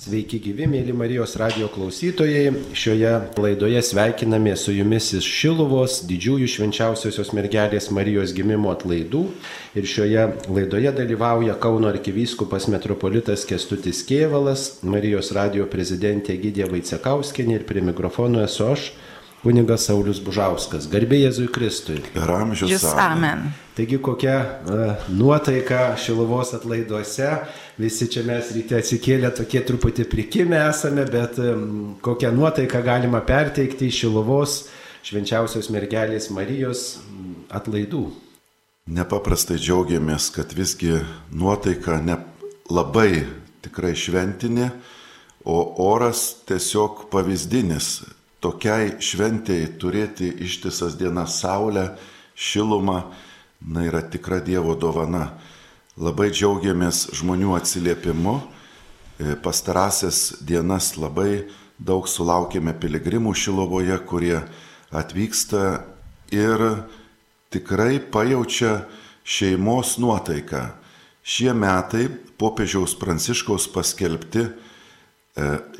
[0.00, 2.54] Sveiki gyvi, mėly Marijos radio klausytojai.
[2.72, 9.26] Šioje laidoje sveikiname su jumis iš Šiluvos didžiųjų švenčiausiosios mergelės Marijos gimimo atlaidų.
[9.76, 17.68] Ir šioje laidoje dalyvauja Kauno arkivyskupas metropolitas Kestutis Kievalas, Marijos radio prezidentė Gydė Vaicekauskinė ir
[17.68, 18.88] prie mikrofono esu aš,
[19.42, 20.86] kunigas Saulis Bužauskas.
[20.90, 22.00] Garbė Jėzui Kristui.
[22.16, 22.84] Ir amžius.
[23.00, 23.48] Amen.
[23.76, 27.30] Taigi kokia uh, nuotaika Šiluvos atlaiduose.
[27.80, 33.88] Visi čia mes ryte atsikėlę tokie truputį prikimę esame, bet um, kokią nuotaiką galima perteikti
[33.88, 34.58] iš Šiluvos
[35.06, 36.98] švenčiausios mergelės Marijos
[37.48, 38.10] atlaidų.
[38.90, 40.98] Nepaprastai džiaugiamės, kad visgi
[41.32, 42.18] nuotaika ne
[42.68, 43.24] labai
[43.64, 44.70] tikrai šventinė,
[45.48, 48.00] o oras tiesiog pavyzdinis
[48.40, 51.94] tokiai šventėjai turėti ištisas dienas saulę,
[52.34, 53.02] šilumą,
[53.60, 55.34] na yra tikra Dievo dovana.
[56.00, 58.38] Labai džiaugiamės žmonių atsiliepimu.
[59.20, 61.44] E, pastarąsias dienas labai
[61.76, 64.38] daug sulaukėme piligrimų Šilovoje, kurie
[64.92, 65.84] atvyksta
[66.32, 66.64] ir
[67.52, 68.86] tikrai pajaučia
[69.24, 70.70] šeimos nuotaiką.
[71.20, 72.08] Šie metai
[72.40, 74.46] popiežiaus Pranciškaus paskelbti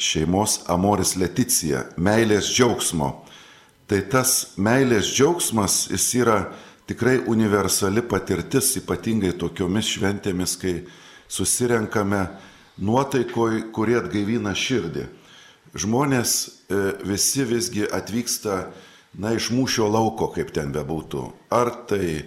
[0.01, 3.11] šeimos amoris leticija, meilės džiaugsmo.
[3.91, 6.39] Tai tas meilės džiaugsmas, jis yra
[6.91, 10.75] tikrai universali patirtis, ypatingai tokiomis šventėmis, kai
[11.31, 12.25] susirenkame
[12.83, 15.07] nuotaikoj, kurie atgaivina širdį.
[15.79, 18.65] Žmonės e, visi visgi atvyksta,
[19.19, 21.25] na, iš mūšio lauko, kaip ten bebūtų.
[21.55, 22.25] Ar tai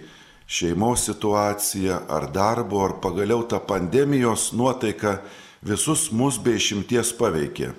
[0.48, 5.18] šeimos situacija, ar darbo, ar pagaliau ta pandemijos nuotaika,
[5.64, 7.72] visus mus be išimties paveikė.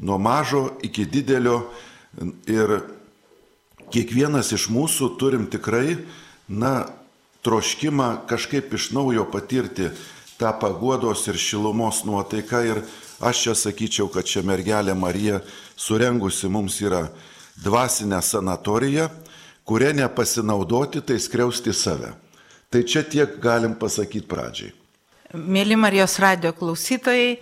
[0.00, 1.62] Nuo mažo iki didelio
[2.48, 2.80] ir
[3.92, 5.98] kiekvienas iš mūsų turim tikrai,
[6.48, 6.88] na,
[7.42, 9.90] troškimą kažkaip iš naujo patirti
[10.40, 12.82] tą paguodos ir šilumos nuotaiką ir
[13.20, 15.40] aš čia sakyčiau, kad čia mergelė Marija
[15.76, 17.06] surengusi mums yra
[17.60, 19.08] dvasinę sanatoriją,
[19.64, 22.14] kuria nepasinaudoti, tai skriausti save.
[22.70, 24.79] Tai čia tiek galim pasakyti pradžiai.
[25.30, 27.36] Mėly Marijos radio klausytojai,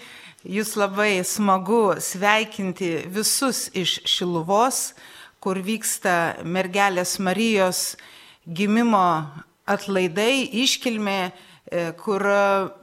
[0.44, 4.92] jūs labai smagu sveikinti visus iš Šiluvos,
[5.40, 7.96] kur vyksta mergelės Marijos
[8.44, 9.24] gimimo
[9.64, 12.28] atlaidai, iškilmė, e, kur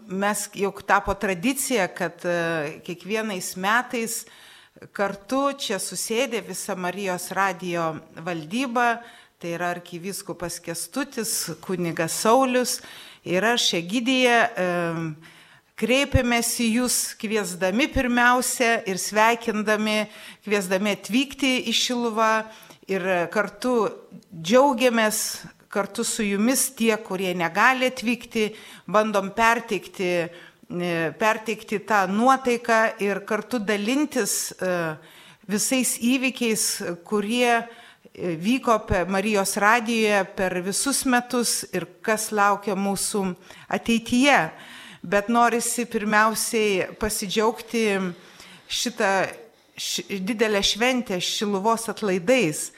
[0.10, 4.24] mes jau tapo tradicija, kad e, kiekvienais metais
[4.90, 9.04] kartu čia susėdė visa Marijos radio valdyba,
[9.38, 12.80] tai yra arkivyskupas Kestutis, kunigas Saulis
[13.26, 14.40] ir aš, Egidija,
[15.76, 20.06] kreipiamės į jūs kviesdami pirmiausia ir sveikindami,
[20.46, 22.32] kviesdami atvykti į Šiluvą.
[22.86, 23.02] Ir
[23.34, 23.88] kartu
[24.30, 25.20] džiaugiamės
[25.76, 28.46] kartu su jumis tie, kurie negali atvykti,
[28.88, 34.70] bandom perteikti, e, perteikti tą nuotaiką ir kartu dalintis e,
[35.52, 36.64] visais įvykiais,
[37.04, 37.66] kurie
[38.18, 43.28] vyko per Marijos radijoje per visus metus ir kas laukia mūsų
[43.68, 44.40] ateityje.
[45.06, 47.84] Bet norisi pirmiausiai pasidžiaugti
[48.68, 49.12] šitą
[49.78, 52.72] š, didelę šventę Šiluvos atlaidais.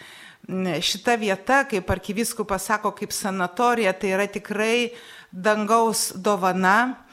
[0.48, 4.92] Šita vieta, kaip arkiviskupas sako, kaip sanatorija, tai yra tikrai
[5.32, 7.07] dangaus dovana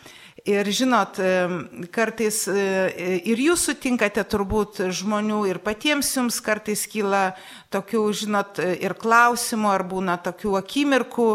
[0.44, 1.16] Ir žinot,
[1.88, 2.64] kartais e,
[3.32, 7.30] ir jūs sutinkate turbūt žmonių ir patiems jums kartais kyla
[7.72, 11.28] tokių, žinot, ir klausimų, ar būna tokių akimirkų,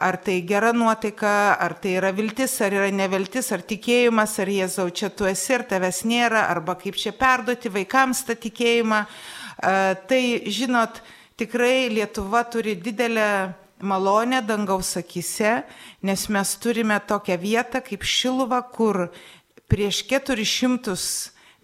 [0.00, 4.86] ar tai gera nuotaika, ar tai yra viltis, ar yra neviltis, ar tikėjimas, ar Jėzau
[4.96, 9.02] čia tu esi ir tavęs nėra, arba kaip čia perduoti vaikams tą tikėjimą.
[9.04, 9.74] E,
[10.08, 11.02] tai, žinot,
[11.36, 13.28] tikrai Lietuva turi didelę
[13.84, 15.62] malonę dangaus akise,
[16.02, 19.08] nes mes turime tokią vietą kaip Šiluva, kur
[19.68, 20.96] prieš 400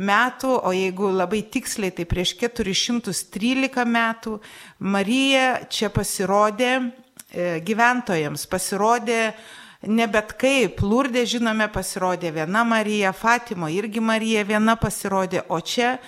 [0.00, 4.38] metų, o jeigu labai tiksliai, tai prieš 413 metų
[4.80, 9.20] Marija čia pasirodė e, gyventojams, pasirodė
[9.88, 15.98] ne bet kaip, Lurdė žinome pasirodė viena Marija, Fatimo irgi Marija viena pasirodė, o čia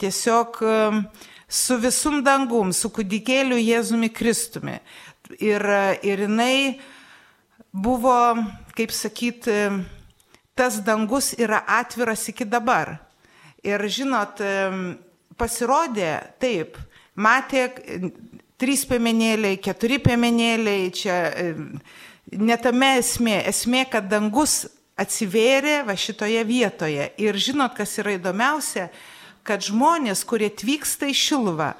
[0.00, 0.76] tiesiog e,
[1.48, 4.78] su visum dangum, su kudikėliu Jėzumi Kristumi
[5.40, 5.64] ir,
[6.02, 6.78] ir jinai
[7.72, 8.36] buvo,
[8.76, 9.58] kaip sakyti,
[10.58, 12.96] tas dangus yra atviras iki dabar.
[13.66, 14.40] Ir žinot,
[15.38, 16.78] pasirodė taip,
[17.18, 17.68] matė
[18.58, 21.18] trys piemenėliai, keturi piemenėliai, čia
[22.32, 24.64] netame esmė, esmė, kad dangus
[24.98, 27.06] atsivėrė va šitoje vietoje.
[27.22, 28.88] Ir žinot, kas yra įdomiausia,
[29.46, 31.72] kad žmonės, kurie atvyksta į Šiluvą,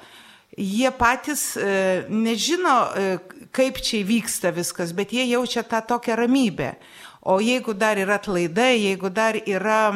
[0.57, 3.19] jie patys e, nežino, e,
[3.51, 6.75] kaip čia vyksta viskas, bet jie jaučia tą tokią ramybę.
[7.21, 9.91] O jeigu dar yra atlaidai, jeigu dar yra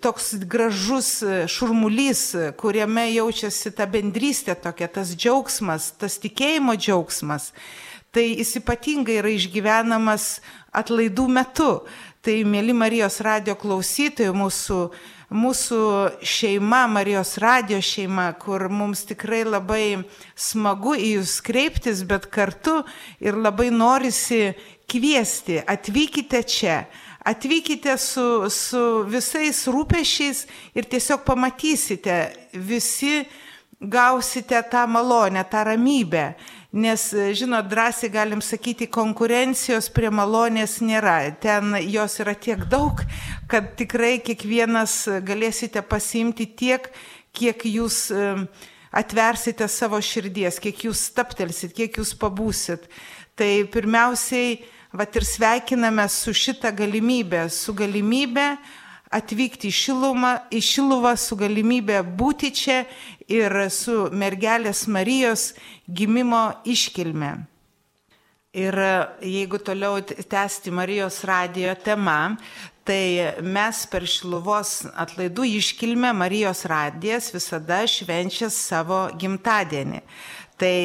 [0.00, 1.20] toks gražus
[1.52, 7.50] šurmulys, kuriame jaučiasi ta bendrystė tokia, tas džiaugsmas, tas tikėjimo džiaugsmas,
[8.08, 10.38] tai jis ypatingai yra išgyvenamas
[10.72, 11.70] atlaidų metu.
[12.24, 14.78] Tai, mėly Marijos radio klausytojai, mūsų,
[15.30, 15.80] mūsų
[16.22, 22.82] šeima, Marijos radio šeima, kur mums tikrai labai smagu į jūs kreiptis, bet kartu
[23.20, 24.54] ir labai norisi
[24.86, 26.84] kviesti, atvykite čia,
[27.26, 30.44] atvykite su, su visais rūpešiais
[30.78, 32.20] ir tiesiog pamatysite,
[32.54, 33.24] visi
[33.80, 36.34] gausite tą malonę, tą ramybę.
[36.72, 41.30] Nes, žinot, drąsiai galim sakyti, konkurencijos prie malonės nėra.
[41.40, 43.04] Ten jos yra tiek daug,
[43.48, 46.90] kad tikrai kiekvienas galėsite pasimti tiek,
[47.36, 48.10] kiek jūs
[48.96, 52.88] atversite savo širdies, kiek jūs staptelsit, kiek jūs pabūsit.
[53.36, 54.58] Tai pirmiausiai
[54.96, 58.56] vat ir sveikiname su šitą galimybę, su galimybė
[59.14, 62.84] atvykti į Šilumą, į Šiluvą, su galimybė būti čia
[63.28, 65.52] ir su mergelės Marijos
[65.86, 67.34] gimimo iškilme.
[68.56, 68.78] Ir
[69.20, 72.36] jeigu toliau tęsti Marijos radijo temą,
[72.86, 80.00] tai mes per Šiluvos atlaidų iškilmę Marijos radijas visada švenčia savo gimtadienį.
[80.56, 80.76] Tai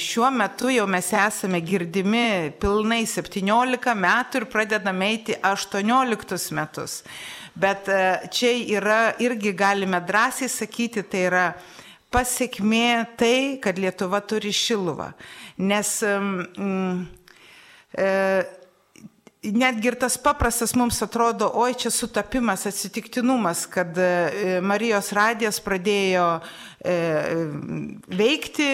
[0.00, 7.02] šiuo metu jau mes esame girdimi pilnai 17 metų ir pradedame eiti 18 metus.
[7.60, 8.00] Bet e,
[8.32, 11.44] čia yra irgi galime drąsiai sakyti, tai yra
[12.10, 15.10] pasiekmė tai, kad Lietuva turi šiluvą.
[15.60, 17.04] Nes mm,
[17.92, 18.08] e,
[19.42, 26.26] netgi ir tas paprastas mums atrodo, oi čia sutapimas, atsitiktinumas, kad e, Marijos radijas pradėjo
[26.84, 26.96] e,
[28.12, 28.70] veikti,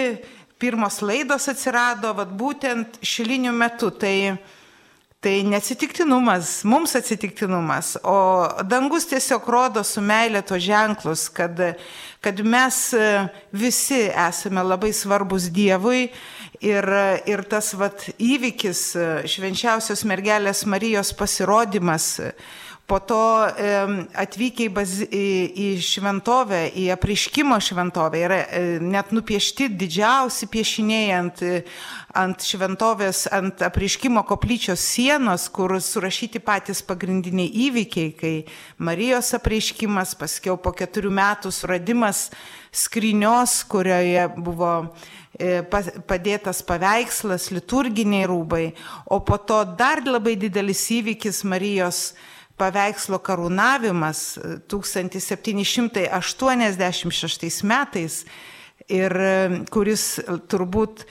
[0.58, 3.92] pirmos laidos atsirado, vad būtent šilinių metų.
[4.00, 4.16] Tai,
[5.22, 8.18] tai neatsitiktinumas, mums atsitiktinumas, o
[8.66, 11.62] dangus tiesiog rodo su meilė to ženklus, kad,
[12.24, 13.12] kad mes e,
[13.54, 16.08] visi esame labai svarbus Dievui
[16.64, 16.86] Ir,
[17.28, 18.80] ir tas vat, įvykis,
[19.28, 22.06] švenčiausios mergelės Marijos pasirodymas,
[22.86, 23.20] po to
[24.14, 25.26] atvykę į, bazi, į,
[25.58, 31.42] į šventovę, į apriškimo šventovę, yra e, net nupiešti didžiausi piešiniai ant,
[32.16, 38.34] ant šventovės, ant apriškimo koplyčios sienos, kur surašyti patys pagrindiniai įvykiai, kai
[38.78, 42.28] Marijos apriškimas, paskiau po keturių metų suradimas
[42.76, 44.74] skrynios, kurioje buvo
[45.36, 45.60] E,
[46.08, 48.70] padėtas paveikslas, liturginiai rūbai,
[49.12, 52.14] o po to dar labai didelis įvykis Marijos
[52.60, 54.20] paveikslo karūnavimas
[54.70, 56.08] 1786 e,
[57.68, 58.14] metais
[58.88, 60.20] ir e, kuris
[60.50, 61.04] turbūt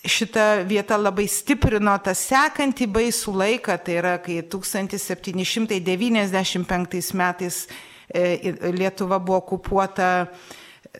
[0.00, 7.66] šitą vietą labai stiprino tą sekantį baisų laiką, tai yra kai 1795 metais
[8.10, 10.26] Lietuva buvo okupuota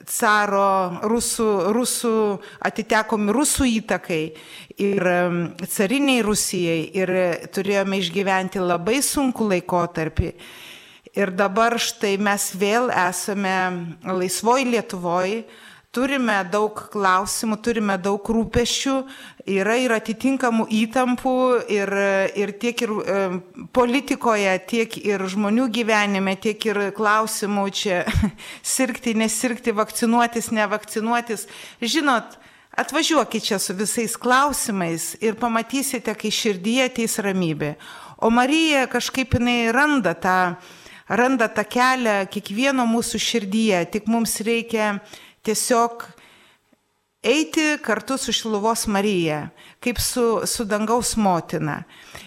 [0.06, 4.22] caro rusų, rusų atitekomi rusų įtakai
[4.80, 5.06] ir
[5.68, 7.14] cariniai Rusijai ir
[7.54, 10.34] turėjome išgyventi labai sunku laikotarpį.
[11.18, 13.56] Ir dabar štai mes vėl esame
[14.06, 15.44] laisvoj Lietuvoje
[15.90, 18.92] Turime daug klausimų, turime daug rūpešių,
[19.50, 21.32] yra ir atitinkamų įtampų
[21.66, 21.90] ir,
[22.38, 23.16] ir tiek ir e,
[23.74, 28.04] politikoje, tiek ir žmonių gyvenime, tiek ir klausimų čia
[28.76, 31.48] sirgti, nesirgti, vakcinuotis, nevakcinuotis.
[31.82, 32.38] Žinot,
[32.76, 37.74] atvažiuokit čia su visais klausimais ir pamatysite, kai širdyje ateis ramybė.
[38.20, 40.38] O Marija kažkaip jinai randa tą,
[41.08, 44.98] randa tą kelią kiekvieno mūsų širdyje, tik mums reikia
[45.42, 46.04] tiesiog
[47.22, 49.48] eiti kartu su Šiluvos Marija,
[49.80, 51.82] kaip su, su dangaus motina.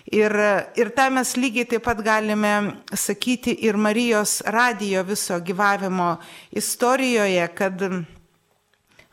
[0.06, 0.34] Ir,
[0.78, 2.54] ir tą mes lygiai taip pat galime
[2.94, 6.18] sakyti ir Marijos radijo viso gyvavimo
[6.52, 7.82] istorijoje, kad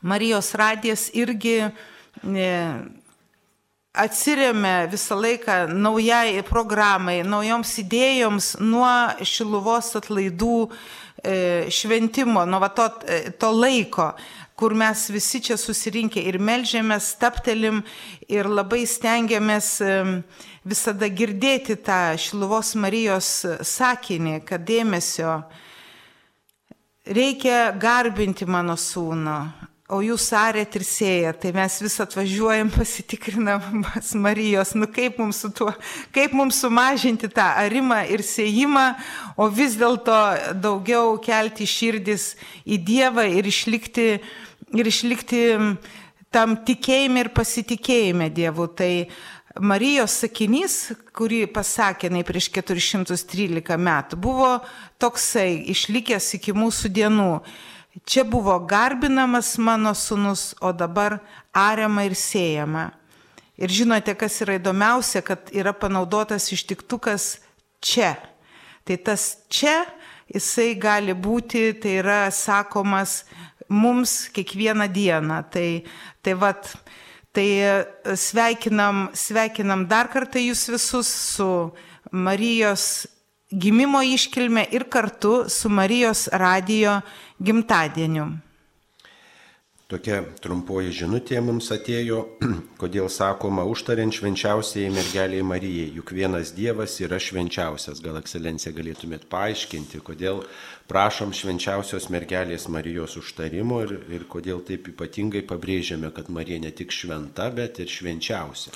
[0.02, 1.58] Marijos radijas irgi
[2.22, 2.52] ne,
[3.92, 8.94] atsiriame visą laiką naujai programai, naujoms idėjoms nuo
[9.26, 10.58] Šiluvos atlaidų
[11.24, 14.12] E, šventimo, nuo to, e, to laiko,
[14.56, 17.82] kur mes visi čia susirinkę ir melžiamės, staptelim
[18.28, 19.98] ir labai stengiamės e,
[20.64, 23.28] visada girdėti tą Šiluvos Marijos
[23.68, 25.42] sakinį, kad dėmesio
[27.04, 29.36] reikia garbinti mano sūnų,
[29.90, 35.40] O jūs arėt ir sėjat, tai mes vis atvažiuojam, pasitikrinam pas Marijos, nu kaip mums
[35.42, 35.72] su tuo,
[36.14, 38.84] kaip mums sumažinti tą arimą ir sėjimą,
[39.34, 40.18] o vis dėlto
[40.62, 44.06] daugiau kelti širdis į Dievą ir išlikti,
[44.78, 45.42] ir išlikti
[46.30, 48.68] tam tikėjime ir pasitikėjime Dievu.
[48.70, 48.92] Tai
[49.58, 50.78] Marijos sakinys,
[51.18, 54.52] kurį pasakė jinai prieš 413 metų, buvo
[55.02, 57.32] toksai išlikęs iki mūsų dienų.
[58.08, 61.20] Čia buvo garbinamas mano sunus, o dabar
[61.52, 62.90] ariama ir siejama.
[63.60, 67.38] Ir žinote, kas yra įdomiausia, kad yra panaudotas ištiktukas
[67.84, 68.14] čia.
[68.88, 69.84] Tai tas čia,
[70.32, 73.24] jisai gali būti, tai yra sakomas
[73.68, 75.44] mums kiekvieną dieną.
[75.52, 75.68] Tai,
[76.24, 76.72] tai vat,
[77.30, 77.86] Tai
[78.18, 81.46] sveikinam, sveikinam dar kartą jūs visus su
[82.10, 83.06] Marijos
[83.50, 87.00] gimimo iškilme ir kartu su Marijos radijo
[87.38, 88.30] gimtadieniu.
[89.90, 92.20] Tokia trumpoji žinutė mums atėjo,
[92.82, 97.98] kodėl sakoma užtariant švenčiausiai mergeliai Marijai, juk vienas Dievas yra švenčiausias.
[98.04, 100.44] Gal ekscelencija galėtumėt paaiškinti, kodėl
[100.86, 106.94] prašom švenčiausios mergelės Marijos užtarimo ir, ir kodėl taip ypatingai pabrėžiame, kad Marija ne tik
[106.94, 108.70] šventa, bet ir švenčiausia.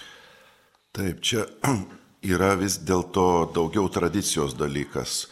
[0.98, 1.46] Taip, čia
[2.24, 5.26] yra vis dėlto daugiau tradicijos dalykas.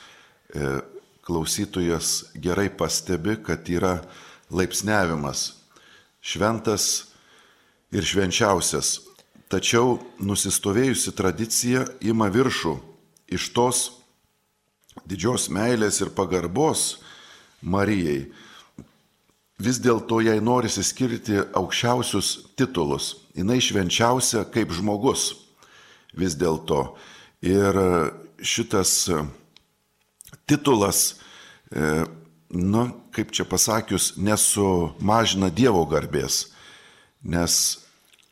[0.53, 0.81] E,
[1.25, 4.03] klausytojas gerai pastebi, kad yra
[4.53, 5.53] laipsniavimas
[6.23, 7.15] šventas
[7.95, 9.01] ir švenčiausias.
[9.53, 12.77] Tačiau nusistovėjusi tradicija ima viršų
[13.33, 13.83] iš tos
[15.09, 17.01] didžios meilės ir pagarbos
[17.63, 18.27] Marijai,
[19.63, 23.13] vis dėlto jai norisi skirti aukščiausius titulus.
[23.37, 25.42] Jis švenčiausia kaip žmogus
[26.19, 26.97] vis dėlto.
[27.43, 27.79] Ir
[28.43, 29.09] šitas
[30.47, 31.17] titulas,
[31.73, 32.05] e,
[32.51, 36.53] nu, kaip čia pasakius, nesumažina Dievo garbės,
[37.23, 37.79] nes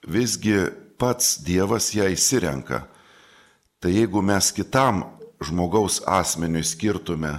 [0.06, 0.68] visgi
[1.00, 2.84] pats Dievas ją įsirenka.
[3.80, 5.04] Tai jeigu mes kitam
[5.40, 7.38] žmogaus asmeniui skirtume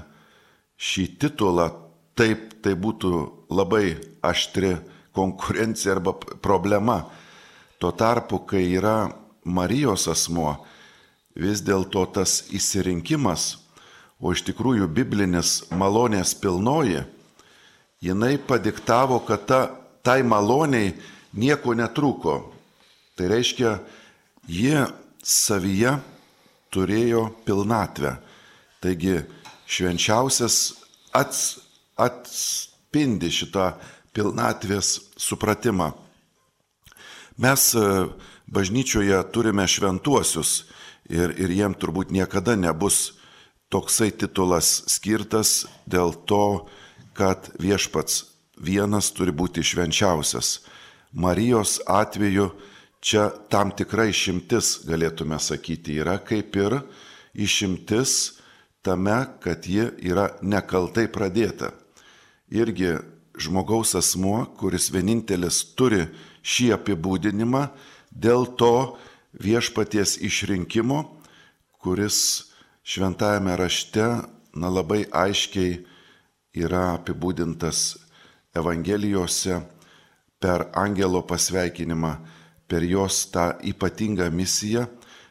[0.82, 1.70] šį titulą,
[2.18, 3.12] taip tai būtų
[3.54, 4.76] labai aštri
[5.14, 7.04] konkurencija arba problema.
[7.78, 9.12] Tuo tarpu, kai yra
[9.44, 10.56] Marijos asmuo,
[11.36, 13.58] vis dėlto tas įsirinkimas,
[14.22, 17.02] o iš tikrųjų biblinis malonės pilnoji,
[18.02, 19.62] jinai padiktavo, kad ta,
[20.06, 20.94] tai maloniai
[21.34, 22.36] nieko netrūko.
[23.18, 23.76] Tai reiškia,
[24.50, 24.86] jie
[25.24, 25.98] savyje
[26.74, 28.16] turėjo pilnatvę.
[28.82, 29.20] Taigi
[29.70, 30.58] švenčiausias
[31.14, 31.60] ats,
[32.00, 33.74] atspindi šitą
[34.16, 35.92] pilnatvės supratimą.
[37.42, 37.86] Mes e,
[38.52, 40.66] bažnyčioje turime šventuosius
[41.10, 43.16] ir, ir jiem turbūt niekada nebus
[43.72, 46.68] toksai titulas skirtas dėl to,
[47.16, 48.26] kad viešpats
[48.60, 50.60] vienas turi būti švenčiausias.
[51.12, 52.52] Marijos atveju
[53.04, 56.78] čia tam tikra išimtis, galėtume sakyti, yra kaip ir
[57.34, 58.38] išimtis
[58.84, 61.72] tame, kad ji yra nekaltai pradėta.
[62.52, 62.98] Irgi
[63.40, 66.06] žmogaus asmuo, kuris vienintelis turi
[66.44, 67.68] šį apibūdinimą,
[68.12, 68.98] dėl to
[69.40, 71.18] viešpaties išrinkimo,
[71.82, 72.52] kuris
[72.84, 74.06] šventajame rašte
[74.54, 75.80] na, labai aiškiai
[76.60, 77.98] yra apibūdintas
[78.52, 79.62] Evangelijose
[80.42, 82.18] per angelo pasveikinimą
[82.68, 84.88] per jos tą ypatingą misiją,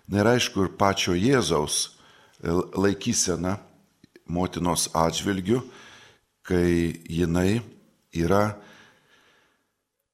[0.08, 1.98] na ir aišku ir pačio Jėzaus
[2.40, 3.58] laikysena
[4.24, 5.60] motinos atžvilgių,
[6.44, 7.60] kai jinai
[8.16, 8.56] yra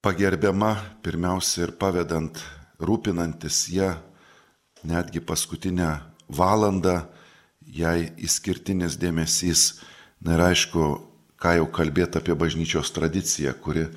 [0.06, 2.38] pagerbiama pirmiausia ir pavedant,
[2.78, 3.88] rūpinantis ją,
[4.86, 5.88] netgi paskutinę
[6.30, 7.00] valandą
[7.66, 9.80] jai įskirtinis dėmesys.
[10.22, 10.84] Na ir aišku,
[11.42, 13.88] ką jau kalbėti apie bažnyčios tradiciją, kuri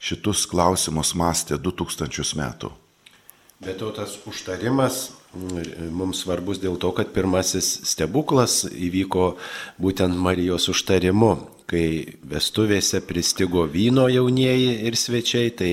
[0.00, 2.72] šitus klausimus mąstė 2000 metų.
[3.60, 5.10] Bet to tas užtarimas
[5.92, 9.34] mums svarbus dėl to, kad pirmasis stebuklas įvyko
[9.76, 11.34] būtent Marijos užtarimu,
[11.70, 15.70] kai vestuvėse pristigo vyno jaunieji ir svečiai, tai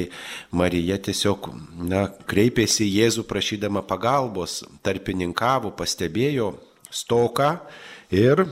[0.52, 1.50] Marija tiesiog
[1.90, 6.54] na, kreipėsi Jėzų prašydama pagalbos, tarpininkavo, pastebėjo
[6.94, 7.56] stoką
[8.14, 8.46] ir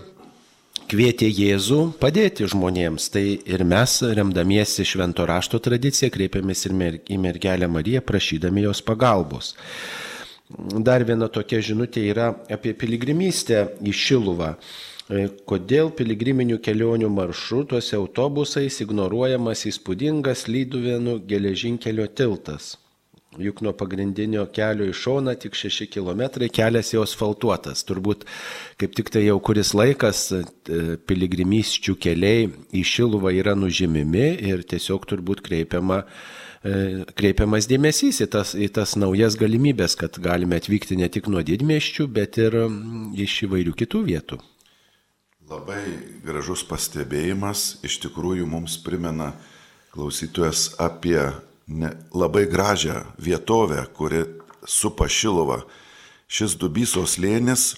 [0.89, 3.09] kvietė Jėzų padėti žmonėms.
[3.13, 9.53] Tai ir mes, remdamiesi švento rašto tradiciją, kreipiamės ir į mergelę Mariją, prašydami jos pagalbos.
[10.85, 14.53] Dar viena tokia žinutė yra apie piligrimystę į Šiluvą.
[15.05, 22.73] Kodėl piligriminių kelionių maršrutuose autobusais ignoruojamas įspūdingas Lyduvienų geležinkelio tiltas?
[23.37, 27.83] juk nuo pagrindinio kelio į šoną tik 6 km kelias jau asfaltuotas.
[27.87, 28.25] Turbūt
[28.79, 30.41] kaip tik tai jau kuris laikas e,
[31.07, 36.01] piligrimysčių keliai į Šiluvą yra nužymimi ir tiesiog turbūt kreipiama,
[36.63, 41.43] e, kreipiamas dėmesys į tas, į tas naujas galimybės, kad galime atvykti ne tik nuo
[41.45, 42.61] didmėščių, bet ir
[43.27, 44.43] iš įvairių kitų vietų.
[45.45, 45.93] Labai
[46.25, 49.27] gražus pastebėjimas iš tikrųjų mums primena
[49.93, 51.19] klausytojas apie
[51.69, 54.23] ne, labai gražią vietovę, kuri
[54.65, 55.59] supa Šiluvą.
[56.25, 57.75] Šis Dubysos lėnis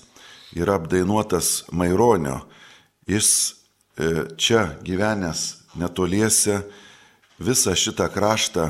[0.55, 2.37] yra apdainuotas Maironio.
[3.03, 3.31] Jis
[3.99, 6.61] e, čia gyvenęs netoliese
[7.35, 8.69] visą šitą kraštą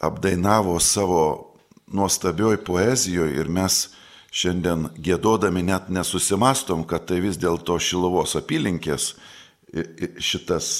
[0.00, 1.52] apdainavo savo
[1.92, 3.90] nuostabioj poezijoje ir mes
[4.34, 9.12] šiandien gėdodami net nesusimastom, kad tai vis dėlto Šilovos apylinkės
[10.22, 10.70] šitas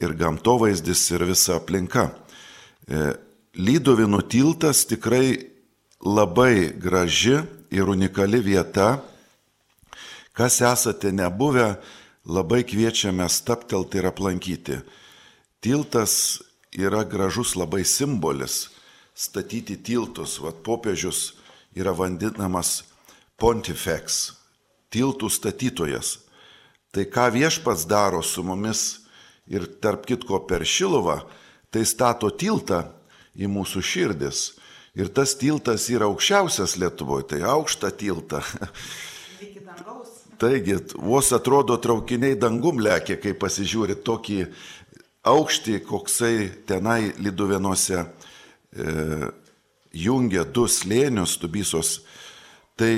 [0.00, 2.10] ir gamtovaizdis ir visa aplinka.
[2.88, 3.14] E,
[3.54, 5.52] Lydovinų tiltas tikrai
[6.02, 7.38] labai graži
[7.70, 8.98] ir unikali vieta.
[10.34, 11.76] Kas esate nebuvę,
[12.26, 14.80] labai kviečiame staptelti ir aplankyti.
[15.62, 16.42] Tiltas
[16.74, 18.72] yra gražus labai simbolis.
[19.14, 21.36] Statyti tiltus, vad popiežius
[21.74, 22.82] yra vadinamas
[23.40, 24.34] pontifex,
[24.94, 26.18] tiltų statytojas.
[26.94, 29.04] Tai ką viešpats daro su mumis
[29.50, 31.24] ir tarp kitko per Šiluvą,
[31.74, 32.84] tai stato tiltą
[33.34, 34.44] į mūsų širdis.
[34.94, 38.44] Ir tas tiltas yra aukščiausias Lietuvoje, tai aukštą tiltą.
[40.38, 44.38] Taigi, vos atrodo traukiniai dangum lėkia, kai pasižiūri tokį
[45.30, 46.36] aukštį, koksai
[46.68, 48.06] tenai Liduvenuose e,
[49.94, 52.00] jungia du slėnius, tubysos.
[52.76, 52.92] Tai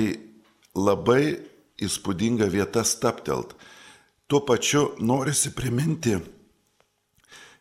[0.77, 1.37] labai
[1.77, 3.53] įspūdinga vieta staptelt.
[4.27, 6.17] Tuo pačiu norisi priminti,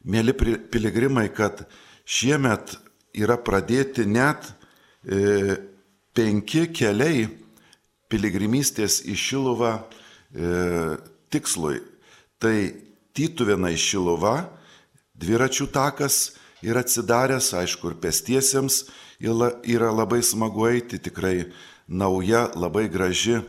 [0.09, 0.35] mėly
[0.73, 1.67] piligrimai, kad
[2.07, 2.77] Šiemet
[3.19, 4.47] yra pradėti net
[5.03, 5.57] e,
[6.15, 7.27] penki keliai
[8.11, 10.51] piligrimystės į Šiluvą e,
[11.35, 11.81] tikslui.
[12.39, 12.57] Tai
[13.17, 14.35] Tytuvėna į Šiluvą,
[15.17, 18.85] dviračių takas yra atsidaręs, aišku, ir pestiesiems
[19.21, 21.47] yra labai smagu eiti, tikrai
[21.87, 23.43] nauja, labai graži e,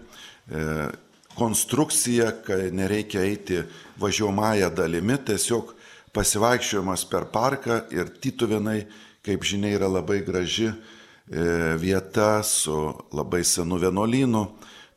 [1.38, 3.64] konstrukcija, kai nereikia eiti
[4.02, 5.74] važiuomąją dalimi, tiesiog
[6.16, 8.86] pasivaikščiojimas per parką ir Tytuvenai,
[9.26, 10.74] kaip žinia, yra labai graži e,
[11.82, 12.78] vieta su
[13.14, 14.46] labai senu vienuolynu,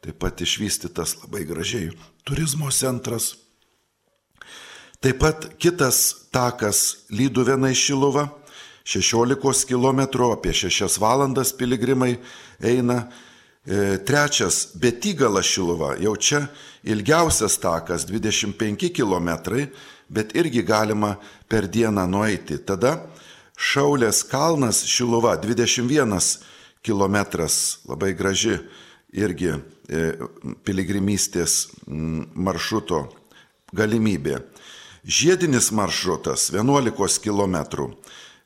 [0.01, 1.91] taip pat išvystytas labai gražiai
[2.25, 3.35] turizmo centras.
[5.01, 8.27] Taip pat kitas takas Lyduvenai Šiluva,
[8.85, 12.19] 16 km, apie 6 valandas piligrimai
[12.61, 13.07] eina.
[13.65, 16.43] E, trečias Betygalas Šiluva, jau čia
[16.85, 19.31] ilgiausias takas 25 km,
[20.09, 21.15] bet irgi galima
[21.49, 22.61] per dieną nueiti.
[22.61, 22.99] Tada
[23.57, 26.21] Šaulės kalnas Šiluva 21
[26.85, 27.19] km,
[27.89, 28.59] labai graži
[29.17, 30.13] irgi e,
[30.65, 33.07] piligrimystės maršruto
[33.73, 34.43] galimybė.
[35.11, 37.57] Žiedinis maršrutas 11 km.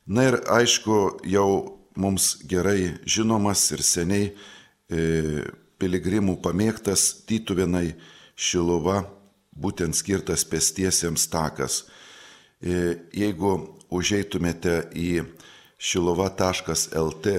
[0.05, 4.31] Na ir aišku, jau mums gerai žinomas ir seniai
[4.89, 5.43] e,
[5.77, 7.91] piligrimų pamėgtas Tytuvenai
[8.33, 9.03] Šiluva
[9.53, 11.83] būtent skirtas pėstiesiems takas.
[12.57, 13.51] E, jeigu
[13.93, 15.21] užeitumėte į
[15.77, 17.35] šilova.lt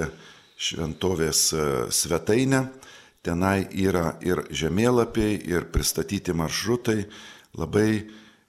[0.54, 2.62] šventovės e, svetainę,
[3.26, 7.00] tenai yra ir žemėlapiai, ir pristatyti maršrutai,
[7.58, 7.90] labai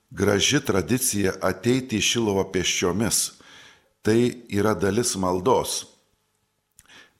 [0.09, 3.37] graži tradicija ateiti į Šilovą pėsčiomis.
[4.05, 4.17] Tai
[4.53, 5.83] yra dalis maldos.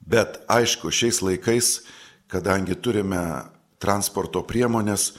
[0.00, 1.82] Bet aišku, šiais laikais,
[2.32, 3.20] kadangi turime
[3.82, 5.12] transporto priemonės,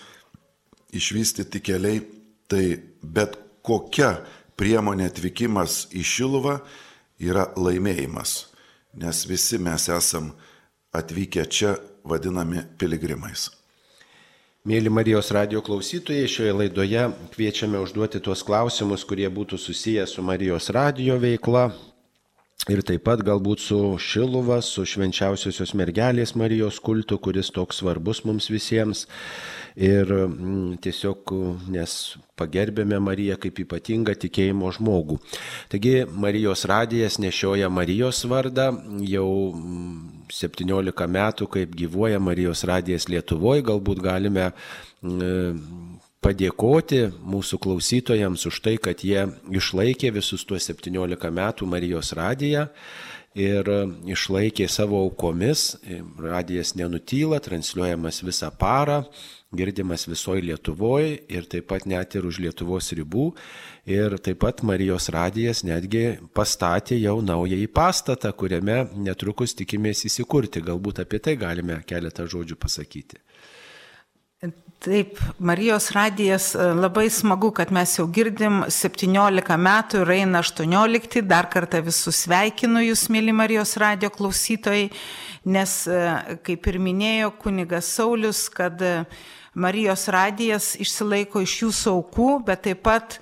[0.95, 2.01] išvystyti keliai,
[2.49, 4.15] tai bet kokia
[4.57, 6.57] priemonė atvykimas į Šiluvą
[7.21, 8.49] yra laimėjimas,
[8.97, 10.33] nes visi mes esam
[10.95, 13.58] atvykę čia vadinami piligrimais.
[14.67, 20.67] Mėly Marijos radio klausytojai, šioje laidoje kviečiame užduoti tuos klausimus, kurie būtų susiję su Marijos
[20.75, 21.69] radio veikla,
[22.67, 28.49] Ir taip pat galbūt su Šiluva, su švenčiausiosios mergelės Marijos kultu, kuris toks svarbus mums
[28.51, 29.05] visiems
[29.79, 31.31] ir mm, tiesiog
[31.71, 31.93] nes
[32.37, 35.21] pagerbėme Mariją kaip ypatingą tikėjimo žmogų.
[35.71, 38.67] Taigi Marijos radijas nešioja Marijos vardą
[39.07, 39.29] jau
[40.27, 44.49] 17 mm, metų, kaip gyvuoja Marijos radijas Lietuvoje, galbūt galime
[44.99, 45.88] mm,
[46.23, 52.67] padėkoti mūsų klausytojams už tai, kad jie išlaikė visus tuos 17 metų Marijos radiją
[53.39, 53.69] ir
[54.09, 55.77] išlaikė savo aukomis.
[56.19, 59.03] Radijas nenutyla, transliuojamas visą parą
[59.55, 63.31] girdimas visoje Lietuvoje ir taip pat net ir už Lietuvos ribų.
[63.89, 70.61] Ir taip pat Marijos radijas netgi pastatė jau naująjį pastatą, kuriame netrukus tikimės įsikurti.
[70.65, 73.23] Galbūt apie tai galime keletą žodžių pasakyti.
[74.79, 81.19] Taip, Marijos radijas e, labai smagu, kad mes jau girdim 17 metų ir eina 18,
[81.27, 84.85] dar kartą visus sveikinu jūs, mėly Marijos radijo klausytojai,
[85.51, 85.99] nes, e,
[86.47, 89.19] kaip ir minėjo kunigas Saulis, kad uh,
[89.53, 93.17] Marijos radijas išsilaiko iš jūsų aukų, bet taip pat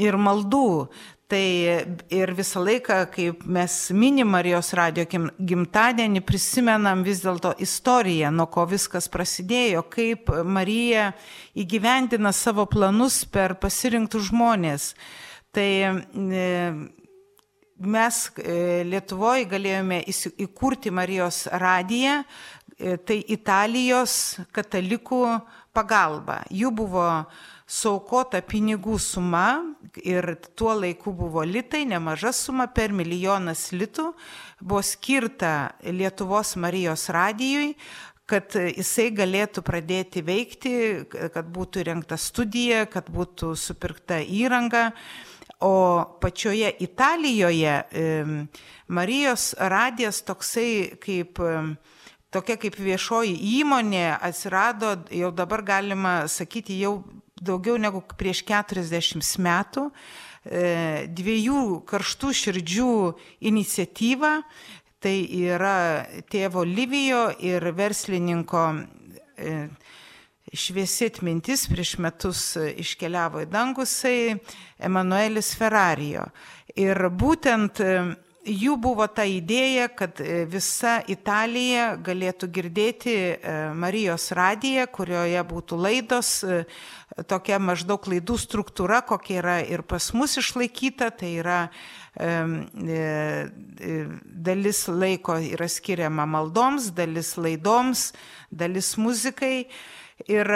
[0.00, 0.88] ir maldų.
[1.28, 1.44] Tai
[2.08, 8.64] ir visą laiką, kaip mes minim Marijos radio gimtadienį, prisimenam vis dėlto istoriją, nuo ko
[8.70, 11.10] viskas prasidėjo, kaip Marija
[11.52, 14.94] įgyvendina savo planus per pasirinktus žmonės.
[15.52, 16.46] Tai e,
[17.76, 18.56] mes e,
[18.88, 25.20] Lietuvoje galėjome įkurti Marijos radiją, e, tai Italijos katalikų
[25.76, 26.40] pagalba.
[26.48, 27.10] Jų buvo
[27.68, 29.60] saukota pinigų suma
[30.00, 34.12] ir tuo laiku buvo litai, nemaža suma per milijonas litų,
[34.60, 37.74] buvo skirta Lietuvos Marijos radijui,
[38.28, 40.72] kad jisai galėtų pradėti veikti,
[41.32, 44.90] kad būtų rengta studija, kad būtų supirkta įranga.
[45.64, 47.72] O pačioje Italijoje
[48.86, 51.40] Marijos radijas toksai kaip
[52.30, 57.00] tokia kaip viešoji įmonė atsirado, jau dabar galima sakyti, jau
[57.44, 62.92] daugiau negu prieš 40 metų e, dviejų karštų širdžių
[63.50, 64.34] iniciatyva.
[64.98, 68.62] Tai yra tėvo Livijo ir verslininko
[69.38, 69.52] e,
[70.50, 74.18] šviesi atmintis prieš metus iškeliavo į dangusai
[74.82, 76.26] Emanuelis Ferrarijo.
[76.74, 77.92] Ir būtent e,
[78.48, 80.18] jų buvo ta idėja, kad
[80.50, 83.16] visa Italija galėtų girdėti
[83.78, 86.32] Marijos radiją, kurioje būtų laidos,
[87.26, 91.60] tokia maždaug laidų struktūra, kokia yra ir pas mus išlaikyta, tai yra
[94.48, 98.12] dalis laiko yra skiriama maldoms, dalis laidoms,
[98.50, 99.68] dalis muzikai.
[100.26, 100.50] Ir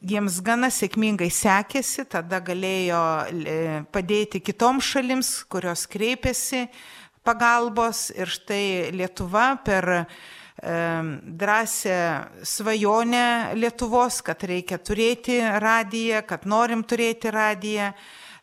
[0.00, 3.56] jiems gana sėkmingai sekėsi, tada galėjo e,
[3.92, 6.68] padėti kitoms šalims, kurios kreipėsi
[7.26, 10.06] pagalbos ir štai Lietuva per
[10.62, 11.98] e, drąsią
[12.42, 17.92] svajonę Lietuvos, kad reikia turėti radiją, kad norim turėti radiją,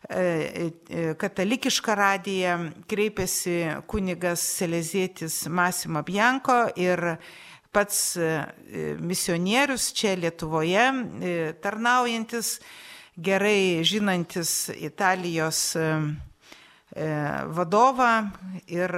[0.08, 0.70] e,
[1.18, 7.18] katalikišką radiją, kreipėsi kunigas Selezėtis Masimo Bianko ir
[7.76, 10.84] pats e, misionierius čia Lietuvoje,
[11.20, 12.56] e, tarnaujantis,
[13.16, 15.88] gerai žinantis Italijos e,
[17.52, 18.12] vadovą
[18.72, 18.92] ir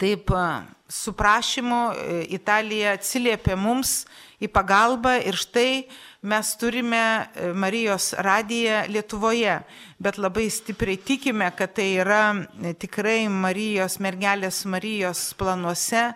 [0.00, 0.30] taip
[0.92, 1.80] su prašymu
[2.28, 4.02] Italija atsiliepė mums
[4.42, 5.84] į pagalbą ir štai
[6.22, 7.02] mes turime
[7.54, 9.56] Marijos radiją Lietuvoje,
[10.02, 12.22] bet labai stipriai tikime, kad tai yra
[12.78, 16.12] tikrai Marijos, mergelės Marijos planuose,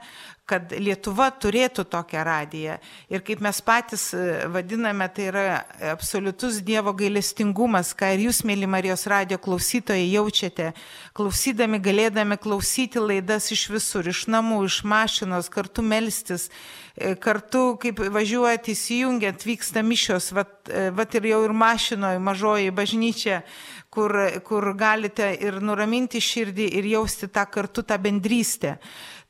[0.46, 2.76] kad Lietuva turėtų tokią radiją.
[3.10, 5.44] Ir kaip mes patys e, vadiname, tai yra
[5.90, 10.70] absoliutus Dievo gailestingumas, ką ir jūs, mėly Marijos radio klausytojai, jaučiate,
[11.18, 16.46] klausydami, galėdami klausyti laidas iš visur, iš namų, iš mašinos, kartu melstis,
[16.94, 22.70] e, kartu, kaip važiuojat įsijungiant, vyksta mišios, vat, e, vat ir jau ir mašinoje, mažoji
[22.70, 23.42] bažnyčia,
[23.90, 24.14] kur,
[24.46, 28.76] kur galite ir nuraminti širdį ir jausti tą kartu tą bendrystę.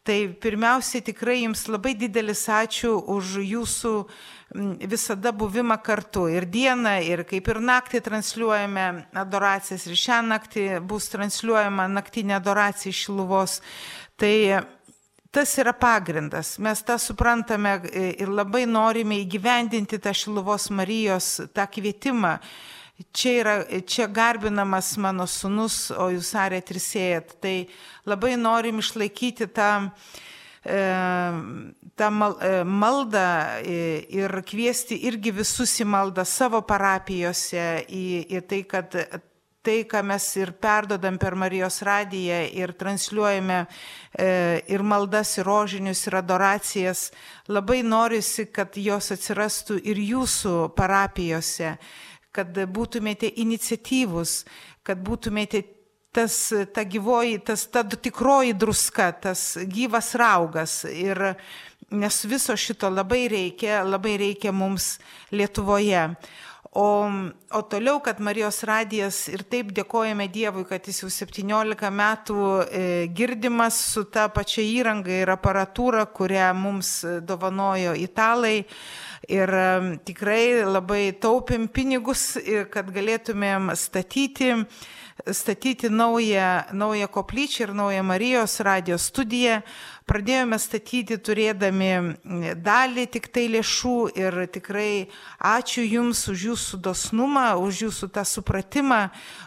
[0.06, 3.92] Tai pirmiausiai tikrai jums labai didelis ačiū už jūsų
[4.86, 6.28] visada buvimą kartu.
[6.30, 8.86] Ir dieną, ir kaip ir naktį transliuojame
[9.18, 13.58] adoracijas, ir šią naktį bus transliuojama naktinė adoracija iš Šiluvos.
[14.16, 14.34] Tai
[15.34, 16.54] tas yra pagrindas.
[16.62, 22.36] Mes tą suprantame e, ir labai norime įgyvendinti tą Šiluvos Marijos tą kvietimą
[23.12, 23.56] čia, yra,
[23.86, 27.36] čia garbinamas mano sunus, o jūs arėt ir sėjat.
[27.42, 27.56] Tai
[28.08, 29.70] labai norim išlaikyti tą,
[30.64, 30.80] e,
[31.96, 33.28] tą e, maldą
[33.66, 39.00] ir kviesti irgi visus į maldą savo parapijose, į, į tai, kad
[39.66, 44.28] tai, ką mes ir perdodam per Marijos radiją ir transliuojame e,
[44.70, 47.08] ir maldas, ir rožinius, ir adoracijas,
[47.50, 51.74] labai norisi, kad jos atsirastų ir jūsų parapijose
[52.36, 54.42] kad būtumėte iniciatyvus,
[54.86, 55.62] kad būtumėte
[56.16, 56.36] tas,
[56.72, 60.82] ta gyvoji, tas, ta tikroji druska, tas gyvas raugas.
[60.88, 61.34] Ir
[61.90, 64.96] nes viso šito labai reikia, labai reikia mums
[65.30, 66.08] Lietuvoje.
[66.76, 67.08] O,
[67.52, 72.82] o toliau, kad Marijos radijas ir taip dėkojame Dievui, kad jis jau 17 metų e,
[73.16, 76.90] girdimas su ta pačia įranga ir aparatūra, kurią mums
[77.24, 78.66] dovanojo italai.
[79.32, 79.50] Ir
[80.04, 82.36] tikrai labai taupėm pinigus,
[82.70, 84.52] kad galėtumėm statyti,
[85.32, 89.62] statyti naują, naują koplyčią ir naują Marijos radijos studiją.
[90.06, 91.88] Pradėjome statyti turėdami
[92.62, 95.08] dalį tik tai lėšų ir tikrai
[95.42, 99.00] ačiū Jums už Jūsų dosnumą, už Jūsų tą supratimą,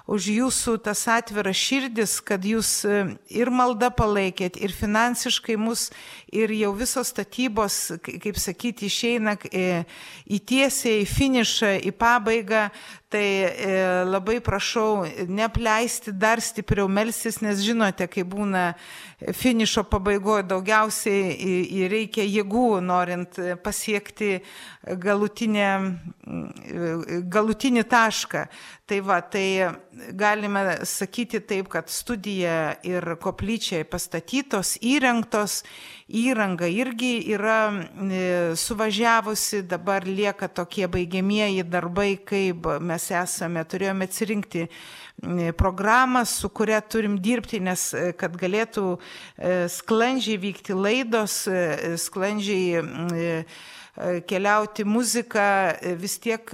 [0.04, 2.84] už Jūsų tas atviras širdis, kad Jūs
[3.32, 5.94] ir malda palaikėt, ir finansiškai mus,
[6.32, 12.70] ir jau visos statybos, kaip sakyti, išeina į tiesiai, į finišą, į pabaigą.
[13.10, 13.70] Tai e,
[14.06, 18.76] labai prašau nepleisti dar stipriau melsis, nes žinote, kai būna
[19.34, 24.44] finišo pabaigoje daugiausiai reikia jėgų, norint pasiekti
[24.98, 25.70] galutinę,
[27.30, 28.46] galutinį tašką.
[28.90, 29.70] Tai va, tai
[30.18, 35.60] galime sakyti taip, kad studija ir koplyčiai pastatytos, įrengtos,
[36.10, 37.60] įranga irgi yra
[38.58, 44.66] suvažiavusi, dabar lieka tokie baigiamieji darbai, kaip mes esame, turėjome atsirinkti
[45.60, 48.96] programą, su kuria turim dirbti, nes kad galėtų
[49.70, 51.44] sklandžiai vykti laidos,
[52.10, 53.44] sklandžiai
[54.28, 55.46] keliauti muziką,
[56.00, 56.52] vis tiek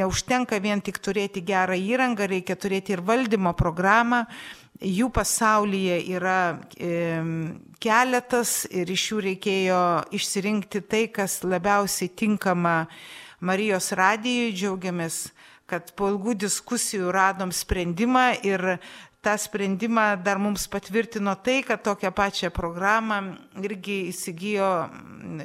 [0.00, 4.26] neužtenka vien tik turėti gerą įrangą, reikia turėti ir valdymo programą.
[4.80, 6.56] Jų pasaulyje yra
[7.80, 9.80] keletas ir iš jų reikėjo
[10.16, 12.86] išsirinkti tai, kas labiausiai tinkama
[13.44, 14.54] Marijos radijui.
[14.56, 15.30] Džiaugiamės,
[15.68, 18.64] kad po ilgų diskusijų radom sprendimą ir
[19.20, 24.88] tą sprendimą dar mums patvirtino tai, kad tokią pačią programą irgi įsigijo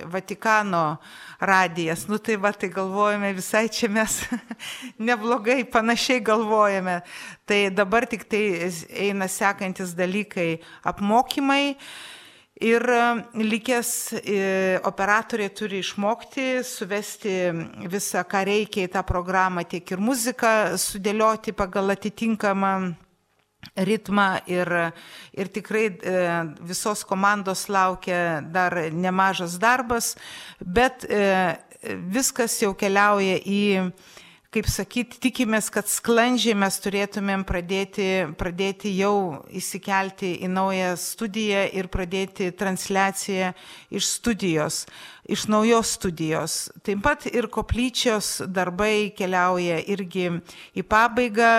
[0.05, 0.97] Vatikano
[1.39, 2.07] radijas.
[2.07, 4.21] Nu tai va, tai galvojame visai čia mes
[5.09, 7.01] neblogai, panašiai galvojame.
[7.45, 11.75] Tai dabar tik tai eina sekantis dalykai apmokymai.
[12.63, 12.85] Ir
[13.35, 13.89] likęs
[14.87, 17.33] operatoriai turi išmokti, suvesti
[17.91, 22.71] visą, ką reikia į tą programą, tiek ir muziką sudėlioti pagal atitinkamą
[23.75, 24.71] ritmą ir,
[25.35, 25.87] ir tikrai
[26.63, 30.13] visos komandos laukia dar nemažas darbas,
[30.59, 31.03] bet
[32.11, 33.63] viskas jau keliauja į
[34.55, 38.07] kaip sakyti, tikimės, kad sklandžiai mes turėtumėm pradėti,
[38.39, 43.51] pradėti jau įsikelti į naują studiją ir pradėti transliaciją
[43.91, 44.85] iš studijos,
[45.27, 46.57] iš naujos studijos.
[46.87, 50.29] Taip pat ir koplyčios darbai keliauja irgi
[50.71, 51.51] į pabaigą.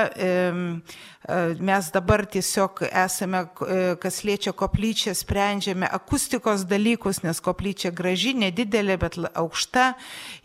[1.58, 3.40] Mes dabar tiesiog esame,
[3.98, 9.88] kas liečia koplyčią, sprendžiame akustikos dalykus, nes koplyčia graži, nedidelė, bet aukšta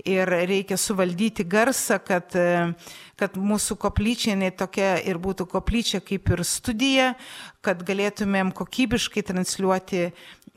[0.09, 2.33] ir reikia suvaldyti garsą, kad,
[3.13, 7.13] kad mūsų koplyčia ne tokia ir būtų koplyčia kaip ir studija,
[7.61, 10.07] kad galėtumėm kokybiškai transliuoti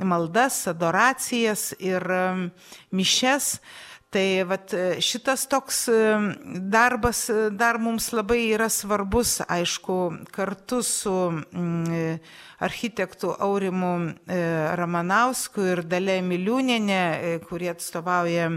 [0.00, 2.00] maldas, adoracijas ir
[2.88, 3.58] mišes.
[4.14, 4.70] Tai vat,
[5.02, 5.88] šitas toks
[6.70, 7.24] darbas
[7.58, 9.96] dar mums labai yra svarbus, aišku,
[10.30, 12.20] kartu su mm,
[12.62, 13.94] architektu Aurimu
[14.78, 17.00] Ramanausku ir Dalė Miliūnenė,
[17.48, 18.52] kurie atstovauja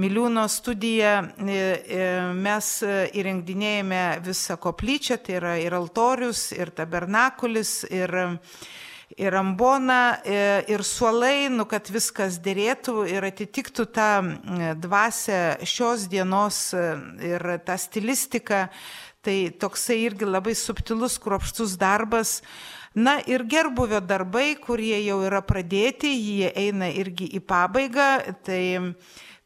[0.00, 1.12] Miliūno studiją,
[2.40, 2.72] mes
[3.20, 8.14] įrengdinėjame visą koplyčią, tai yra ir altorius, ir tabernakulis, ir
[9.18, 10.20] ir ambona,
[10.70, 14.10] ir suolai, nu, kad viskas dėrėtų ir atitiktų tą
[14.80, 18.68] dvasę šios dienos ir tą stilistiką.
[19.20, 22.38] Tai toksai irgi labai subtilus, kruopštus darbas.
[22.96, 28.08] Na ir gerbuvio darbai, kurie jau yra pradėti, jie eina irgi į pabaigą.
[28.46, 28.62] Tai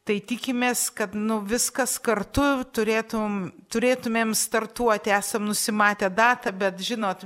[0.05, 2.43] Tai tikimės, kad nu, viskas kartu
[2.77, 7.23] turėtum, turėtumėm startuoti, esam nusimatę datą, bet žinot,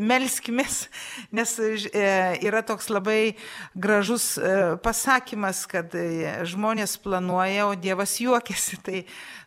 [0.00, 0.86] melskimės,
[1.36, 2.06] nes e,
[2.48, 3.34] yra toks labai
[3.76, 8.78] gražus e, pasakymas, kad e, žmonės planuoja, o Dievas juokiasi.
[8.86, 9.02] Tai,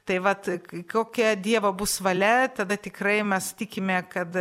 [0.07, 0.45] tai vat,
[0.91, 4.37] kokia Dievo bus valia, tada tikrai mes tikime, kad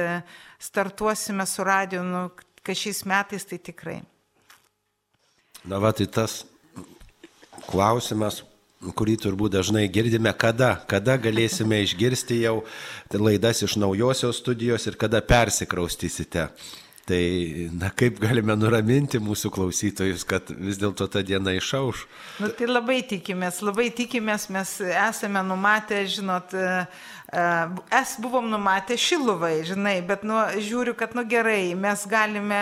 [0.61, 2.21] startuosime su radiju, nu,
[2.61, 3.97] kad šiais metais tai tikrai.
[5.65, 6.45] Na, va, tai tas
[7.69, 8.43] klausimas,
[8.97, 12.59] kurį turbūt dažnai girdime, kada, kada galėsime išgirsti jau
[13.13, 16.51] laidas iš naujosios studijos ir kada persikraustysite.
[17.07, 17.23] Tai,
[17.79, 22.01] na, kaip galime nuraminti mūsų klausytojus, kad vis dėlto ta diena išauš?
[22.43, 26.57] Nu, tai labai tikimės, labai tikimės, mes esame numatę, žinot,
[28.01, 32.61] es buvom numatę šiluvai, žinai, bet, nu, žiūriu, kad, nu, gerai, mes galime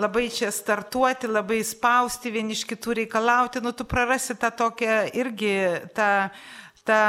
[0.00, 5.54] labai čia startuoti, labai spausti, vieni iš kitų reikalauti, nu tu prarasi tą tokią irgi
[5.96, 6.10] tą,
[6.88, 7.00] tą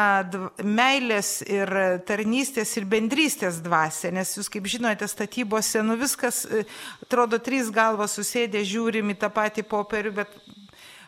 [0.63, 1.71] meilės ir
[2.07, 6.43] tarnystės ir bendrystės dvasę, nes jūs kaip žinote, statybose, nu viskas,
[7.05, 10.35] atrodo, trys galvos susėdė, žiūrim į tą patį popierių, bet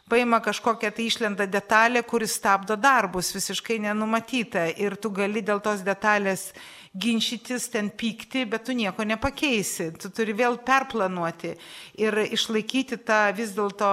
[0.09, 4.67] paima kažkokią tai išlenda detalė, kuris stabdo darbus, visiškai nenumatyta.
[4.77, 6.51] Ir tu gali dėl tos detalės
[6.95, 9.89] ginčytis, ten pykti, bet tu nieko nepakeisi.
[9.99, 11.51] Tu turi vėl perplanuoti
[11.99, 13.91] ir išlaikyti tą vis dėlto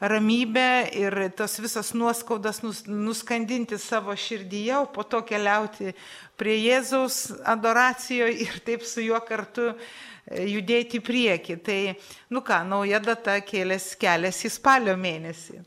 [0.00, 5.92] ramybę ir tos visas nuoskaudas nus, nuskandinti savo širdyje, o po to keliauti
[6.40, 9.76] prie Jėzaus adoracijoje ir taip su juo kartu e,
[10.48, 11.60] judėti į priekį.
[11.64, 11.80] Tai,
[12.32, 15.60] nu ką, nauja data kėlės kelias į spalio mėnesį.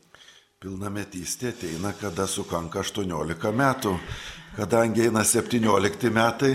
[0.62, 3.98] Pilnametystė ateina, kada sukanka 18 metų.
[4.56, 6.54] Kadangi eina 17 metai,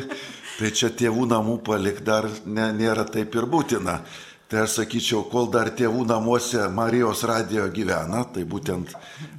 [0.58, 4.00] tai čia tėvų namų palik dar ne, nėra taip ir būtina.
[4.48, 8.94] Tai aš sakyčiau, kol dar tėvų namuose Marijos radijo gyvena, tai būtent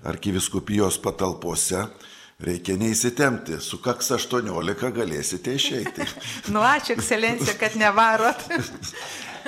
[0.04, 1.86] arkiviskupijos patalpose,
[2.44, 6.04] reikia neįsitemti, sukaks 18 galėsite išeiti.
[6.52, 8.44] nu ačiū, ekscelencija, kad nevarot.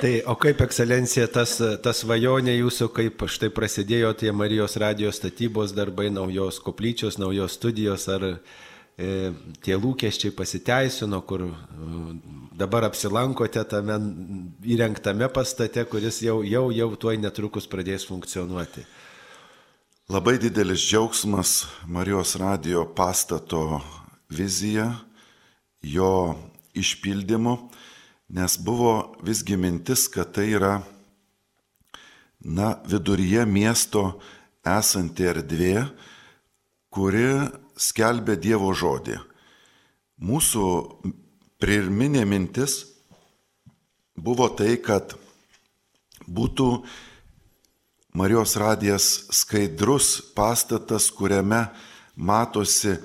[0.01, 5.75] Tai o kaip ekscelencija tas, tas vajonė jūsų, kaip štai prasidėjo tie Marijos radijos statybos
[5.77, 8.25] darbai, naujos koplyčios, naujos studijos, ar
[8.97, 11.51] tie lūkesčiai pasiteisino, kur e,
[12.57, 13.97] dabar apsilankote tame
[14.67, 18.85] įrengtame pastate, kuris jau, jau, jau tuoj netrukus pradės funkcionuoti.
[20.11, 23.79] Labai didelis džiaugsmas Marijos radio pastato
[24.29, 24.89] vizija,
[25.81, 26.35] jo
[26.75, 27.55] išpildymu,
[28.35, 30.81] nes buvo visgi mintis, kad tai yra,
[32.43, 34.03] na, viduryje miesto
[34.67, 35.85] esanti erdvė,
[36.91, 37.27] kuri
[37.81, 39.17] skelbia Dievo žodį.
[40.21, 40.65] Mūsų
[41.61, 42.83] pirminė mintis
[44.13, 45.15] buvo tai, kad
[46.29, 46.67] būtų
[48.11, 51.61] Marijos radijas skaidrus pastatas, kuriame
[52.19, 52.97] matosi e,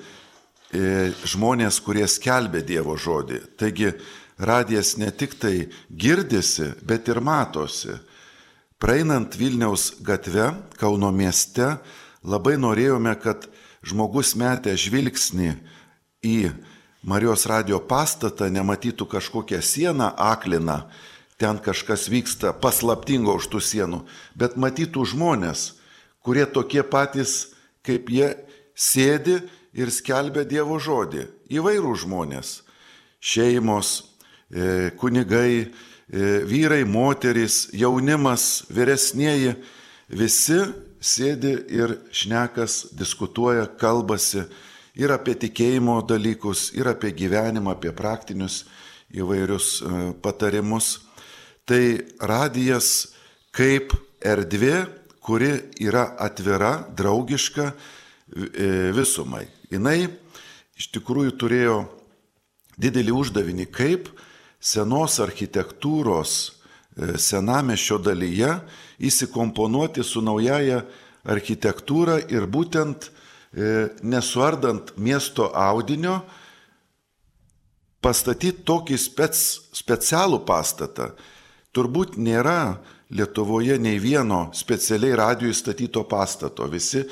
[1.23, 3.39] žmonės, kurie skelbia Dievo žodį.
[3.55, 3.93] Taigi
[4.37, 7.95] radijas ne tik tai girdisi, bet ir matosi.
[8.77, 11.77] Praeinant Vilniaus gatve, Kauno mieste,
[12.27, 13.47] labai norėjome, kad
[13.87, 15.53] žmogus metė žvilgsnį
[16.25, 16.37] į
[17.07, 20.81] Marijos radio pastatą, nematytų kažkokią sieną akliną,
[21.39, 23.99] ten kažkas vyksta paslaptingo už tų sienų,
[24.35, 25.77] bet matytų žmonės,
[26.25, 27.53] kurie tokie patys,
[27.85, 28.33] kaip jie
[28.75, 29.37] sėdi
[29.77, 31.27] ir skelbia Dievo žodį.
[31.53, 32.63] Įvairių žmonės-
[33.31, 34.03] šeimos,
[34.51, 35.71] e, kunigai,
[36.11, 39.55] e, vyrai, moterys, jaunimas, vyresnieji-
[40.09, 44.45] visi sėdi ir šnekas, diskutuoja, kalbasi
[44.97, 48.63] ir apie tikėjimo dalykus, ir apie gyvenimą, apie praktinius
[49.13, 50.97] įvairius e, patarimus.
[51.67, 51.81] Tai
[52.23, 53.13] radijas
[53.55, 54.87] kaip erdvė,
[55.21, 55.51] kuri
[55.83, 59.45] yra atvira, draugiška e, visumai.
[59.69, 60.09] Jis
[60.77, 61.77] iš tikrųjų turėjo
[62.77, 64.09] didelį uždavinį, kaip
[64.61, 68.53] senos architektūros e, senamešio dalyje
[68.97, 70.81] įsikomponuoti su naujaja
[71.27, 76.21] architektūra ir būtent e, nesuardant miesto audinio,
[78.01, 79.37] pastatyti tokį spec,
[79.75, 81.11] specialų pastatą.
[81.75, 86.65] Turbūt nėra Lietuvoje nei vieno specialiai radijui statyto pastato.
[86.67, 87.05] Visi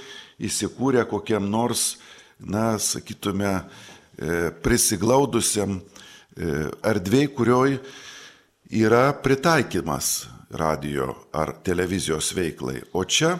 [0.44, 1.96] įsikūrė kokiam nors,
[2.40, 7.78] na, sakytume, e, prisiglaudusiam e, erdvėjai, kurioj
[8.76, 12.82] yra pritaikymas radio ar televizijos veiklai.
[12.94, 13.36] O čia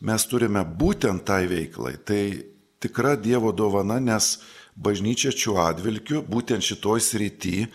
[0.00, 1.96] mes turime būtent tai veiklai.
[2.04, 2.22] Tai
[2.80, 4.38] tikra Dievo dovana, nes
[4.76, 7.66] bažnyčia šiuo atvilkiu būtent šitoj srity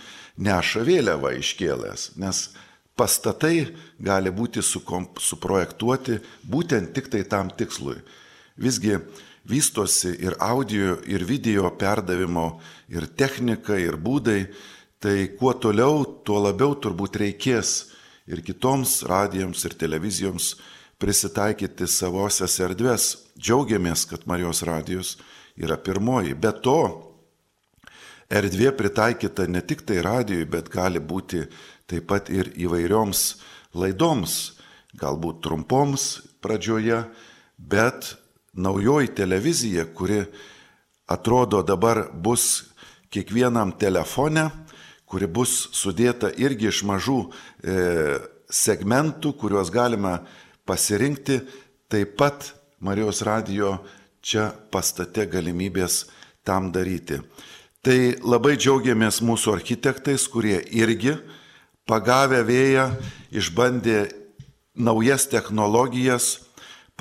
[0.42, 2.50] neša vėliavą iškėlęs, nes
[2.98, 7.98] pastatai gali būti suprojektuoti būtent tik tai tam tikslui.
[8.62, 8.98] Visgi
[9.50, 14.46] vystosi ir audio, ir video perdavimo, ir technika, ir būdai,
[15.02, 17.92] tai kuo toliau, tuo labiau turbūt reikės
[18.28, 20.56] ir kitoms radijoms ir televizijoms
[21.02, 23.16] prisitaikyti savosias erdves.
[23.40, 25.16] Džiaugiamės, kad Marijos radijos
[25.58, 26.36] yra pirmoji.
[26.38, 26.82] Be to,
[28.30, 31.44] erdvė pritaikyta ne tik tai radijui, bet gali būti
[31.90, 33.24] taip pat ir įvairioms
[33.76, 34.58] laidoms,
[34.96, 37.04] galbūt trumpoms pradžioje,
[37.58, 38.16] bet
[38.54, 40.24] naujoji televizija, kuri
[41.12, 42.72] atrodo dabar bus
[43.12, 44.50] kiekvienam telefone,
[45.12, 47.76] kuri bus sudėta irgi iš mažų e,
[48.48, 50.22] segmentų, kuriuos galima
[50.68, 51.42] pasirinkti,
[51.92, 53.76] taip pat Marijos radijo
[54.26, 56.06] čia pastate galimybės
[56.48, 57.20] tam daryti.
[57.82, 61.18] Tai labai džiaugiamės mūsų architektais, kurie irgi
[61.90, 62.88] pagavę vėją
[63.34, 64.00] išbandė
[64.78, 66.38] naujas technologijas,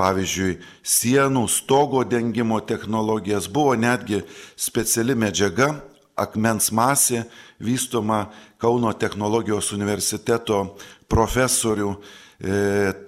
[0.00, 4.22] pavyzdžiui, sienų, stogo dengimo technologijas, buvo netgi
[4.56, 5.74] speciali medžiaga,
[6.20, 7.24] akmens masė,
[7.60, 8.26] vystoma
[8.60, 10.76] Kauno technologijos universiteto
[11.08, 11.94] profesorių.
[12.40, 12.56] E,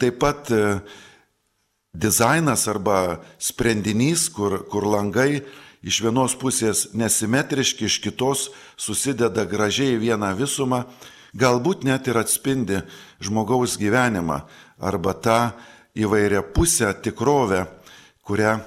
[0.00, 0.62] taip pat e,
[1.92, 5.42] dizainas arba sprendinys, kur, kur langai
[5.82, 8.46] iš vienos pusės nesimetriški, iš kitos
[8.80, 10.84] susideda gražiai vieną visumą,
[11.36, 12.82] galbūt net ir atspindi
[13.24, 14.42] žmogaus gyvenimą
[14.82, 15.40] arba tą
[15.96, 17.66] įvairią pusę tikrovę,
[18.24, 18.58] kurią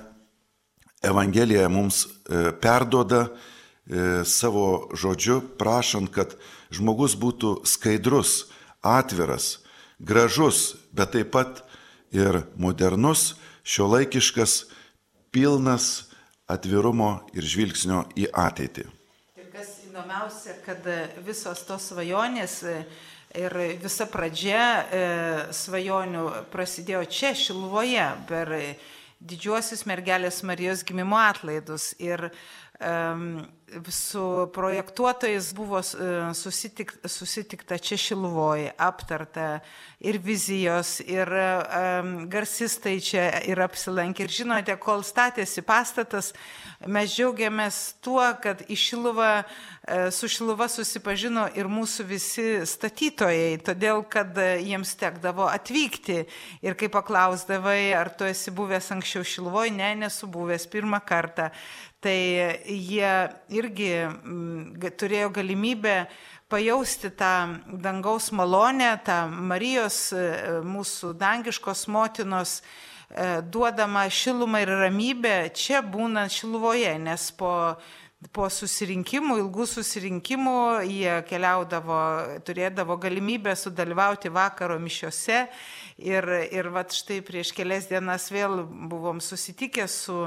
[1.05, 3.27] Evangelija mums e, perdoda
[4.25, 6.33] savo žodžiu, prašant, kad
[6.73, 8.47] žmogus būtų skaidrus,
[8.81, 9.59] atviras,
[9.99, 11.61] gražus, bet taip pat
[12.15, 14.65] ir modernus, šiuolaikiškas,
[15.33, 16.09] pilnas
[16.47, 18.85] atvirumo ir žvilgsnio į ateitį.
[19.41, 20.85] Ir kas įdomiausia, kad
[21.25, 22.61] visos tos svajonės
[23.35, 28.53] ir visa pradžia svajonių prasidėjo čia, Šiluvoje, per
[29.19, 31.93] didžiuosius mergelės Marijos gimimo atlaidus.
[31.99, 32.29] Ir
[33.89, 39.59] su projektuotojais buvo e, susitik, susitikta čia Šiluvoje, aptarta
[39.99, 44.25] ir vizijos, ir um, garsistai čia ir apsilankė.
[44.25, 46.31] Ir žinote, kol statėsi pastatas,
[46.85, 54.37] mes džiaugiamės tuo, kad Šiluvą, e, su Šiluva susipažino ir mūsų visi statytojai, todėl kad
[54.37, 56.23] jiems tekdavo atvykti.
[56.65, 61.49] Ir kai paklausdavai, ar tu esi buvęs anksčiau Šiluvoje, ne, nesu buvęs pirmą kartą
[62.05, 63.11] tai jie
[63.57, 65.95] irgi mm, turėjo galimybę
[66.51, 75.35] pajausti tą dangaus malonę, tą Marijos, e, mūsų dangiškos motinos e, duodama šilumą ir ramybę
[75.57, 77.55] čia būnant Šiluvoje, nes po
[78.33, 81.99] po susirinkimų, ilgų susirinkimų jie keliaudavo,
[82.47, 85.43] turėdavo galimybę sudalyvauti vakaro mišiuose
[86.01, 90.25] ir, ir vat štai prieš kelias dienas vėl buvom susitikę su,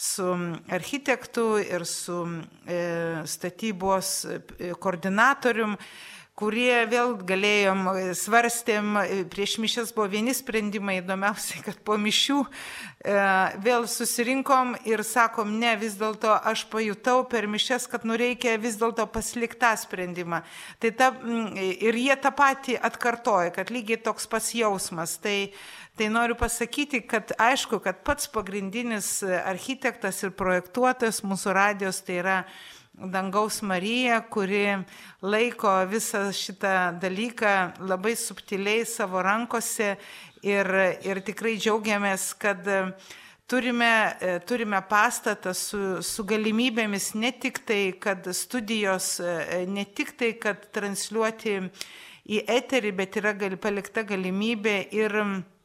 [0.00, 0.24] su
[0.68, 2.22] architektu ir su
[2.66, 5.76] e, statybos e, koordinatorium
[6.40, 12.38] kurie vėl galėjom, e, svarstėm, e, prieš mišęs buvo vieni sprendimai, įdomiausiai, kad po mišių
[12.40, 13.16] e,
[13.66, 18.80] vėl susirinkom ir sakom, ne, vis dėlto aš pajutau per mišęs, kad nu reikia vis
[18.80, 20.40] dėlto pasilikti tą sprendimą.
[20.80, 21.12] Tai ta,
[21.60, 25.18] ir jie tą patį atkartoja, kad lygiai toks pats jausmas.
[25.20, 25.38] Tai,
[25.98, 32.36] Tai noriu pasakyti, kad aišku, kad pats pagrindinis architektas ir projektuotojas mūsų radijos tai yra
[33.08, 34.66] dangaus Marija, kuri
[35.22, 37.52] laiko visą šitą dalyką
[37.88, 39.94] labai subtiliai savo rankose
[40.44, 40.68] ir,
[41.06, 42.68] ir tikrai džiaugiamės, kad
[43.48, 43.92] turime,
[44.46, 49.16] turime pastatą su, su galimybėmis ne tik tai, kad studijos,
[49.66, 51.56] ne tik tai, kad transliuoti
[52.30, 55.59] į eterį, bet yra gal, palikta galimybė ir E,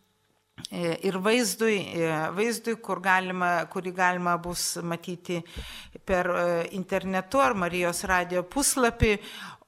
[1.03, 5.41] ir vaizdui, e, vaizdui kur galima, kurį galima bus matyti
[6.05, 6.45] per e,
[6.77, 9.17] internetu ar Marijos radio puslapį,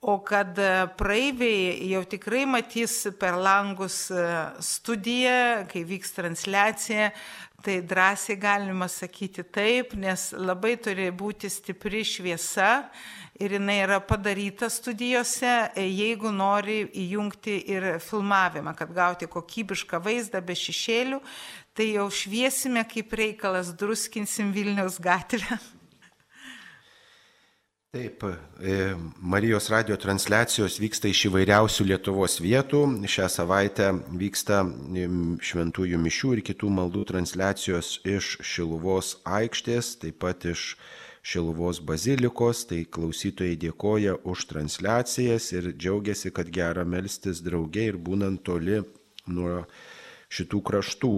[0.07, 0.55] o kad
[0.95, 4.05] praeiviai jau tikrai matys per langus
[4.63, 7.11] studiją, kai vyks transliacija,
[7.63, 12.87] tai drąsiai galima sakyti taip, nes labai turi būti stipri šviesa
[13.39, 20.41] ir jinai yra padaryta studijose, e, jeigu nori įjungti ir filmavimą, kad gauti kokybišką vaizdą
[20.41, 21.21] be šešėlių,
[21.77, 25.59] tai jau šviesime kaip reikalas, druskinsim Vilniaus gatvę.
[27.97, 32.81] Taip, e, Marijos radio transliacijos vyksta iš įvairiausių Lietuvos vietų.
[33.09, 33.87] Šią savaitę
[34.21, 34.59] vyksta
[35.41, 40.75] šventųjų mišių ir kitų maldų transliacijos iš Šiluvos aikštės, taip pat iš
[41.25, 48.45] Šiluvos bazilikos, tai klausytojai dėkoja už transliacijas ir džiaugiasi, kad gera melstis draugiai ir būnant
[48.45, 48.83] toli
[49.25, 49.63] nuo
[50.29, 51.15] šitų kraštų.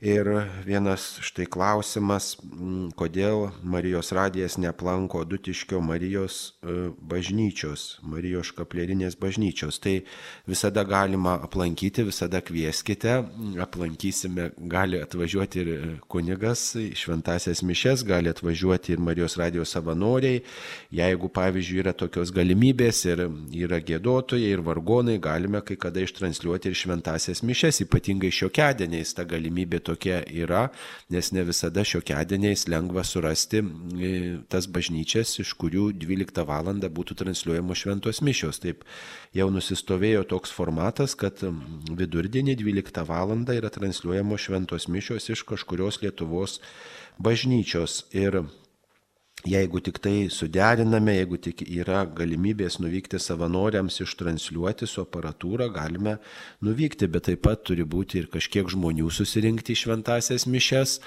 [0.00, 0.24] Ir
[0.64, 9.76] vienas štai klausimas, mm, kodėl Marijos radijas neplanko Dutiškio Marijos e, bažnyčios, Marijos kaplerinės bažnyčios.
[9.76, 9.98] Tai
[10.48, 13.18] visada galima aplankyti, visada kvieskite,
[13.60, 20.40] aplankysime, gali atvažiuoti ir kunigas, šventasias mišes, gali atvažiuoti ir Marijos radijos savanoriai.
[20.96, 23.26] Jeigu, pavyzdžiui, yra tokios galimybės ir
[23.66, 29.84] yra gėdotojai ir vargonai, galime kai kada ištransliuoti ir šventasias mišes, ypatingai šiokiadieniais ta galimybė
[29.90, 30.68] tokia yra,
[31.12, 34.12] nes ne visada šiokiadieniais lengva surasti e,
[34.50, 36.70] tas bažnyčias, iš kurių 12 val.
[36.70, 38.62] būtų transliuojamos šventos mišios.
[38.62, 38.84] Taip
[39.36, 41.42] jau nusistovėjo toks formatas, kad
[41.90, 43.36] vidurdienį 12 val.
[43.50, 46.60] yra transliuojamos šventos mišios iš kažkurios Lietuvos
[47.18, 48.04] bažnyčios.
[48.16, 48.44] Ir
[49.48, 56.18] Jeigu tik tai suderiname, jeigu tik yra galimybės nuvykti savanoriams ištransliuoti su aparatūra, galime
[56.60, 60.98] nuvykti, bet taip pat turi būti ir kažkiek žmonių susirinkti į šventasias mišes,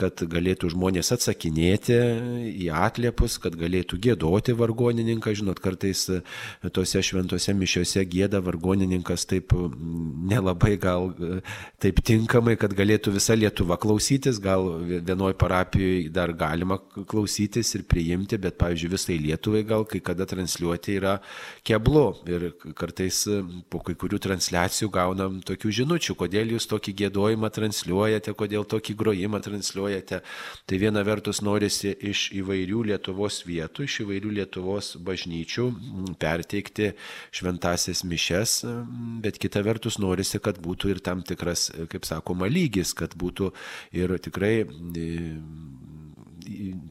[0.00, 2.00] kad galėtų žmonės atsakinėti
[2.50, 5.36] į atliepus, kad galėtų gėdoti vargonininką.
[5.36, 6.20] Žinot, kartais e,
[6.74, 11.38] tose šventose mišiose gėda vargonininkas taip nelabai gal e,
[11.78, 17.84] taip tinkamai, kad galėtų visa Lietuva klausytis, gal vienoj parapijoje dar galima klausytis klausytis ir
[17.84, 21.18] priimti, bet, pavyzdžiui, visai Lietuvai gal kai kada transliuoti yra
[21.64, 22.16] keblu.
[22.26, 28.32] Ir kartais e, po kai kurių transliacijų gaunam tokių žinučių, kodėl jūs tokį gėdojimą transliuojate,
[28.32, 30.22] kodėl tokį grojimą transliuojate.
[30.66, 35.68] Tai viena vertus norisi iš įvairių Lietuvos vietų, iš įvairių Lietuvos bažnyčių
[36.20, 36.94] perteikti
[37.36, 38.62] šventasias mišes,
[39.22, 43.52] bet kita vertus norisi, kad būtų ir tam tikras, kaip sakoma, lygis, kad būtų
[43.96, 44.64] ir tikrai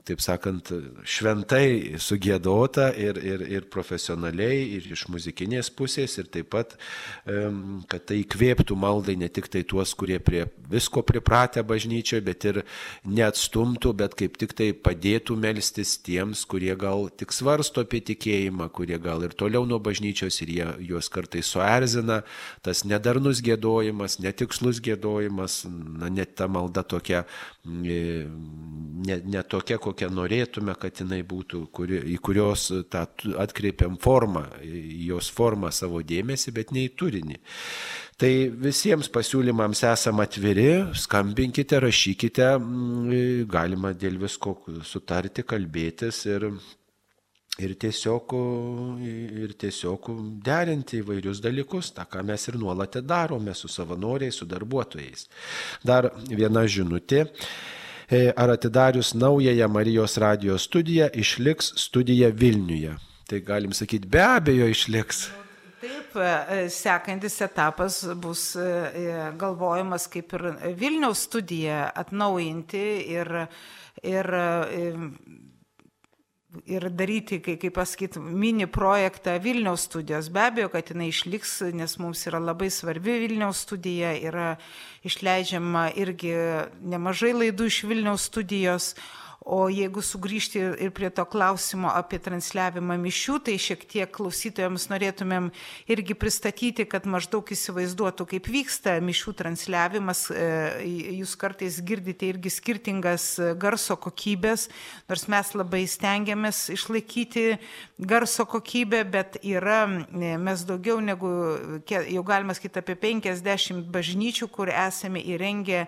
[0.07, 0.71] taip sakant,
[1.07, 6.75] šventai sugėdota ir, ir, ir profesionaliai, ir iš muzikinės pusės, ir taip pat,
[7.25, 12.61] kad tai įkvėptų maldai ne tik tai tuos, kurie prie visko pripratę bažnyčioje, bet ir
[13.07, 18.99] neatstumtų, bet kaip tik tai padėtų melstis tiems, kurie gal tik svarsto apie tikėjimą, kurie
[19.01, 22.21] gal ir toliau nuo bažnyčios ir jie, juos kartais suerzina,
[22.65, 27.23] tas nedarnus gėdojimas, netikslus gėdojimas, na net ta malda tokia,
[27.65, 33.05] ne, ne tokia, kokią norėtume, kad jinai būtų, kuri, į kurios tą
[33.41, 37.41] atkreipiam formą, jos formą savo dėmesį, bet ne į turinį.
[38.21, 38.31] Tai
[38.63, 42.49] visiems pasiūlymams esame atviri, skambinkite, rašykite,
[43.51, 44.55] galima dėl visko
[44.87, 46.49] sutarti, kalbėtis ir
[47.63, 48.33] ir tiesiog,
[49.07, 50.09] ir tiesiog
[50.43, 55.27] derinti įvairius dalykus, tą, ką mes ir nuolat darome su savanoriais, su darbuotojais.
[55.83, 57.25] Dar viena žinutė.
[58.11, 62.95] E, ar atidarius naująją Marijos radijos studiją išliks studija Vilniuje?
[63.27, 65.29] Tai galim sakyti, be abejo išliks.
[65.81, 70.45] Taip, e, sekantis etapas bus e, galvojimas kaip ir
[70.77, 72.85] Vilniaus studiją atnaujinti
[73.17, 73.33] ir,
[74.03, 74.31] ir
[76.69, 80.29] ir daryti, kai, kaip pasakyti, mini projektą Vilniaus studijos.
[80.33, 84.55] Be abejo, kad jinai išliks, nes mums yra labai svarbi Vilniaus studija, yra
[85.05, 86.33] išleidžiama irgi
[86.81, 88.93] nemažai laidų iš Vilniaus studijos,
[89.45, 95.51] O jeigu sugrįžti ir prie to klausimo apie transliavimą mišių, tai šiek tiek klausytojams norėtumėm
[95.93, 100.23] irgi pristatyti, kad maždaug įsivaizduotų, kaip vyksta mišių transliavimas.
[100.33, 100.47] E,
[101.19, 103.27] jūs kartais girdite irgi skirtingas
[103.61, 104.65] garso kokybės,
[105.13, 107.59] nors mes labai stengiamės išlaikyti
[108.01, 111.29] garso kokybę, bet yra e, mes daugiau negu,
[111.85, 115.85] jau galima sakyti, apie 50 bažnyčių, kur esame įrengę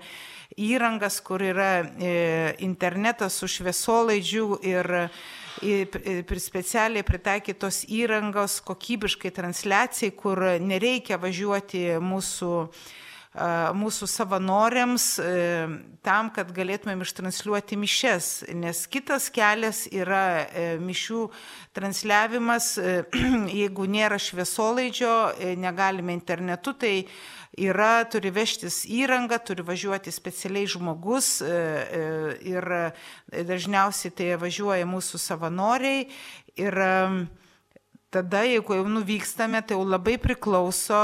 [0.58, 4.94] įrangas, kur yra e, internetas su šviesolaidžių ir
[6.42, 12.54] specialiai pritaikytos įrangos kokybiškai transliacijai, kur nereikia važiuoti mūsų
[13.78, 15.32] mūsų savanoriams e,
[16.02, 21.28] tam, kad galėtumėm ištransliuoti mišes, nes kitas kelias yra e, mišių
[21.78, 22.72] transliavimas,
[23.62, 25.14] jeigu nėra šviesolaidžio,
[25.62, 26.96] negalime internetu, tai
[27.56, 32.04] yra, turi vežtis įrangą, turi važiuoti specialiai žmogus e, e,
[32.52, 32.68] ir
[33.48, 36.08] dažniausiai tai važiuoja mūsų savanoriai.
[36.60, 36.92] Ir e,
[38.14, 41.00] tada, jeigu jau nuvykstame, tai jau labai priklauso,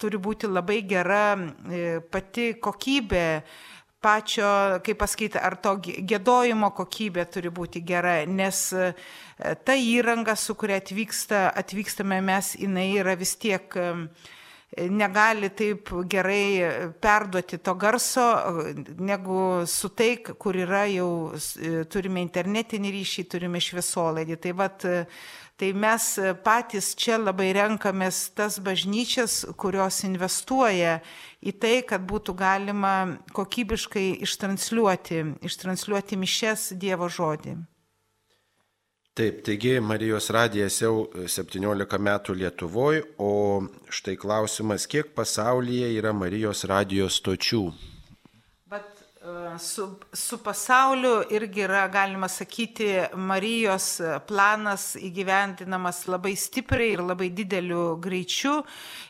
[0.00, 1.24] turi būti labai gera
[2.12, 3.26] pati kokybė
[4.00, 4.46] pačio,
[4.86, 8.60] kaip pasakyti, ar to gėdojimo kokybė turi būti gera, nes
[9.66, 14.06] ta įranga, su kuria atvyksta, atvykstame mes, jinai yra vis tiek uh,
[14.74, 18.26] negali taip gerai perduoti to garso,
[18.98, 21.32] negu su tai, kur yra jau
[21.88, 24.36] turime internetinį ryšį, turime šviesolaidį.
[24.42, 24.86] Tai, vat,
[25.56, 26.08] tai mes
[26.44, 30.98] patys čia labai renkamės tas bažnyčias, kurios investuoja
[31.40, 32.96] į tai, kad būtų galima
[33.38, 37.56] kokybiškai ištransliuoti, ištransliuoti mišes Dievo žodį.
[39.16, 46.66] Taip, taigi Marijos radijas jau 17 metų Lietuvoje, o štai klausimas, kiek pasaulyje yra Marijos
[46.68, 47.62] radijos stočių?
[48.68, 53.88] Bet uh, su, su pasauliu irgi yra, galima sakyti, Marijos
[54.28, 58.58] planas įgyvendinamas labai stipriai ir labai dideliu greičiu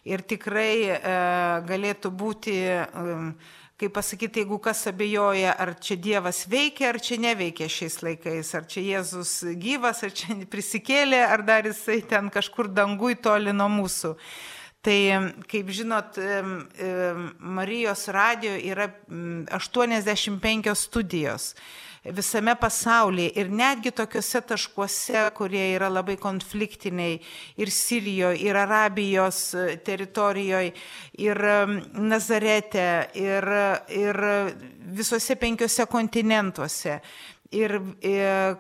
[0.07, 3.31] ir tikrai uh, galėtų būti uh,
[3.77, 8.64] kaip pasakyti, jeigu kas abejoja, ar čia Dievas veikia, ar čia neveikia šiais laikais, ar
[8.70, 14.14] čia Jėzus gyvas, ar čia prisikėlė, ar dar jisai ten kažkur dangui toli nuo mūsų.
[14.87, 14.99] Tai,
[15.51, 16.16] kaip žinot,
[17.43, 21.55] Marijos radio yra 85 studijos
[22.15, 27.19] visame pasaulyje ir netgi tokiuose taškuose, kurie yra labai konfliktiniai
[27.59, 30.73] ir Sirijoje, ir Arabijos e, teritorijoje,
[31.19, 31.43] ir
[31.97, 32.89] Nazarete,
[33.19, 33.49] ir,
[33.91, 34.21] ir
[34.97, 37.01] visose penkiose kontinentuose
[37.55, 37.77] ir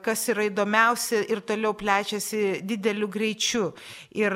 [0.04, 3.70] kas yra įdomiausia ir toliau plečiasi dideliu greičiu.
[4.16, 4.34] Ir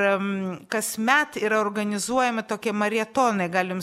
[0.73, 3.83] kasmet yra organizuojami tokie marietonai, galim,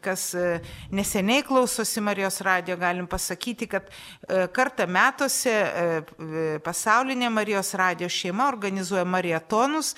[0.00, 0.48] kas e,
[0.92, 8.48] neseniai klausosi Marijos radio, galim pasakyti, kad e, kartą metuose e, pasaulinė Marijos radio šeima
[8.50, 9.94] organizuoja marietonus,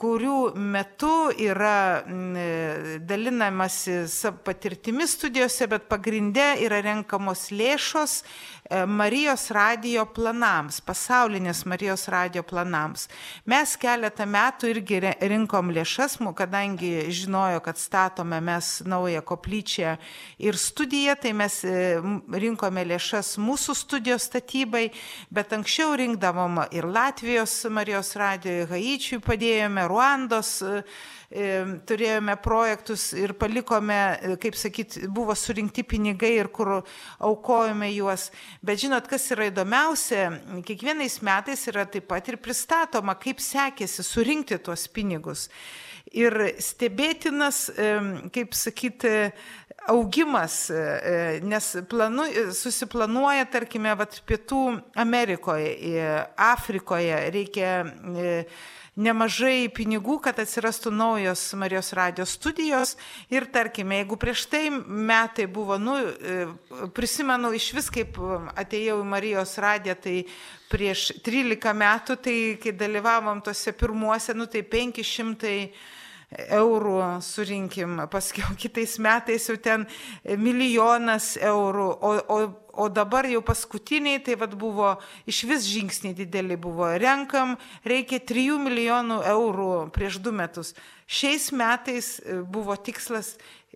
[0.00, 2.02] kurių metu yra
[3.06, 4.00] dalinamasi
[4.42, 8.24] patirtimi studijose, bet pagrinde yra renkamos lėšos e,
[8.70, 13.10] Marijos radio planams, pasaulinės Marijos radio planams.
[13.44, 19.98] Mes keletą metų irgi rinkom lėšas, kadangi žinojo, kad statome mes naują koplyčią
[20.38, 22.00] ir studiją, tai mes e,
[22.32, 24.88] rinkome lėšas mūsų studijos statybai,
[25.28, 30.84] bet anksčiau rinkdavom ir Latvijos Marijos radio, Haičiui padėjome, Ruandos e, e,
[31.88, 36.76] turėjome projektus ir palikome, e, kaip sakyt, buvo surinkti pinigai ir kur
[37.18, 38.30] aukojome juos.
[38.62, 40.28] Bet žinot, kas yra įdomiausia,
[40.66, 45.48] kiekvienais metais yra taip pat ir pristatoma, kaip sekėsi surinkti tuos pinigus.
[46.14, 47.64] Ir stebėtinas,
[48.30, 49.32] kaip sakyti,
[49.90, 50.68] augimas,
[51.42, 54.60] nes planu, susiplanuoja, tarkime, vat, Pietų
[55.00, 56.04] Amerikoje,
[56.52, 57.72] Afrikoje reikia
[58.94, 62.94] nemažai pinigų, kad atsirastų naujos Marijos radijos studijos.
[63.32, 66.46] Ir tarkime, jeigu prieš tai metai buvo, nu, e,
[66.94, 68.18] prisimenu iš vis, kaip
[68.54, 70.16] atėjau į Marijos radiją, tai
[70.70, 75.54] prieš 13 metų, tai kai dalyvavom tose pirmuose, nu, tai 500
[76.58, 79.86] eurų surinkim, paskiau kitais metais jau ten
[80.24, 82.38] milijonas eurų, o, o,
[82.84, 84.94] o dabar jau paskutiniai, tai vad buvo
[85.30, 87.56] iš vis žingsniai dideli buvo, renkam,
[87.86, 90.74] reikia 3 milijonų eurų prieš du metus.
[91.06, 93.34] Šiais metais e, buvo tikslas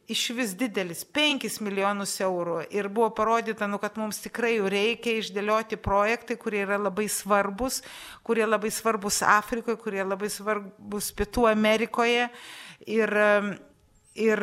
[0.09, 2.67] iš vis didelis- 5 milijonus eurų.
[2.71, 7.83] Ir buvo parodyta, nu, kad mums tikrai jų reikia išdėlioti projektai, kurie yra labai svarbus,
[8.25, 12.31] kurie labai svarbus Afrikoje, kurie labai svarbus Pietų Amerikoje.
[12.87, 13.11] Ir,
[14.15, 14.39] ir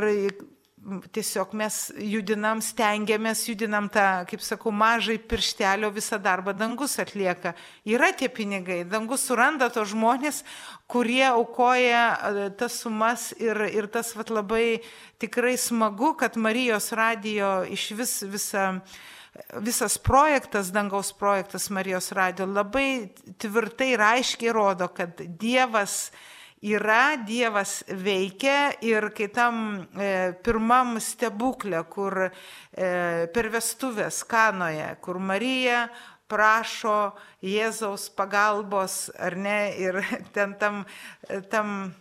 [1.16, 7.56] tiesiog mes judinam, stengiamės, judinam tą, kaip sakau, mažai pirštelio visą darbą dangus atlieka.
[7.90, 10.44] Yra tie pinigai, dangus suranda tos žmonės,
[10.92, 14.82] kurie aukoja e, tas sumas ir, ir tas vat, labai
[15.22, 18.70] tikrai smagu, kad Marijos radijo iš vis visą
[19.60, 23.12] visas projektas, dangaus projektas Marijos radio labai
[23.42, 26.12] tvirtai ir aiškiai rodo, kad Dievas
[26.66, 29.58] yra, Dievas veikia ir kai tam
[29.94, 32.30] e, pirmam stebuklė, kur e,
[33.34, 35.86] per vestuvės kanoje, kur Marija
[36.32, 37.14] prašo
[37.46, 40.02] Jėzaus pagalbos, ar ne, ir
[40.36, 40.82] ten tam,
[41.54, 41.94] tam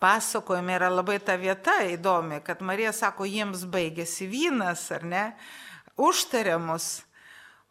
[0.00, 5.24] pasakojime yra labai ta vieta įdomi, kad Marija sako, jiems baigėsi vynas, ar ne,
[6.00, 7.04] užtariamus.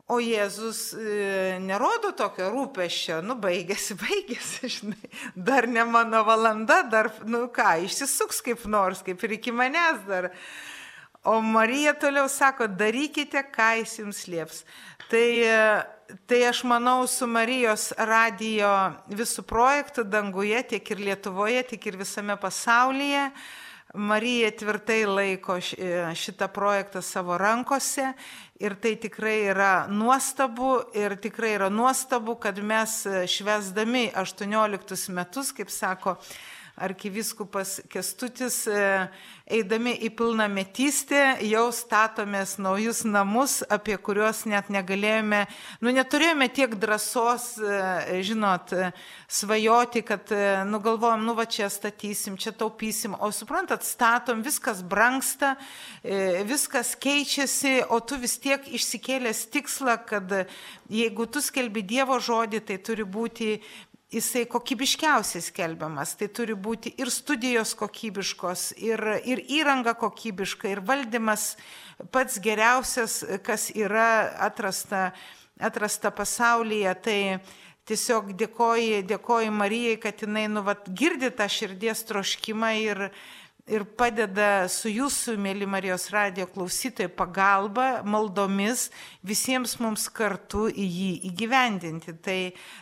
[0.09, 7.11] O Jėzus e, nerodo tokio rūpešio, nu baigėsi, baigėsi, žinai, dar ne mano valanda, dar,
[7.29, 10.31] nu ką, išsisuks kaip nors, kaip ir iki manęs dar.
[11.21, 14.63] O Marija toliau sako, darykite, ką jis jums lieps.
[15.11, 18.73] Tai, e, tai aš manau, su Marijos radijo
[19.13, 23.27] visų projektų danguje, tiek ir Lietuvoje, tiek ir visame pasaulyje,
[23.93, 25.55] Marija tvirtai laiko
[26.15, 28.11] šitą projektą savo rankose
[28.61, 35.73] ir tai tikrai yra nuostabu ir tikrai yra nuostabu, kad mes švesdami 18 metus, kaip
[35.73, 36.19] sako
[36.79, 39.09] arkiviskupas Kestutis, e,
[39.49, 45.43] eidami į pilną metystę, jau statomės naujus namus, apie kuriuos net negalėjome,
[45.81, 48.73] nu neturėjome tiek drąsos, e, žinot,
[49.27, 54.83] svajoti, kad, e, nu galvojom, nu va čia statysim, čia taupysim, o suprantat, statom, viskas
[54.83, 55.55] branksta,
[56.47, 60.33] viskas keičiasi, o tu vis tiek išsikėlęs tikslą, kad
[60.89, 63.57] jeigu tu skelbi Dievo žodį, tai turi būti
[64.13, 66.15] jisai kokybiškiausiai skelbiamas.
[66.19, 71.53] Tai turi būti ir studijos kokybiškos, ir, ir įranga kokybiška, ir valdymas
[72.13, 75.09] pats geriausias, kas yra atrasta,
[75.59, 76.95] atrasta pasaulyje.
[77.05, 77.19] Tai
[77.89, 83.09] tiesiog dėkoju, dėkoju Marijai, kad jinai nu, vat, girdi tą širdies troškimą ir,
[83.69, 88.87] ir padeda su jūsų, mėly Marijos radijo klausytojai, pagalba, maldomis
[89.25, 92.15] visiems mums kartu į jį įgyvendinti.
[92.25, 92.39] Tai,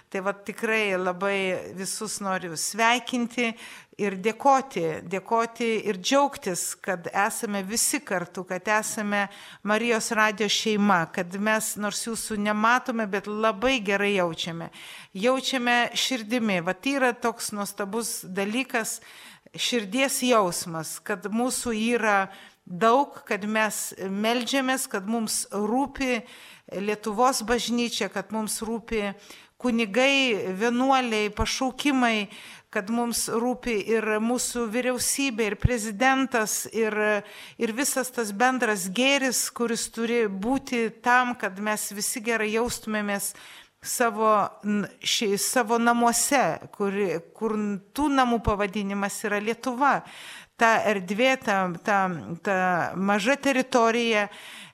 [0.07, 1.37] tai va tikrai labai
[1.77, 3.51] visus noriu sveikinti
[3.97, 9.25] ir dėkoti, dėkoti ir džiaugtis, kad esame visi kartu, kad esame
[9.67, 14.69] Marijos radijo šeima, kad mes nors jūsų nematome, bet labai gerai jaučiame.
[15.17, 16.61] Jaučiame širdimi.
[16.61, 18.99] Va tai yra toks nuostabus dalykas
[19.55, 22.27] širdies jausmas, kad mūsų yra
[22.67, 26.21] daug, kad mes melžiamės, kad mums rūpi
[26.67, 29.13] Lietuvos bažnyčia, kad mums rūpi
[29.57, 32.27] kunigai, vienuoliai, pašaukimai,
[32.69, 36.93] kad mums rūpi ir mūsų vyriausybė, ir prezidentas, ir,
[37.57, 43.31] ir visas tas bendras gėris, kuris turi būti tam, kad mes visi gerai jaustumėmės
[43.87, 44.31] savo,
[45.01, 46.43] ši, savo namuose,
[46.75, 46.93] kur,
[47.37, 47.55] kur
[47.95, 50.01] tų namų pavadinimas yra Lietuva.
[50.57, 51.97] Ta erdvė, ta, ta,
[52.41, 52.57] ta
[52.97, 54.25] maža teritorija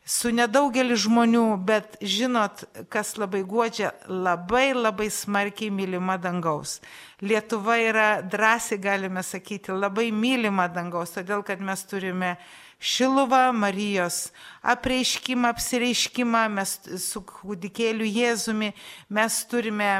[0.04, 6.80] su nedaugelį žmonių, bet žinot, kas labai guodžia, labai labai smarkiai mylima dangaus.
[7.24, 12.36] Lietuva yra drąsiai, galime sakyti, labai mylima dangaus, todėl kad mes turime
[12.84, 14.28] Šiluvą, Marijos
[14.64, 18.74] apreiškimą, apsireiškimą, mes su kūdikėliu Jėzumi,
[19.08, 19.92] mes turime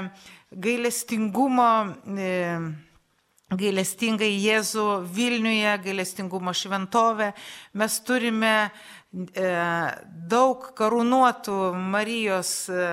[0.52, 1.70] gailestingumo.
[2.20, 2.34] E,
[3.54, 7.28] gailestingai Jėzų Vilniuje, gailestingumo šventovę,
[7.78, 9.52] mes turime e,
[10.32, 12.88] daug karūnuotų Marijos e,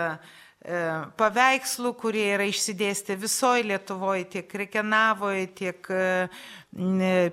[1.17, 5.89] paveikslų, kurie yra išsidėstę visoje Lietuvoje, tiek Rekenavoje, tiek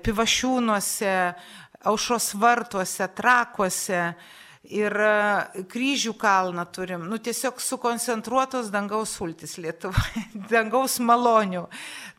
[0.08, 1.18] Pivašiūnuose,
[1.88, 4.02] aušos vartuose, trakuose
[4.68, 11.66] ir e, kryžių kalną turim, nu tiesiog sukoncentruotos dangaus sultis Lietuvoje, dangaus malonių.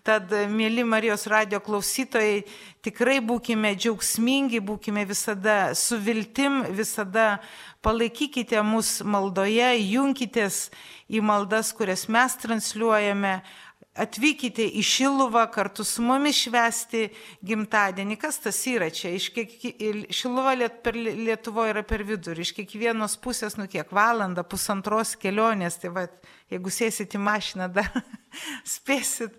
[0.06, 2.42] Tad, e, mėly Marijos radio klausytojai,
[2.84, 7.36] tikrai būkime džiaugsmingi, būkime visada su viltim, visada
[7.84, 10.68] palaikykite mus maldoje, junkitės
[11.08, 13.38] į maldas, kurias mes transliuojame
[13.98, 17.08] atvykite į Šiluvą kartu su mumis švesti
[17.46, 18.18] gimtadienį.
[18.20, 19.12] Kas tas yra čia?
[19.34, 19.54] Kiek,
[20.14, 25.80] Šiluva liet, per Lietuvoje yra per vidurį, iš kiekvienos pusės, nu kiek valandą, pusantros kelionės,
[25.82, 26.06] tai va,
[26.52, 27.90] jeigu sėsit į mašiną, dar
[28.76, 29.34] spėsit,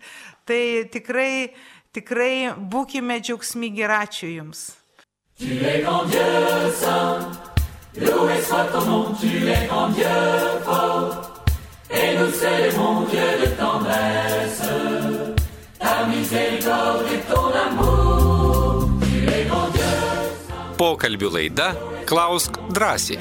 [0.49, 1.55] tai tikrai,
[1.95, 4.69] tikrai būkime džiaugsmingi ir ačiū Jums.
[5.39, 7.31] Tu es grand Dieu saint,
[7.95, 11.38] loué soit ton nom, tu es grand Dieu fort.
[11.91, 14.61] Et nous célébrons Dieu de tendresse,
[15.79, 19.85] ta miséricorde et ton amour, tu es grand Dieu.
[20.79, 21.73] Pokalbių laida
[22.07, 23.19] Klausk drąsiai.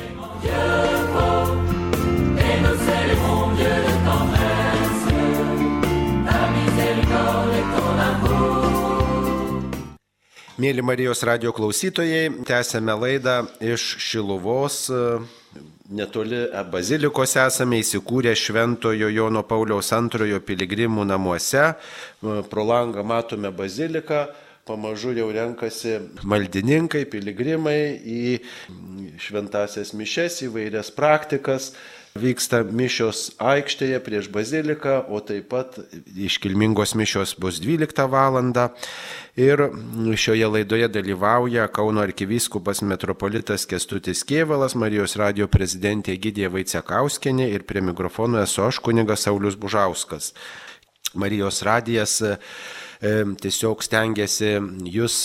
[10.59, 14.89] Mėly Marijos radio klausytojai, tęsėme laidą iš Šiluvos
[15.89, 21.72] netoli bazilikos esame įsikūrę Šventojo Jono Pauliaus antrojo piligrimų namuose.
[22.20, 24.26] Pro langą matome baziliką,
[24.68, 25.97] pamažu jau renkasi
[26.28, 28.24] maldininkai, piligrimai į
[29.24, 31.72] šventasias mišes, įvairias praktikas
[32.18, 35.78] vyksta mišios aikštėje prieš baziliką, o taip pat
[36.28, 38.41] iškilmingos mišios bus 12 val.
[39.39, 39.61] Ir
[40.16, 47.78] šioje laidoje dalyvauja Kauno arkivyskupas metropolitas Kestutis Kievalas, Marijos radio prezidentė Gidė Vaicekauskenė ir prie
[47.86, 50.32] mikrofono esu aš kunigas Saulis Bužauskas.
[51.14, 52.16] Marijos radijas
[52.99, 54.57] tiesiog stengiasi
[54.91, 55.17] jūs,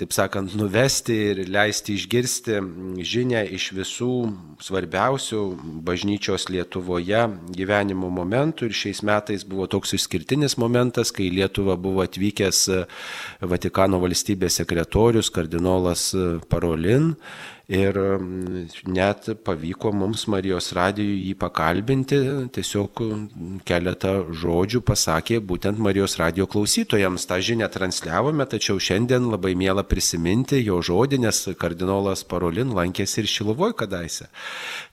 [0.00, 2.56] taip sakant, nuvesti ir leisti išgirsti
[3.04, 4.14] žinę iš visų
[4.64, 5.42] svarbiausių
[5.84, 7.26] bažnyčios Lietuvoje
[7.56, 8.70] gyvenimo momentų.
[8.70, 12.64] Ir šiais metais buvo toks išskirtinis momentas, kai Lietuva buvo atvykęs
[13.44, 16.10] Vatikano valstybės sekretorius kardinolas
[16.48, 17.12] Parolin
[17.70, 17.94] Ir
[18.90, 22.16] net pavyko mums Marijos radijui jį pakalbinti,
[22.50, 23.02] tiesiog
[23.68, 27.28] keletą žodžių pasakė būtent Marijos radijo klausytojams.
[27.30, 33.30] Ta žinia transliavome, tačiau šiandien labai mėla prisiminti jo žodį, nes kardinolas Parolin lankėsi ir
[33.30, 34.26] Šiluvoj kadaise.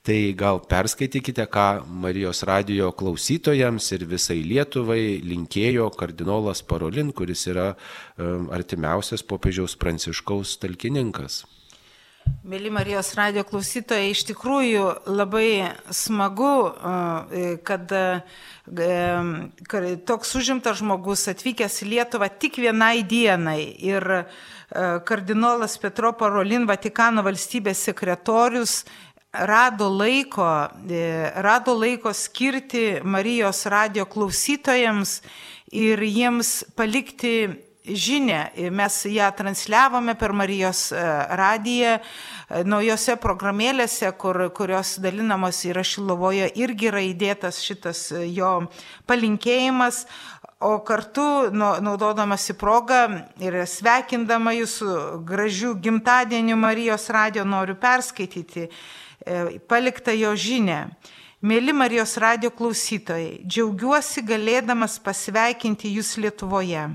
[0.06, 7.72] Tai gal perskaitykite, ką Marijos radijo klausytojams ir visai Lietuvai linkėjo kardinolas Parolin, kuris yra
[8.22, 11.48] artimiausias popiežiaus pranciškaus talkininkas.
[12.48, 16.52] Mėly Marijos radio klausytojai, iš tikrųjų labai smagu,
[17.68, 17.92] kad
[20.08, 23.60] toks užimtas žmogus atvykęs į Lietuvą tik vienai dienai.
[23.84, 24.08] Ir
[25.08, 28.82] kardinolas Petro Parolin, Vatikano valstybės sekretorius,
[29.32, 35.22] rado laiko, e, rado laiko skirti Marijos radio klausytojams
[35.72, 38.52] ir jiems palikti žinę.
[38.72, 41.98] Mes ją transliavome per Marijos e, radiją,
[42.50, 48.68] e, naujose programėlėse, kur, kurios dalinamos yra Šilovoje, irgi yra įdėtas šitas e, jo
[49.08, 50.06] palinkėjimas.
[50.60, 53.04] O kartu, naudodamasi progą
[53.46, 58.66] ir sveikindama jūsų gražių gimtadienių Marijos radio, noriu perskaityti
[59.70, 60.80] paliktą jo žinę.
[61.46, 66.88] Mėly Marijos radio klausytojai, džiaugiuosi galėdamas pasveikinti jūs Lietuvoje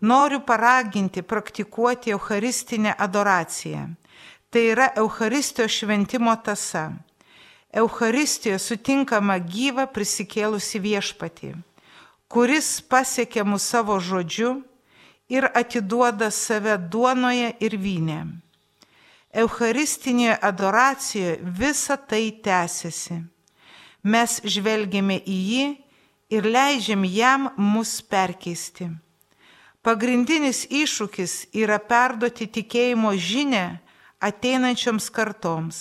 [0.00, 3.94] noriu paraginti praktikuoti Eucharistinę adoraciją.
[4.50, 6.92] Tai yra Eucharistijos šventimo tasa.
[7.70, 11.52] Eucharistijoje sutinkama gyva prisikėlusi viešpatį,
[12.26, 14.56] kuris pasiekia mūsų savo žodžiu
[15.30, 18.24] ir atiduoda save duonoje ir vynė.
[19.30, 23.22] Eucharistinėje adoracijoje visa tai tęsiasi.
[24.02, 25.64] mes žvelgiame į jį
[26.30, 28.88] ir leidžiam jam mus perkeisti.
[29.80, 33.62] Pagrindinis iššūkis yra perduoti tikėjimo žinę
[34.20, 35.78] ateinančioms kartoms.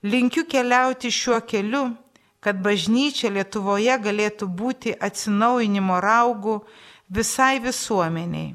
[0.00, 1.82] Linkiu keliauti šiuo keliu,
[2.40, 6.54] kad bažnyčia Lietuvoje galėtų būti atsinaujinimo raugų
[7.12, 8.54] visai visuomeniai.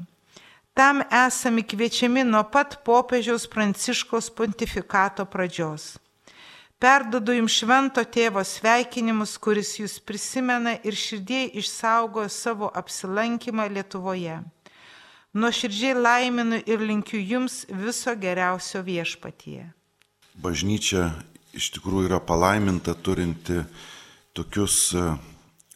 [0.74, 5.94] Tam esame kviečiami nuo pat popiežiaus Pranciškos pontifikato pradžios.
[6.82, 14.42] Perdodu jums švento tėvo sveikinimus, kuris jūs prisimena ir širdžiai išsaugojo savo apsilankymą Lietuvoje.
[15.36, 19.66] Nuoširdžiai laiminu ir linkiu jums viso geriausio viešpatyje.
[20.40, 21.10] Bažnyčia
[21.52, 23.58] iš tikrųjų yra palaiminta turinti
[24.36, 25.02] tokius e,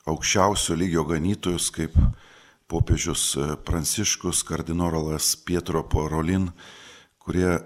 [0.08, 1.98] aukščiausio lygio ganytojus kaip
[2.72, 6.46] popiežius e, Pranciškus, kardinolas Pietro Porolin,
[7.20, 7.58] kurie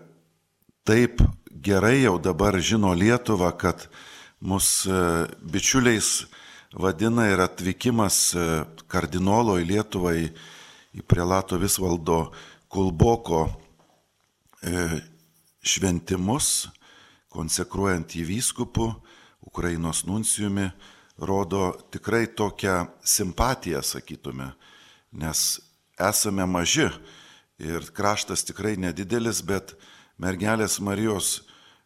[0.82, 1.22] taip
[1.62, 3.86] gerai jau dabar žino Lietuvą, kad
[4.42, 4.98] mus e,
[5.46, 6.24] bičiuliais
[6.74, 8.18] vadina ir atvykimas
[8.90, 10.26] kardinolo į Lietuvą į,
[10.94, 12.28] į prelato Visvaldo
[12.70, 13.48] Kulboko
[14.62, 15.00] e,
[15.64, 16.68] šventimus,
[17.34, 18.88] konsekruojant į vyskupų,
[19.44, 20.70] Ukrainos nuncijumi,
[21.18, 24.52] rodo tikrai tokią simpatiją, sakytume,
[25.12, 25.60] nes
[25.98, 26.88] esame maži
[27.58, 29.76] ir kraštas tikrai nedidelis, bet
[30.18, 31.44] mergelės Marijos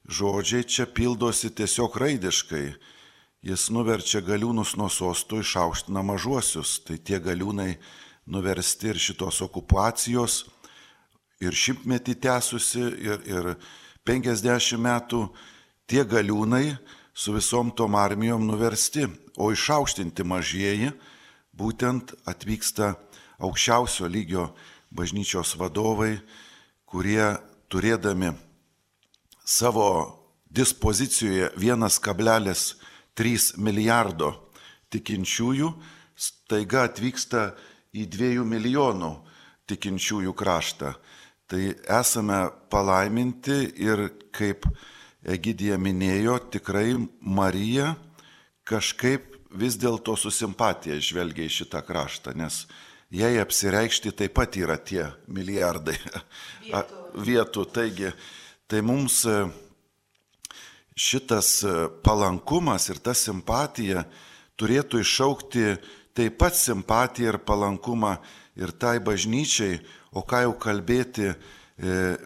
[0.09, 2.67] žodžiai čia pildosi tiesiog raidiškai.
[3.45, 6.81] Jis nuverčia galiūnus nuo sostų, išaukština mažuosius.
[6.83, 7.77] Tai tie galiūnai
[8.29, 10.45] nuversti ir šitos okupacijos,
[11.41, 13.55] ir šimtmetį tęsusi, ir, ir
[14.09, 15.29] 50 metų,
[15.89, 16.77] tie galiūnai
[17.15, 19.09] su visom tom armijom nuversti,
[19.39, 20.93] o išaukštinti mažieji
[21.55, 22.97] būtent atvyksta
[23.39, 24.49] aukščiausio lygio
[24.91, 26.19] bažnyčios vadovai,
[26.89, 27.37] kurie
[27.71, 28.33] turėdami
[29.45, 30.19] savo
[30.51, 34.33] dispozicijoje 1,3 milijardo
[34.93, 35.73] tikinčiųjų,
[36.17, 37.53] staiga atvyksta
[37.97, 39.13] į 2 milijonų
[39.69, 40.95] tikinčiųjų kraštą.
[41.49, 41.63] Tai
[42.01, 42.41] esame
[42.73, 44.67] palaiminti ir kaip
[45.29, 47.95] Egidija minėjo, tikrai Marija
[48.69, 52.67] kažkaip vis dėlto su simpatija žvelgia į šitą kraštą, nes
[53.11, 55.97] jai apsireikšti taip pat yra tie milijardai
[56.69, 57.23] vietų.
[57.25, 57.65] vietų.
[57.73, 58.13] Taigi,
[58.69, 59.47] Tai mums e,
[60.93, 61.71] šitas e,
[62.05, 64.03] palankumas ir ta simpatija
[64.61, 65.63] turėtų iššaukti
[66.19, 68.17] taip pat simpatiją ir palankumą
[68.59, 69.79] ir tai bažnyčiai,
[70.11, 71.37] o ką jau kalbėti e,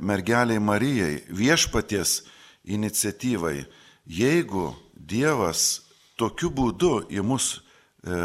[0.01, 2.23] mergeliai Marijai, viešpaties
[2.65, 3.67] iniciatyvai.
[4.09, 5.83] Jeigu Dievas
[6.17, 8.21] tokiu būdu į mus e,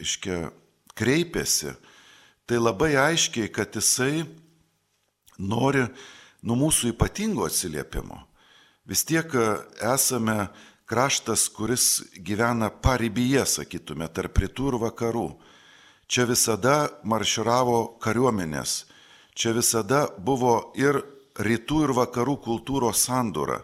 [0.00, 0.48] iškia,
[0.96, 1.74] kreipiasi,
[2.48, 4.24] tai labai aiškiai, kad jisai
[5.36, 5.84] nori
[6.44, 8.22] nuo mūsų ypatingo atsiliepimo.
[8.88, 9.50] Vis tiek e,
[9.92, 10.46] esame
[10.94, 15.24] kraštas, kuris gyvena paribyje, sakytume, tarp rytų ir vakarų.
[16.06, 18.84] Čia visada marširavo kariuomenės,
[19.34, 21.00] čia visada buvo ir
[21.34, 23.58] rytų ir vakarų kultūros sandūra.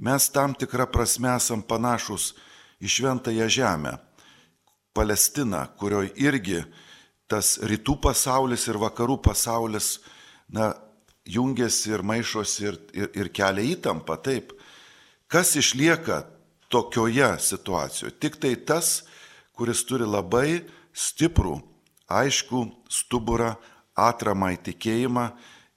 [0.00, 2.32] Mes tam tikrą prasme esam panašus
[2.80, 3.98] į šventąją žemę,
[4.96, 6.64] Palestiną, kurioje irgi
[7.28, 9.98] tas rytų pasaulis ir vakarų pasaulis,
[10.48, 10.72] na,
[11.28, 14.56] jungiasi ir maišosi ir, ir, ir kelia įtampą, taip.
[15.28, 16.31] Kas išlieka
[16.72, 18.16] tokioje situacijoje?
[18.16, 19.02] Tik tai tas,
[19.52, 20.62] kuris turi labai
[20.96, 21.58] stiprų,
[22.08, 23.54] aišku, stuburą,
[23.92, 25.26] atramą į tikėjimą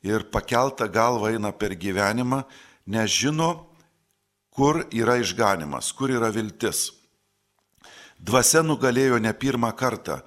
[0.08, 2.44] ir pakeltą galvą eina per gyvenimą,
[2.88, 3.68] nes žino,
[4.56, 6.94] kur yra išganimas, kur yra viltis.
[8.16, 10.22] Dvasia nugalėjo ne pirmą kartą,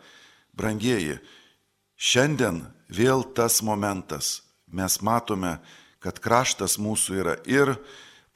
[0.52, 1.16] brangieji.
[1.98, 2.60] Šiandien
[2.92, 5.56] vėl tas momentas mes matome,
[5.98, 7.72] kad kraštas mūsų yra ir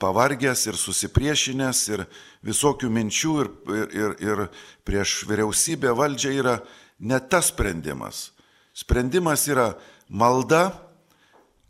[0.03, 2.05] pavargęs, ir susipriešinęs, ir
[2.47, 4.47] visokių minčių, ir, ir, ir, ir
[4.87, 6.57] prieš vyriausybę valdžią yra
[6.99, 8.31] ne tas sprendimas.
[8.75, 9.73] Sprendimas yra
[10.09, 10.73] malda,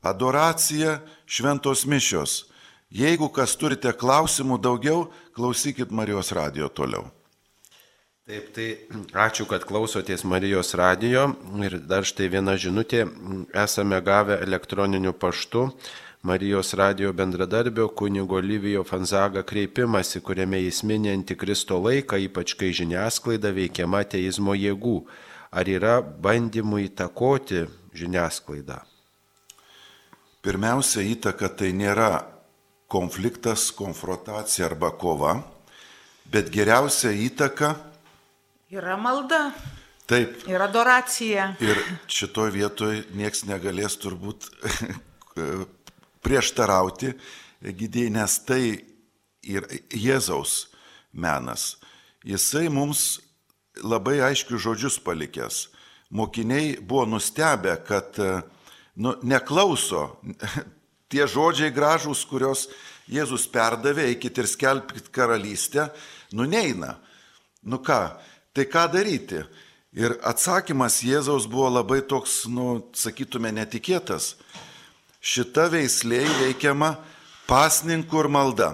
[0.02, 2.46] adoracija, šventos mišios.
[2.92, 5.06] Jeigu kas turite klausimų daugiau,
[5.36, 7.06] klausykit Marijos radio toliau.
[8.28, 8.66] Taip, tai
[9.18, 11.32] ačiū, kad klausotės Marijos radijo
[11.64, 13.06] ir dar štai viena žinutė,
[13.64, 15.64] esame gavę elektroniniu paštu
[16.22, 23.50] Marijos radijo bendradarbio kunigo Lyvijo Fanzaga kreipimasi, kuriame jis mini antikristo laiką, ypač kai žiniasklaida
[23.50, 25.00] veikiama ateizmo jėgų.
[25.50, 27.64] Ar yra bandymų įtakoti
[27.98, 28.78] žiniasklaidą?
[30.46, 32.22] Pirmiausia, įtaka tai nėra
[32.86, 35.40] konfliktas, konfrontacija arba kova,
[36.30, 37.74] bet geriausia įtaka
[38.72, 39.50] Yra malda.
[40.08, 40.46] Taip.
[40.48, 41.50] Ir adoracija.
[41.60, 41.76] Ir
[42.08, 44.46] šitoj vietoj nieks negalės turbūt
[46.22, 47.12] prieštarauti
[47.62, 48.62] gydėjai, nes tai
[49.42, 50.68] ir Jėzaus
[51.12, 51.76] menas.
[52.24, 53.20] jisai mums
[53.82, 55.68] labai aiškius žodžius palikęs.
[56.10, 58.18] Mokiniai buvo nustebę, kad
[58.94, 60.20] nu, neklauso
[61.10, 62.68] tie žodžiai gražūs, kurios
[63.12, 65.88] Jėzus perdavė, eikit ir skelbkite karalystę,
[66.32, 66.96] nu neina.
[67.62, 68.14] Nu ką,
[68.54, 69.42] tai ką daryti?
[69.92, 74.36] Ir atsakymas Jėzaus buvo labai toks, nu, sakytume, netikėtas.
[75.22, 76.96] Šita veislė įveikiama
[77.46, 78.70] pasninkų ir malda.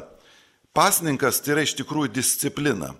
[0.72, 2.94] Pasninkas tai yra iš tikrųjų disciplina.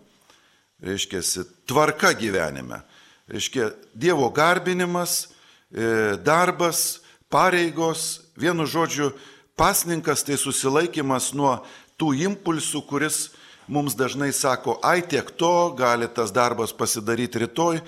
[0.84, 1.22] Reiškia,
[1.64, 2.82] tvarka gyvenime.
[3.28, 5.30] Reiškia, Dievo garbinimas,
[5.72, 7.00] e, darbas,
[7.32, 9.14] pareigos, vienu žodžiu,
[9.56, 11.58] pasninkas tai susilaikimas nuo
[11.98, 13.30] tų impulsų, kuris
[13.68, 17.80] mums dažnai sako, ai tiek to, gali tas darbas pasidaryti rytoj,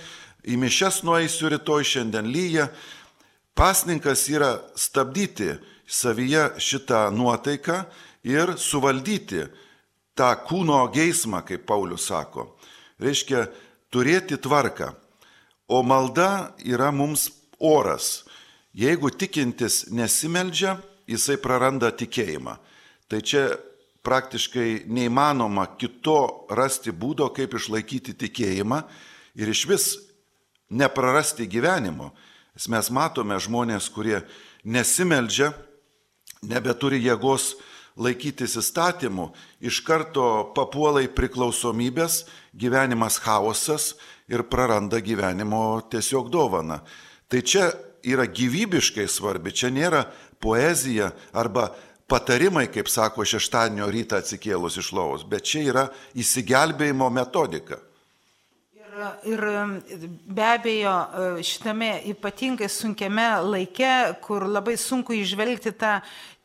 [0.45, 2.71] į mišes nueisiu rytoj, šiandien lyja.
[3.61, 5.51] Pasninkas yra stabdyti
[5.85, 7.75] savyje šitą nuotaiką
[8.25, 9.43] ir suvaldyti
[10.17, 12.47] tą kūno geismą, kaip Paulius sako.
[13.05, 13.43] Reiškia
[13.93, 14.89] turėti tvarką.
[15.69, 17.27] O malda yra mums
[17.61, 18.25] oras.
[18.73, 22.57] Jeigu tikintis nesimeldžia, jisai praranda tikėjimą.
[23.13, 23.45] Tai čia
[24.01, 28.81] praktiškai neįmanoma kito rasti būdo, kaip išlaikyti tikėjimą
[29.37, 29.93] ir iš vis
[30.73, 32.15] neprarasti gyvenimo.
[32.69, 34.21] Mes matome žmonės, kurie
[34.69, 35.55] nesimeldžia,
[36.45, 37.55] nebeturi jėgos
[38.01, 39.31] laikytis įstatymų,
[39.65, 43.95] iš karto papuolai priklausomybės, gyvenimas chaosas
[44.31, 46.81] ir praranda gyvenimo tiesiog dovaną.
[47.31, 47.71] Tai čia
[48.05, 50.05] yra gyvybiškai svarbi, čia nėra
[50.41, 51.71] poezija arba
[52.11, 55.85] patarimai, kaip sako šeštadienio rytą atsikėlus iš lovos, bet čia yra
[56.19, 57.79] įsigelbėjimo metodika.
[59.01, 59.41] Ir,
[59.89, 60.95] ir be abejo,
[61.47, 63.93] šitame ypatingai sunkiame laike,
[64.25, 65.99] kur labai sunku išvelgti tą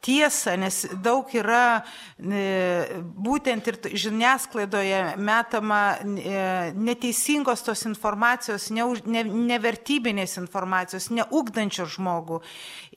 [0.06, 1.82] tiesą, nes daug yra
[2.18, 12.42] e, būtent ir žiniasklaidoje metama e, neteisingos tos informacijos, nevertybinės informacijos, neugdančios žmogų.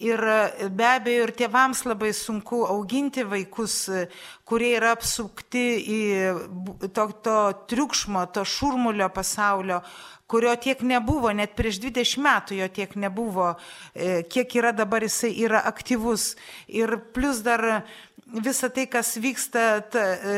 [0.04, 3.80] Ir e, be abejo, ir tėvams labai sunku auginti vaikus,
[4.48, 6.02] kurie yra apsukti į
[6.92, 7.40] to, to
[7.72, 9.82] triukšmo, to šurmulio pasaulio,
[10.28, 13.54] kurio tiek nebuvo, net prieš 20 metų jo tiek nebuvo,
[13.94, 16.34] e, kiek yra dabar jisai yra aktyvus.
[16.68, 17.64] Ir plus dar
[18.44, 20.36] visa tai, kas vyksta ta, e,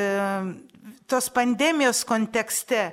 [1.10, 2.92] tos pandemijos kontekste,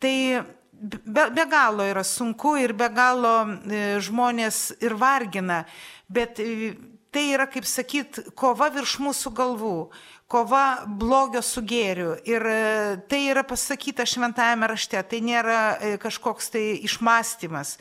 [0.00, 0.40] tai
[0.80, 5.66] be, be galo yra sunku ir be galo e, žmonės ir vargina,
[6.08, 6.40] bet
[7.10, 9.76] tai yra, kaip sakyt, kova virš mūsų galvų
[10.30, 12.14] kova blogio su gėriu.
[12.28, 12.60] Ir e,
[13.10, 17.76] tai yra pasakyta šventajame rašte, tai nėra e, kažkoks tai išmastymas.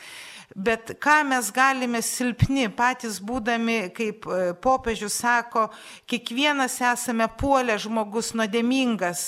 [0.58, 5.68] Bet ką mes galime silpni, patys būdami, kaip e, popiežius sako,
[6.10, 9.28] kiekvienas esame puolę žmogus nuodėmingas,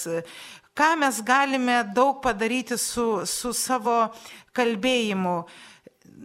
[0.73, 4.07] ką mes galime daug padaryti su, su savo
[4.57, 5.43] kalbėjimu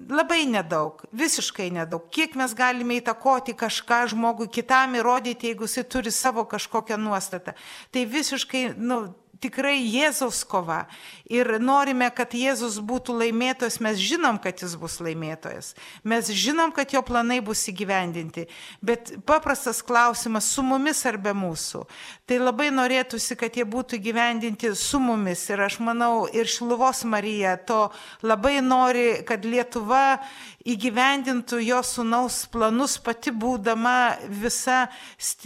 [0.09, 2.09] labai nedaug, visiškai nedaug.
[2.13, 7.57] Kiek mes galime įtakoti kažką žmogui kitam įrodyti, jeigu jisai turi savo kažkokią nuostatą.
[7.95, 9.01] Tai visiškai, nu,
[9.41, 10.85] tikrai Jėzaus kova.
[11.29, 15.75] Ir norime, kad Jėzus būtų laimėtojas, mes žinom, kad jis bus laimėtojas.
[16.07, 18.47] Mes žinom, kad jo planai bus įgyvendinti.
[18.85, 21.85] Bet paprastas klausimas, su mumis ar be mūsų.
[22.27, 25.45] Tai labai norėtųsi, kad jie būtų įgyvendinti su mumis.
[25.47, 27.85] Ir aš manau, ir Šiluvos Marija to
[28.27, 30.19] labai nori, kad Lietuva
[30.67, 34.89] įgyvendintų jo sunaus planus, pati būdama visa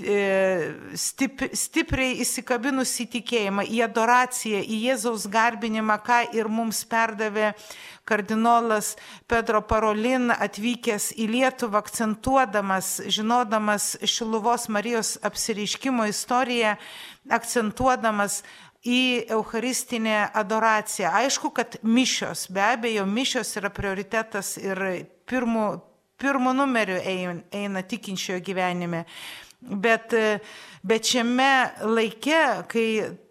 [0.01, 7.53] e, stip, stipriai įsikabinusi į tikėjimą, į adoraciją, į Jėzaus garbinimą, ką ir mums perdavė
[8.11, 8.97] kardinolas
[9.31, 16.75] Pedro Parolin atvykęs į Lietuvą, akcentuodamas, žinodamas Šiluvos Marijos apsireiškimo istoriją,
[17.31, 18.41] akcentuodamas
[18.83, 21.13] į Eucharistinę adoraciją.
[21.13, 24.81] Aišku, kad mišios, be abejo, mišios yra prioritetas ir
[25.29, 25.67] pirmų,
[26.21, 26.99] pirmų numerių
[27.53, 29.05] eina, tikinčiojo gyvenime.
[29.61, 30.15] Bet,
[30.81, 31.53] bet šiame
[31.85, 32.41] laike,
[32.73, 32.87] kai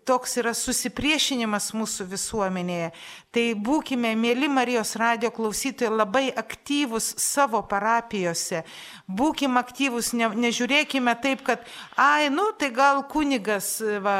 [0.09, 2.91] toks yra susipriešinimas mūsų visuomenėje,
[3.29, 8.63] Tai būkime, mėly Marijos radio klausytojai, labai aktyvus savo parapijose.
[9.05, 13.67] Būkime aktyvus, ne, nežiūrėkime taip, kad, ai, nu, tai gal kunigas
[14.01, 14.15] va,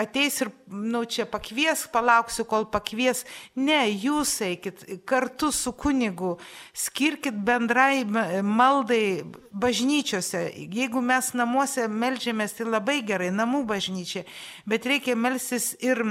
[0.00, 3.26] ateis ir, nu, čia pakvies, palauksiu, kol pakvies.
[3.60, 6.38] Ne, jūs eikit kartu su kunigu,
[6.72, 9.20] skirkit bendrai maldai
[9.52, 10.46] bažnyčiose.
[10.56, 14.24] Jeigu mes namuose melžiamės, tai labai gerai, namų bažnyčia,
[14.64, 16.06] bet reikia melsis ir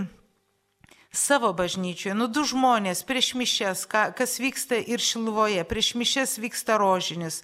[1.17, 6.77] savo bažnyčioje, nu du žmonės prieš mišes, ka, kas vyksta ir Šilvoje, prieš mišes vyksta
[6.77, 7.41] rožinis,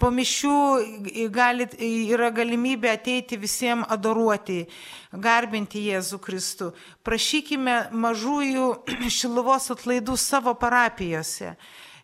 [0.00, 4.64] Po mišių gali, yra galimybė ateiti visiems adoruoti,
[5.12, 6.70] garbinti Jėzų Kristų.
[7.04, 8.68] Prašykime mažųjų
[9.18, 11.56] šiluvos atlaidų savo parapijose.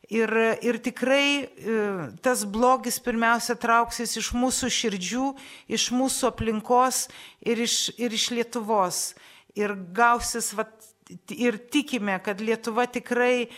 [0.09, 0.33] Ir,
[0.65, 1.49] ir tikrai
[2.25, 5.27] tas blogis pirmiausia trauksis iš mūsų širdžių,
[5.69, 7.03] iš mūsų aplinkos
[7.45, 9.03] ir iš, ir iš Lietuvos.
[9.59, 10.73] Ir gausis, vat,
[11.35, 13.49] ir tikime, kad Lietuva tikrai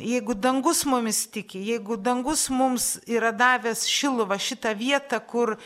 [0.00, 5.56] jeigu dangus mumis tiki, jeigu dangus mums yra davęs šiluvą šitą vietą, kur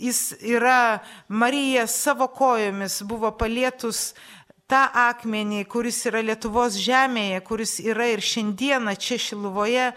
[0.00, 4.12] jis yra, Marija savo kojomis buvo palietus
[4.70, 9.90] tą akmenį, kuris yra Lietuvos žemėje, kuris yra ir šiandieną čia šiluvoje,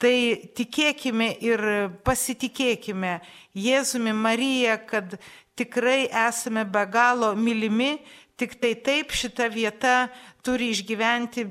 [0.00, 0.16] tai
[0.56, 1.64] tikėkime ir
[2.06, 3.18] pasitikėkime
[3.54, 5.18] Jėzumi Marija, kad
[5.58, 7.98] tikrai esame be galo mylimi
[8.34, 10.08] Tik tai taip šita vieta
[10.42, 11.44] turi išgyventi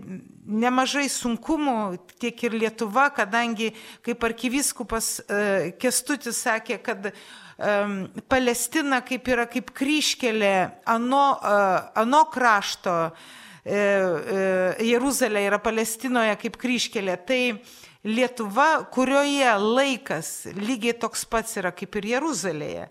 [0.44, 1.78] nemažai sunkumų,
[2.20, 3.70] tiek ir Lietuva, kadangi,
[4.04, 7.14] kaip arkiviskupas e, Kestutis sakė, kad
[8.28, 17.18] Palestina kaip yra kaip kryškelė ano, uh, ano krašto, uh, Jeruzalė yra Palestinoje kaip kryškelė.
[17.28, 17.42] Tai
[18.04, 22.90] Lietuva, kurioje laikas lygiai toks pats yra kaip ir Jeruzalėje.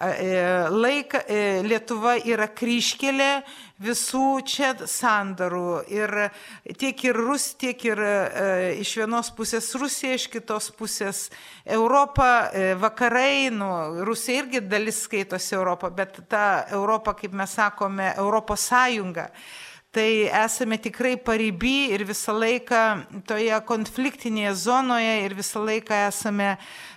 [0.00, 3.42] Uh, E, laika, e, Lietuva yra kryškelė
[3.84, 5.82] visų čia sandarų.
[5.92, 6.14] Ir
[6.80, 8.14] tiek ir Rus, tiek ir e,
[8.80, 11.26] iš vienos pusės Rusija, iš kitos pusės
[11.68, 12.48] Europa,
[12.80, 13.68] vakarai, nu,
[14.08, 19.28] Rusija irgi dalis skaitosi Europą, bet ta Europa, kaip mes sakome, Europos sąjunga
[19.90, 22.82] tai esame tikrai pariby ir visą laiką
[23.26, 26.52] toje konfliktinėje zonoje ir visą laiką esame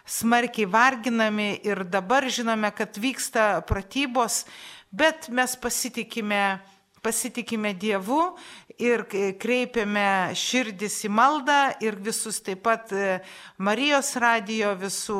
[0.05, 4.43] smarkiai varginami ir dabar žinome, kad vyksta pratybos,
[4.91, 6.59] bet mes pasitikime
[7.03, 8.37] pasitikime Dievu
[8.81, 9.03] ir
[9.39, 13.19] kreipiame širdis į maldą ir visus taip pat e,
[13.63, 15.17] Marijos radijo visų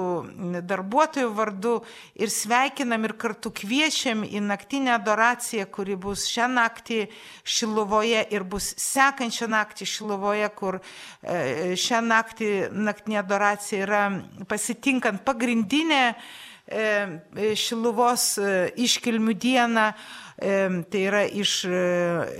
[0.66, 1.74] darbuotojų vardu
[2.16, 7.04] ir sveikinam ir kartu kviečiam į naktinę adoraciją, kuri bus šią naktį
[7.43, 14.04] Šiluvoje ir bus sekančią naktį Šiluvoje, kur e, šią naktį naktinė adoracija yra
[14.49, 16.04] pasitinkant pagrindinę
[16.66, 18.34] e, Šiluvos
[18.80, 19.91] iškilmių dieną
[20.44, 21.54] tai yra iš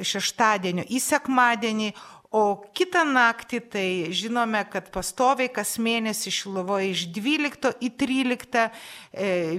[0.04, 1.94] šeštadienio į sekmadienį,
[2.34, 8.70] o kitą naktį tai žinome, kad pastoviai kas mėnesį Šilovoje iš 12 į 13 e,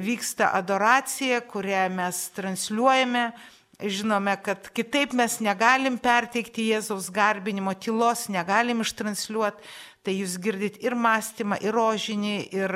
[0.03, 3.29] vyksta adoracija, kurią mes transliuojame.
[3.75, 9.67] Žinome, kad kitaip mes negalim perteikti Jėzaus garbinimo, tylos negalim ištransliuoti,
[10.07, 12.75] tai jūs girdit ir mąstymą, ir rožinį, ir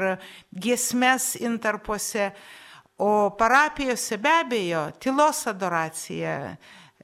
[0.51, 2.33] giesmes intarpuose.
[2.99, 6.57] O parapijose be abejo tylos adoracija,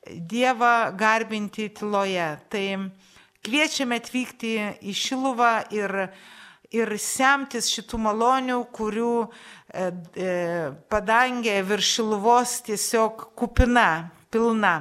[0.05, 2.27] Dievą garbinti tyloje.
[2.53, 2.65] Tai
[3.45, 4.51] kviečiame atvykti
[4.85, 5.95] į Šiluvą ir,
[6.75, 9.87] ir semtis šitų malonių, kurių e,
[10.27, 10.35] e,
[10.93, 14.75] padangė virš Šiluvos tiesiog kupina, pilna.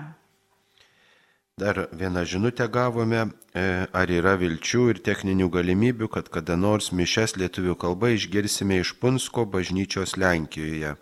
[1.57, 7.35] Dar vieną žinutę gavome, e, ar yra vilčių ir techninių galimybių, kad kada nors mišes
[7.37, 10.95] lietuvių kalba išgirsime iš Punsko bažnyčios Lenkijoje.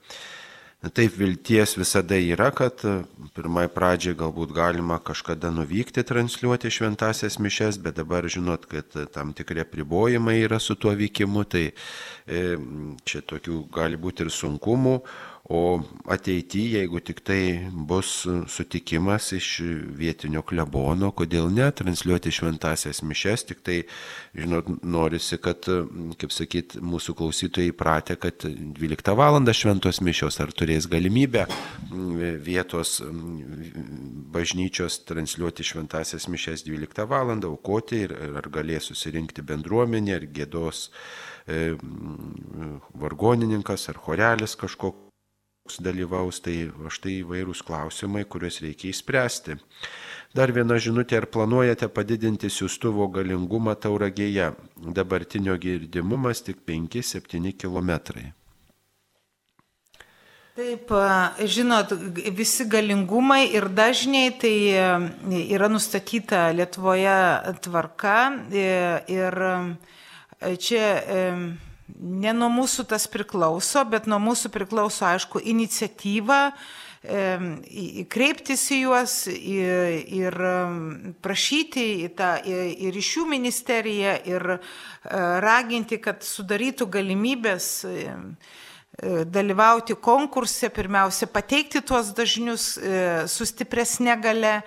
[0.82, 2.84] Taip vilties visada yra, kad
[3.38, 9.64] pirmai pradžiai galbūt galima kažkada nuvykti transliuoti šventasias mišes, bet dabar žinot, kad tam tikrie
[9.64, 12.42] pribojimai yra su tuo vykimu, tai e,
[13.08, 14.98] čia tokių gali būti ir sunkumų.
[15.52, 19.48] O ateityje, jeigu tik tai bus sutikimas iš
[20.00, 23.82] vietinio klebono, kodėl ne, transliuoti šventasias mišes, tik tai,
[24.38, 25.68] žinot, norisi, kad,
[26.22, 29.42] kaip sakyt, mūsų klausytojai įpratę, kad 12 val.
[29.52, 31.44] šventos mišios ar turės galimybę
[32.48, 33.02] vietos
[34.32, 37.36] bažnyčios transliuoti šventasias mišes 12 val.
[37.52, 40.88] aukoti ir ar galės susirinkti bendruomenė, ar gėdos
[41.44, 41.74] e,
[42.96, 45.11] vargonininkas, ar chorelis kažkoks
[45.82, 49.58] dalyvaus, tai štai įvairūs klausimai, kuriuos reikia įspręsti.
[50.36, 54.54] Dar viena žinutė, ar planuojate padidinti siūstuvo galingumą tauragėje?
[54.96, 57.92] Dabartinio girdimumas tik 5-7 km.
[60.52, 60.92] Taip,
[61.48, 61.94] žinot,
[62.36, 64.56] visi galingumai ir dažniai tai
[65.56, 67.16] yra nustatyta Lietuvoje
[67.64, 68.18] tvarka
[68.52, 69.40] ir
[70.60, 70.86] čia
[72.00, 76.44] ne nuo mūsų tas priklauso, bet nuo mūsų priklauso, aišku, iniciatyva
[77.02, 80.36] kreiptis į juos ir,
[81.26, 84.60] prašyti į tą, ir iš jų ministeriją, ir e,
[85.42, 87.72] raginti, kad sudarytų galimybės
[89.02, 92.76] dalyvauti konkurse, pirmiausia, pateikti tuos dažnius
[93.32, 94.60] su stipresnė gale,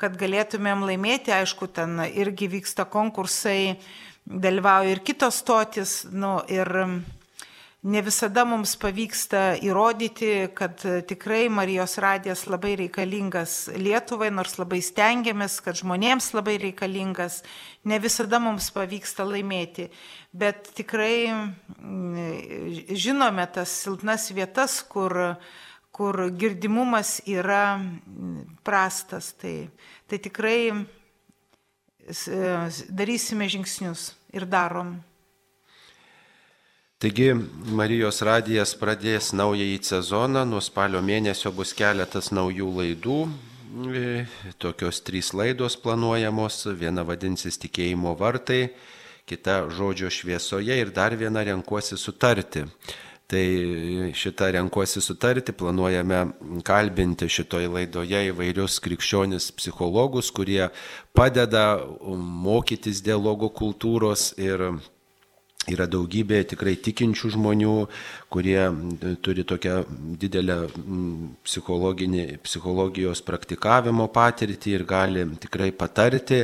[0.00, 1.34] kad galėtumėm laimėti.
[1.34, 3.74] Aišku, ten irgi vyksta konkursai,
[4.24, 6.02] dalyvauja ir kitos stotis.
[6.12, 6.68] Nu, ir
[7.82, 10.78] ne visada mums pavyksta įrodyti, kad
[11.08, 17.40] tikrai Marijos radijas labai reikalingas Lietuvai, nors labai stengiamės, kad žmonėms labai reikalingas,
[17.84, 19.88] ne visada mums pavyksta laimėti.
[20.30, 25.34] Bet tikrai mm, žinome tas silpnas vietas, kur,
[25.90, 27.80] kur girdimumas yra
[28.62, 29.34] prastas.
[29.42, 29.56] Tai,
[30.06, 30.58] tai tikrai
[32.88, 34.96] darysime žingsnius ir darom.
[37.02, 37.32] Taigi
[37.74, 43.16] Marijos radijas pradės naująjį sezoną, nuo spalio mėnesio bus keletas naujų laidų.
[43.72, 44.26] E,
[44.62, 48.68] tokios trys laidos planuojamos, viena vadinsis tikėjimo vartai,
[49.26, 52.66] kita žodžio šviesoje ir dar viena renkuosi sutarti.
[53.32, 56.18] Tai šitą renkuosi sutarti, planuojame
[56.68, 60.66] kalbinti šitoje laidoje įvairius krikščionis psichologus, kurie
[61.16, 61.80] padeda
[62.12, 64.68] mokytis dialogo kultūros ir
[65.70, 67.74] Yra daugybė tikrai tikinčių žmonių,
[68.32, 68.62] kurie
[69.22, 69.84] turi tokią
[70.20, 70.56] didelę
[71.44, 76.40] psichologijos praktikavimo patirtį ir gali tikrai patarti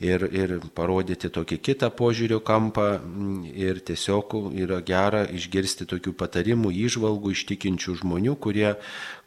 [0.00, 2.86] ir, ir parodyti tokį kitą požiūrio kampą.
[3.56, 8.74] Ir tiesiog yra gera išgirsti tokių patarimų, įžvalgų iš tikinčių žmonių, kurie,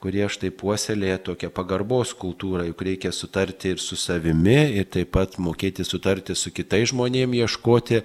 [0.02, 5.38] kurie štai puoselėja tokią pagarbos kultūrą, juk reikia sutarti ir su savimi, ir taip pat
[5.42, 8.02] mokėti sutarti su kitais žmonėmis, ieškoti,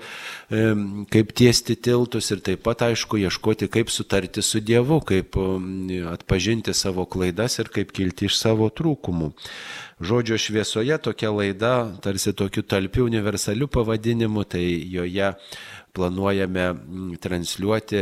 [1.15, 5.39] kaip tiesti tiltus ir taip pat, aišku, ieškoti, kaip sutarti su Dievu, kaip
[6.11, 9.31] atpažinti savo klaidas ir kaip kilti iš savo trūkumų.
[10.05, 15.31] Žodžio šviesoje tokia laida, tarsi tokiu talpiu universaliu pavadinimu, tai joje
[15.95, 16.65] planuojame
[17.23, 18.01] transliuoti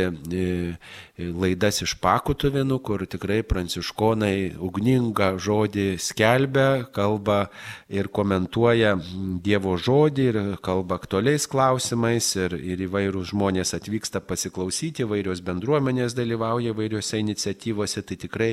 [1.13, 7.51] laidas iš pakutuvinų, kur tikrai pranciškonai ugningą žodį skelbia, kalba
[7.93, 8.95] ir komentuoja
[9.43, 16.73] Dievo žodį ir kalba aktualiais klausimais ir, ir įvairūs žmonės atvyksta pasiklausyti, įvairios bendruomenės dalyvauja
[16.73, 18.49] įvairiose iniciatyvose, tai tikrai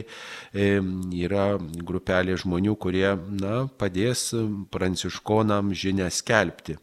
[0.53, 0.69] e,
[1.23, 3.09] yra grupelė žmonių, kurie
[3.41, 4.35] na, padės
[4.75, 6.77] pranciškonam žinę skelbti.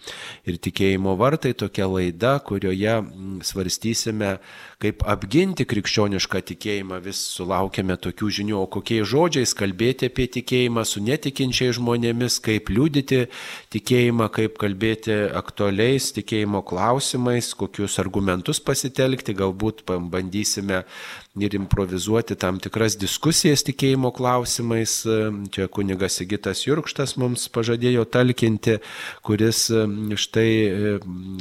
[0.49, 2.97] Ir tikėjimo vartai tokia laida, kurioje
[3.45, 4.39] svarstysime,
[4.81, 11.03] kaip apginti krikščionišką tikėjimą, vis sulaukėme tokių žinių, o kokiais žodžiais kalbėti apie tikėjimą su
[11.03, 13.25] netikinčiais žmonėmis, kaip liūdyti
[13.75, 20.83] tikėjimą, kaip kalbėti aktualiais tikėjimo klausimais, kokius argumentus pasitelkti, galbūt bandysime
[21.41, 24.99] ir improvizuoti tam tikras diskusijas tikėjimo klausimais.
[25.53, 28.77] Čia kunigas Sigitas Jurkštas mums pažadėjo talkinti,
[29.25, 29.67] kuris
[30.23, 30.49] štai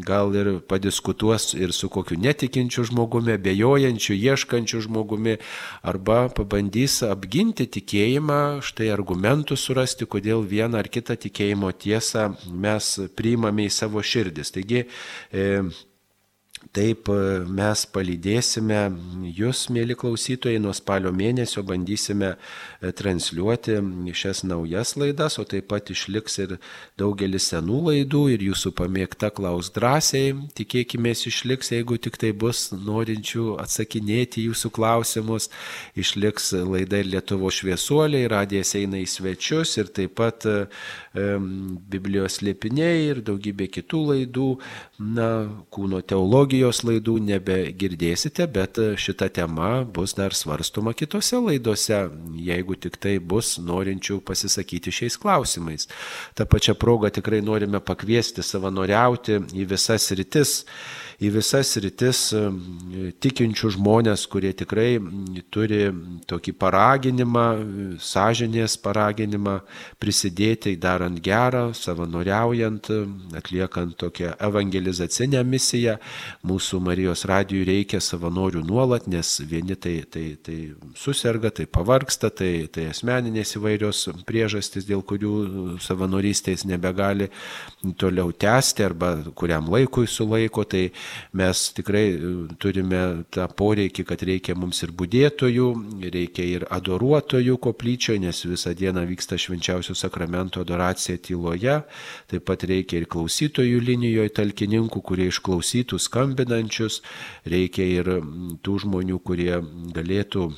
[0.06, 5.36] gal ir padiskutuos ir su kokiu netikinčiu žmogumi, bejojančiu, ieškančiu žmogumi,
[5.86, 13.66] arba pabandys apginti tikėjimą, štai argumentų surasti, kodėl vieną ar kitą tikėjimo tiesą mes priimame
[13.66, 14.52] į savo širdis.
[14.54, 14.86] Taigi,
[15.32, 15.46] e,
[16.76, 18.80] Taip e, mes palydėsime
[19.38, 22.34] jūs, mėly klausytojai, nuo spalio mėnesio bandysime
[22.80, 23.78] transliuoti
[24.16, 26.56] šias naujas laidas, o taip pat išliks ir
[26.98, 30.34] daugelis senų laidų ir jūsų pamėgta klaus drąsiai.
[30.56, 35.48] Tikėkime, išliks, jeigu tik tai bus norinčių atsakinėti jūsų klausimus.
[35.96, 40.66] Išliks laida ir Lietuvo šviesuoliai, radijas eina į svečius ir taip pat e,
[41.16, 44.48] Biblijos liepiniai ir daugybė kitų laidų,
[45.16, 45.28] na,
[45.72, 53.18] kūno teologijos laidų nebegirdėsite, bet šita tema bus dar svarstoma kitose laidose, jeigu tik tai
[53.22, 55.86] bus norinčių pasisakyti šiais klausimais.
[56.34, 60.64] Ta pačia proga tikrai norime pakviesti savanoriauti į visas rytis
[61.22, 62.20] į visas rytis
[63.24, 64.98] tikinčių žmonės, kurie tikrai
[65.54, 65.88] turi
[66.28, 67.44] tokį paraginimą,
[68.02, 69.58] sąžinės paraginimą
[70.02, 72.90] prisidėti darant gerą, savanoriaujant,
[73.36, 75.96] atliekant tokią evangelizacinę misiją.
[76.46, 80.58] Mūsų Marijos radijui reikia savanorių nuolat, nes vieni tai, tai, tai
[80.98, 87.30] susirga, tai pavarksta, tai, tai asmeninės įvairios priežastys, dėl kurių savanorystės nebegali
[87.96, 90.66] toliau tęsti arba kuriam laikui sulaiko.
[90.66, 90.88] Tai
[91.36, 93.00] mes tikrai e, turime
[93.34, 95.68] tą poreikį, kad reikia mums ir būdėtojų,
[96.14, 101.80] reikia ir adoruotojų koplyčioje, nes visą dieną vyksta švenčiausio sakramento adoracija tyloje,
[102.30, 107.02] taip pat reikia ir klausytojų linijoje talkininkų, kurie išklausytų skambinančius,
[107.46, 108.14] reikia ir
[108.64, 109.60] tų žmonių, kurie
[109.96, 110.50] galėtų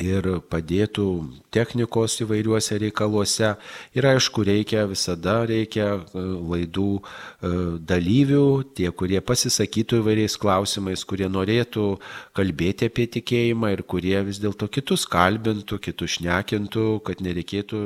[0.00, 1.06] ir padėtų
[1.52, 3.52] technikos įvairiuose reikaluose.
[3.92, 7.50] Ir aišku, reikia visada reikia e, laidų e,
[7.90, 8.46] dalyvių,
[8.78, 11.86] tie, kurie pasisakytų įvairiais klausimais, kurie norėtų
[12.36, 17.82] kalbėti apie tikėjimą ir kurie vis dėlto kitus kalbintų, kitus šnekintų, kad nereikėtų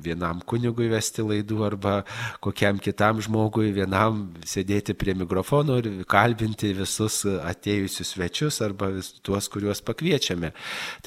[0.00, 1.94] vienam kunigui vesti laidų arba
[2.40, 9.50] kokiam kitam žmogui vienam sėdėti prie mikrofono ir kalbinti visus atėjusius svečius arba vis tuos,
[9.52, 10.54] kuriuos pakviečiame.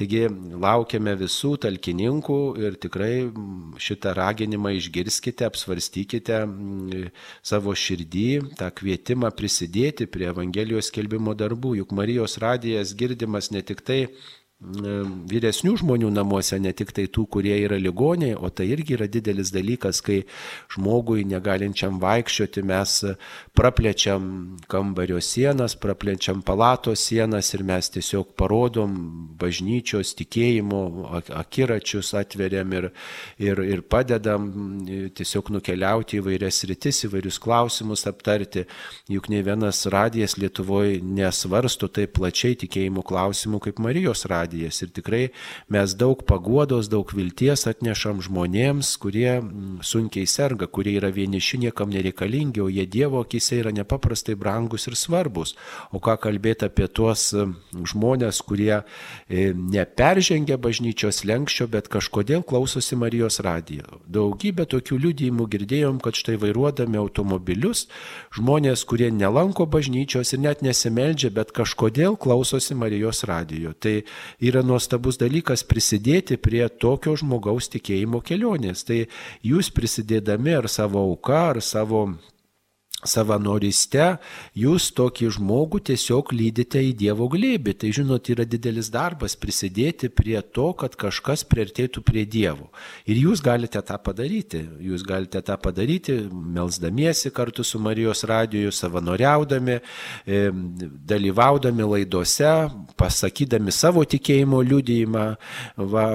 [0.04, 0.26] Taigi
[0.60, 3.30] laukiame visų talkininkų ir tikrai
[3.80, 6.42] šitą raginimą išgirskite, apsvarstykite
[7.40, 8.28] savo širdį,
[8.60, 11.78] tą kvietimą prisidėti prie Evangelijos skelbimo darbų.
[11.80, 14.02] Juk Marijos radijas girdimas ne tik tai
[14.64, 19.52] vyresnių žmonių namuose, ne tik tai tų, kurie yra ligoniai, o tai irgi yra didelis
[19.52, 20.24] dalykas, kai
[20.72, 23.00] žmogui negalinčiam vaikščioti mes
[23.54, 28.96] praplečiam kambario sienas, praplečiam palatos sienas ir mes tiesiog parodom
[29.38, 30.80] bažnyčios tikėjimo
[31.38, 32.88] akiračius, atveriam ir,
[33.38, 34.48] ir, ir padedam
[35.14, 38.66] tiesiog nukeliauti į vairias rytis, įvairius klausimus aptarti.
[39.14, 44.82] Juk ne vienas radijas Lietuvoje nesvarsto taip plačiai tikėjimo klausimų kaip Marijos radijas.
[44.82, 45.22] Ir tikrai
[45.70, 51.94] mes daug paguodos, daug vilties atnešam žmonėms, kurie mm, sunkiai serga, kurie yra vieniši, niekam
[51.94, 55.56] nereikalingi, o jie Dievo akise yra nepaprastai brangus ir svarbus.
[55.92, 58.84] O ką kalbėti apie tuos mm, žmonės, kurie
[59.28, 64.00] e, neperžengia bažnyčios lenkščio, bet kažkodėl klausosi Marijos radijo.
[64.08, 67.88] Daugybė tokių liudijimų girdėjom, kad štai vairuodami automobilius
[68.34, 73.74] žmonės, kurie nelanko bažnyčios ir net nesimeldžia, bet kažkodėl klausosi Marijos radijo.
[73.74, 74.04] Tai
[74.40, 78.86] yra nuostabus dalykas prisidėti prie tokio žmogaus tikėjimo kelionės.
[78.88, 79.04] Tai
[79.44, 82.08] jūs prisidėdami ar savo auka, ar savo
[83.10, 84.18] savanoriste
[84.58, 87.76] jūs tokį žmogų tiesiog lydite į Dievo glėbį.
[87.82, 92.70] Tai žinot, yra didelis darbas prisidėti prie to, kad kažkas priartėtų prie Dievo.
[93.10, 94.64] Ir jūs galite tą padaryti.
[94.84, 99.80] Jūs galite tą padaryti, melzdamiesi kartu su Marijos radiju, savanoriaudami,
[101.14, 102.52] dalyvaudami laidose,
[103.00, 105.26] pasakydami savo tikėjimo liudijimą.
[105.94, 106.06] Va,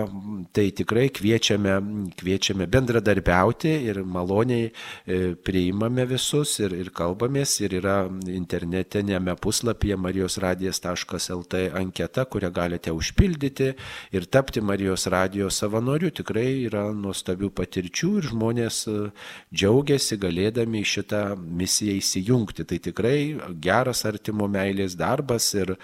[0.54, 1.78] tai tikrai kviečiame,
[2.18, 6.58] kviečiame bendradarbiauti ir maloniai e, priimame visus.
[6.64, 7.96] Ir, ir kalbamės ir yra
[8.30, 13.72] internetinėme puslapyje marijosradijas.lt anketa, kurią galite užpildyti
[14.14, 16.10] ir tapti Marijos radijos savanoriu.
[16.14, 18.96] Tikrai yra nuostabių patirčių ir žmonės e,
[19.54, 22.66] džiaugiasi galėdami šitą misiją įsijungti.
[22.68, 23.18] Tai tikrai
[23.64, 25.76] geras artimo meilės darbas ir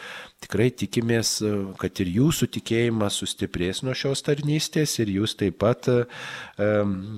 [0.44, 5.88] tikrai tikimės, e, kad ir jūsų tikėjimas sustiprės nuo šios tarnystės ir jūs taip pat,
[5.88, 6.72] e,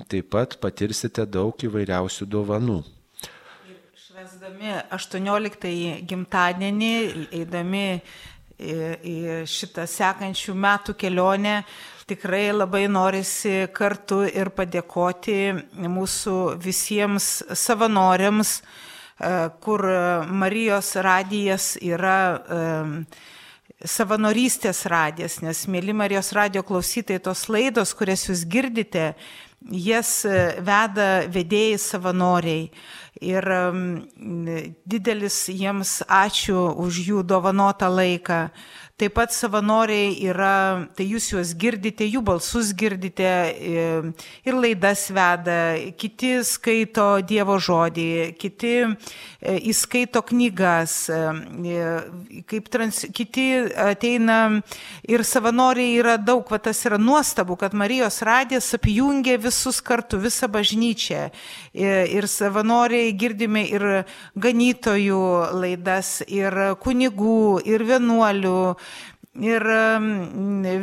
[0.08, 2.82] taip pat patirsite daug įvairiausių dovanų.
[4.16, 5.66] Švesdami 18
[6.08, 6.92] gimtadienį,
[7.36, 7.98] eidami
[8.56, 11.58] į šitą sekančių metų kelionę,
[12.08, 15.36] tikrai labai norisi kartu ir padėkoti
[15.84, 19.84] mūsų visiems savanoriams, e, kur
[20.32, 22.66] Marijos radijas yra e,
[23.84, 29.10] savanorystės radijas, nes mėly Marijos radio klausytojai, tos laidos, kurias jūs girdite,
[29.60, 32.70] jas e, veda vedėjai savanoriai.
[33.24, 33.46] Ir
[34.84, 38.40] didelis jiems ačiū už jų dovanotą laiką.
[38.96, 43.82] Taip pat savanoriai yra, tai jūs juos girdite, jų balsus girdite e,
[44.48, 45.56] ir laidas veda,
[46.00, 48.06] kiti skaito Dievo žodį,
[48.40, 53.44] kiti e, įskaito knygas, e, trans, kiti
[53.84, 54.38] ateina
[55.04, 60.48] ir savanoriai yra daug, va tas yra nuostabu, kad Marijos radijas apjungia visus kartu, visą
[60.48, 61.26] bažnyčią.
[61.76, 63.86] Ir savanoriai girdime ir
[64.40, 65.22] ganytojų
[65.60, 68.56] laidas, ir kunigų, ir vienuolių
[69.44, 69.64] ir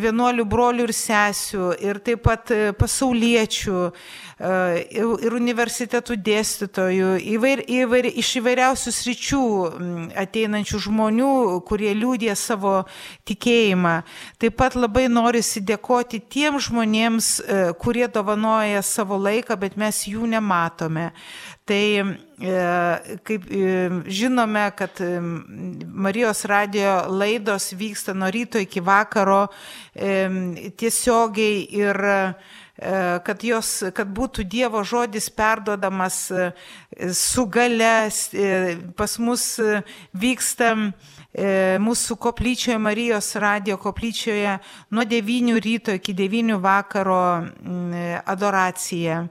[0.04, 3.80] vienuolių brolių ir sesių, ir taip pat e, pasauliečių,
[4.40, 9.44] ir universitetų dėstytojų, įvair, įvair, iš įvairiausių sričių
[10.24, 11.34] ateinančių žmonių,
[11.68, 12.84] kurie liūdė savo
[13.30, 13.96] tikėjimą.
[14.42, 20.28] Taip pat labai norisi dėkoti tiem žmonėms, e, kurie dovanoja savo laiką, bet mes jų
[20.34, 21.12] nematome.
[21.64, 25.20] Tai e, kaip e, žinome, kad e,
[25.88, 29.48] Marijos radio laidos vyksta nuo ryto iki vakaro
[30.76, 32.02] tiesiogiai ir
[33.24, 36.32] kad, jos, kad būtų Dievo žodis perdodamas
[37.14, 38.10] su gale,
[38.98, 39.44] pas mus
[40.14, 40.72] vyksta
[41.82, 44.58] mūsų koplyčioje, Marijos radio koplyčioje
[44.90, 47.22] nuo 9 ryto iki 9 vakaro
[48.26, 49.28] adoracija.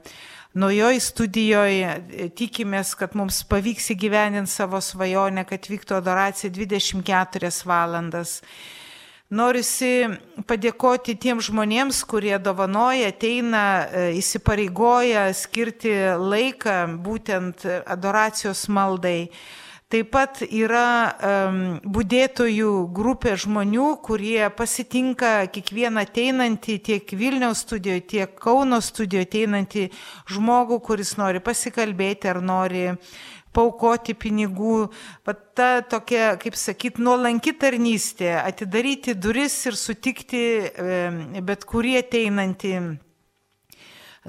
[0.53, 8.35] Naujoj studijoje e, tikimės, kad mums pavyks įgyveninti savo svajonę, kad vyktų adoracija 24 valandas.
[9.31, 10.05] Norisi
[10.45, 19.31] padėkoti tiem žmonėms, kurie dovanoja, ateina, e, įsipareigoja skirti laiką būtent adoracijos maldai.
[19.93, 28.33] Taip pat yra um, būdėtojų grupė žmonių, kurie pasitinka kiekvieną ateinantį tiek Vilniaus studijoje, tiek
[28.41, 29.83] Kauno studijoje ateinantį
[30.33, 32.87] žmogų, kuris nori pasikalbėti ar nori
[33.53, 34.89] paukoti pinigų.
[35.25, 40.43] Pat ta tokia, kaip sakyt, nuolanki tarnystė, atidaryti duris ir sutikti
[41.45, 42.75] bet kurį ateinantį.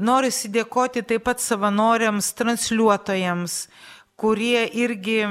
[0.05, 3.59] Noriu įsidėkoti taip pat savanoriams, transliuotojams,
[4.16, 5.22] kurie irgi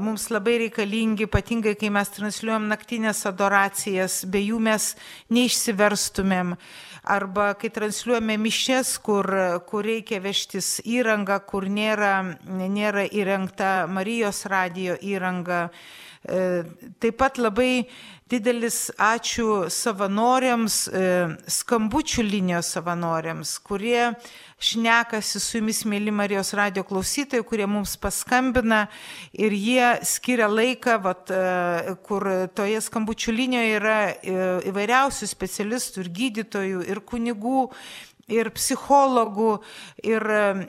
[0.00, 4.92] mums labai reikalingi, ypatingai kai mes transliuojam naktinės adoracijas, be jų mes
[5.32, 6.56] neišsiverstumėm.
[7.02, 9.26] Arba kai transliuojame mišes, kur,
[9.66, 15.66] kur reikia vežtis įrangą, kur nėra, nėra įrengta Marijos radio įranga.
[16.22, 16.62] E,
[17.02, 17.88] taip pat labai
[18.30, 21.02] didelis ačiū savanoriams, e,
[21.50, 24.12] skambučių linijos savanoriams, kurie
[24.62, 28.84] šnekasi su jumis, mėly Marijos radio klausytojai, kurie mums paskambina
[29.32, 34.38] ir jie skiria laiką, vat, e, kur toje skambučių linijoje yra e,
[34.70, 37.66] įvairiausių specialistų ir gydytojų ir kunigų
[38.30, 39.56] ir psichologų,
[40.06, 40.24] ir,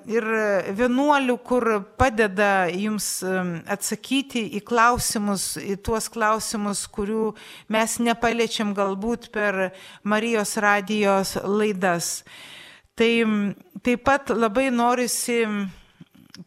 [0.09, 0.27] ir
[0.75, 1.67] vienuolių, kur
[1.99, 7.31] padeda jums atsakyti į klausimus, į tuos klausimus, kurių
[7.73, 9.69] mes nepaliečiam galbūt per
[10.03, 12.23] Marijos radijos laidas.
[12.93, 13.13] Tai
[13.81, 15.39] taip pat labai norisi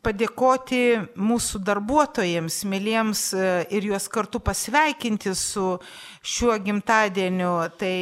[0.02, 0.78] padėkoti
[1.18, 5.76] mūsų darbuotojams, mėlyms e, ir juos kartu pasveikinti su
[6.22, 7.52] šiuo gimtadieniu.
[7.78, 7.92] Tai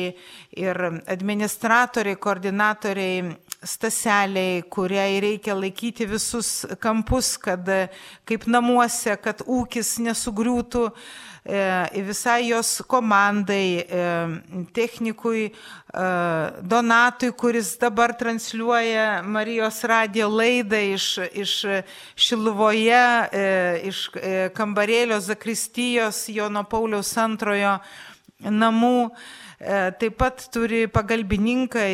[0.60, 0.80] ir
[1.12, 3.34] administratoriai, koordinatoriai,
[3.64, 7.68] staseliai, kuriai reikia laikyti visus kampus, kad
[8.28, 11.34] kaip namuose, kad ūkis nesugriūtų E,
[12.02, 21.52] visai jos komandai, e, technikui, e, Donatui, kuris dabar transliuoja Marijos radio laidą iš, iš
[22.16, 23.28] Šiluvoje,
[23.84, 24.08] iš
[24.56, 27.78] kambarėlio Zakristijos Jono Pauliaus antrojo
[28.40, 29.10] namų.
[30.00, 31.84] Taip pat turi pagalbininką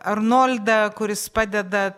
[0.00, 1.90] Arnoldą, kuris padeda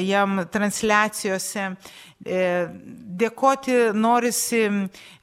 [0.00, 4.66] jam transliacijose E, dėkoti norisi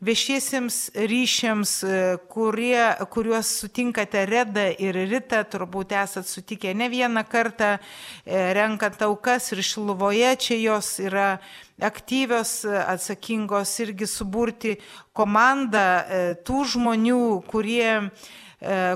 [0.01, 7.77] viešiesiems ryšiams, e, kurie, kuriuos sutinkate Reda ir Rita, turbūt esat sutikę ne vieną kartą,
[8.25, 11.39] e, renkant aukas ir šiluvoje, čia jos yra
[11.77, 14.77] aktyvios, atsakingos irgi suburti
[15.13, 16.01] komandą
[16.41, 18.09] tų žmonių, kurie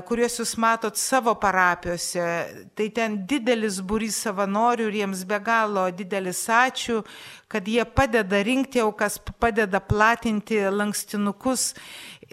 [0.08, 2.24] kuriuos jūs matot savo parapijose.
[2.74, 7.02] Tai ten didelis būrys savanorių ir jiems be galo didelis ačiū,
[7.46, 11.74] kad jie padeda rinkti aukas, padeda platinti lankstinukus,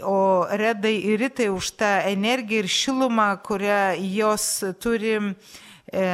[0.01, 4.45] o redai ir ritai už tą energiją ir šilumą, kurią jos
[4.79, 6.05] turi e,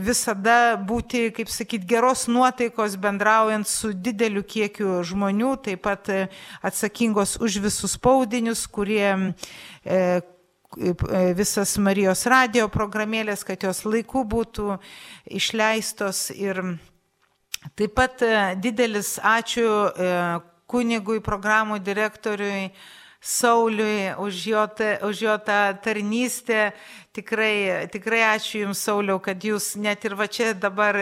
[0.00, 6.24] visada būti, kaip sakyt, geros nuotaikos bendraujant su dideliu kiekiu žmonių, taip pat e,
[6.62, 9.12] atsakingos už visus spaudinius, kurie
[9.84, 10.00] e,
[11.38, 14.76] visas Marijos radio programėlės, kad jos laiku būtų
[15.38, 16.28] išleistos.
[16.36, 16.62] Ir
[17.74, 20.12] Taip pat e, didelis ačiū e,
[20.70, 22.68] kunigui, programų direktoriui
[23.20, 24.68] Sauliui už jo,
[25.02, 26.72] už jo tą tarnystę.
[27.12, 30.94] Tikrai, tikrai ačiū Jums, Sauliau, kad Jūs net ir va čia dabar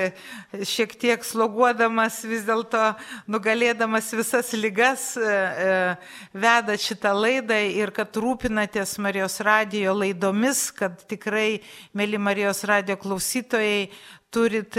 [0.65, 2.95] šiek tiek sloguodamas, vis dėlto
[3.29, 5.97] nugalėdamas visas lygas, e,
[6.33, 11.61] vedat šitą laidą ir kad rūpinatės Marijos radijo laidomis, kad tikrai,
[11.93, 13.91] mėly Marijos radijo klausytojai,
[14.37, 14.77] turit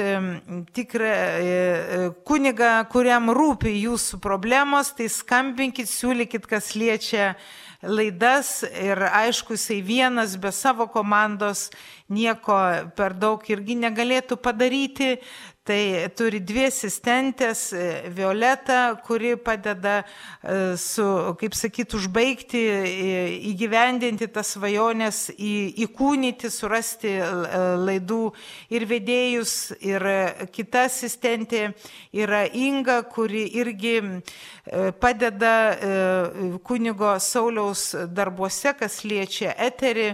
[0.74, 7.32] tikrą e, e, kunigą, kuriam rūpi jūsų problemos, tai skambinkit, siūlykit, kas liečia
[7.82, 11.68] laidas ir aišku, jisai vienas be savo komandos
[12.10, 12.58] nieko
[12.98, 15.18] per daug irgi negalėtų padaryti,
[15.68, 21.04] Tai turi dvi asistentės, e, Violeta, kuri padeda e, su,
[21.42, 23.18] kaip sakyt, užbaigti, e,
[23.50, 25.52] įgyvendinti tas svajonės, į,
[25.84, 27.18] įkūnyti, surasti
[27.84, 28.22] laidų
[28.72, 29.58] ir vedėjus.
[29.84, 30.08] Ir
[30.56, 31.74] kita asistentė
[32.16, 33.98] yra Inga, kuri irgi
[35.04, 35.54] padeda
[36.64, 40.14] kunigo Sauliaus darbuose, kas liečia eterį.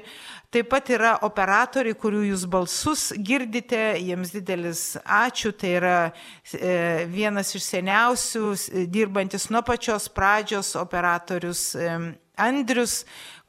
[0.54, 7.56] Taip pat yra operatoriai, kurių jūs balsus girdite, jiems didelis ačiū, tai yra e, vienas
[7.58, 8.52] iš seniausių,
[8.94, 11.96] dirbantis nuo pačios pradžios operatorius e,
[12.38, 13.00] Andrius,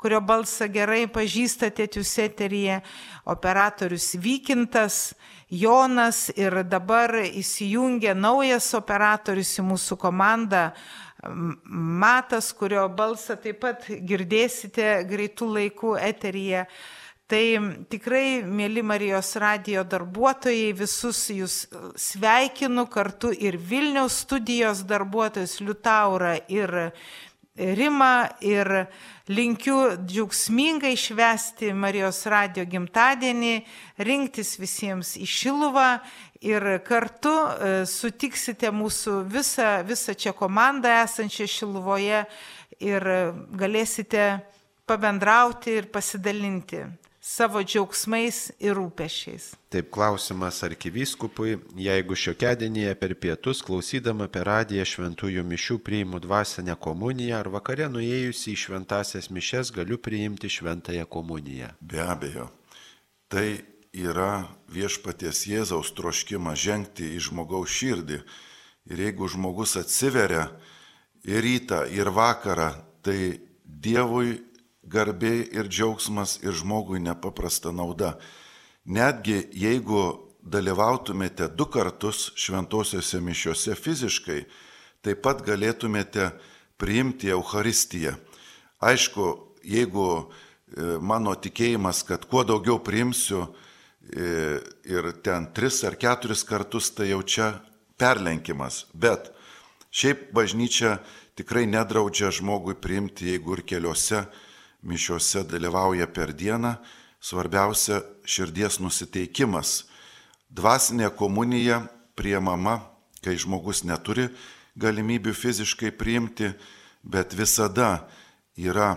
[0.00, 2.80] kurio balsą gerai pažįstate jūs eteryje,
[3.28, 5.12] operatorius Vykintas,
[5.52, 10.70] Jonas ir dabar įsijungia naujas operatorius į mūsų komandą,
[11.30, 16.66] Matas, kurio balsą taip pat girdėsite greitų laikų eteryje.
[17.24, 17.44] Tai
[17.88, 21.54] tikrai, mėly Marijos radio darbuotojai, visus jūs
[21.96, 26.74] sveikinu kartu ir Vilniaus studijos darbuotojus Liutaurą ir
[27.54, 28.66] Rimą ir
[29.30, 33.52] linkiu džiaugsmingai švesti Marijos radio gimtadienį,
[34.02, 35.86] rinktis visiems į Šiluvą
[36.42, 42.24] ir kartu e, sutiksite mūsų visą, visą čia komandą esančią Šiluvoje
[42.82, 43.08] ir
[43.54, 44.26] galėsite
[44.90, 46.82] pabendrauti ir pasidalinti
[47.24, 49.54] savo džiaugsmais ir rūpešiais.
[49.72, 57.38] Taip klausimas arkivyskupui, jeigu šiokiadienėje per pietus klausydama per radiją šventųjų mišių priimu dvasinę komuniją
[57.40, 61.72] ar vakare nuėjusi į šventasias mišes galiu priimti šventąją komuniją.
[61.80, 62.50] Be abejo.
[63.32, 63.48] Tai
[63.96, 68.20] yra viešpaties Jėzaus troškimas žengti į žmogaus širdį.
[68.92, 70.50] Ir jeigu žmogus atsiveria
[71.24, 74.36] ir rytą, ir vakarą, tai Dievui
[74.90, 78.14] garbė ir džiaugsmas ir žmogui nepaprasta nauda.
[78.84, 84.42] Netgi jeigu dalyvautumėte du kartus šventosiuose mišiuose fiziškai,
[85.04, 86.30] taip pat galėtumėte
[86.80, 88.14] priimti Euharistiją.
[88.84, 89.28] Aišku,
[89.64, 96.90] jeigu e, mano tikėjimas, kad kuo daugiau priimsiu e, ir ten tris ar keturis kartus,
[96.92, 97.54] tai jau čia
[97.96, 98.84] perlenkimas.
[98.92, 99.30] Bet
[99.94, 100.98] šiaip bažnyčia
[101.38, 104.26] tikrai nedraudžia žmogui priimti, jeigu ir keliose
[104.84, 106.76] mišiuose dalyvauja per dieną,
[107.20, 109.84] svarbiausia širdies nusiteikimas.
[110.52, 111.82] Dvasinė komunija
[112.14, 112.78] priemama,
[113.24, 114.28] kai žmogus neturi
[114.76, 116.52] galimybių fiziškai priimti,
[117.02, 118.04] bet visada
[118.56, 118.94] yra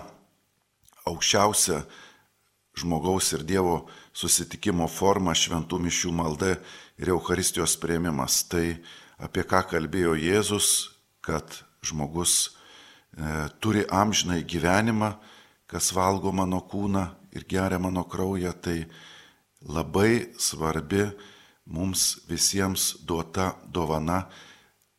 [1.07, 1.81] aukščiausia
[2.77, 6.57] žmogaus ir Dievo susitikimo forma šventų mišių malda
[6.99, 8.43] ir Euharistijos prieimimas.
[8.49, 8.77] Tai
[9.18, 10.91] apie ką kalbėjo Jėzus,
[11.26, 15.15] kad žmogus e, turi amžinai gyvenimą,
[15.68, 17.03] kas valgo mano kūną
[17.35, 18.85] ir geria mano kraują, tai
[19.68, 21.10] labai svarbi
[21.65, 24.26] mums visiems duota dovana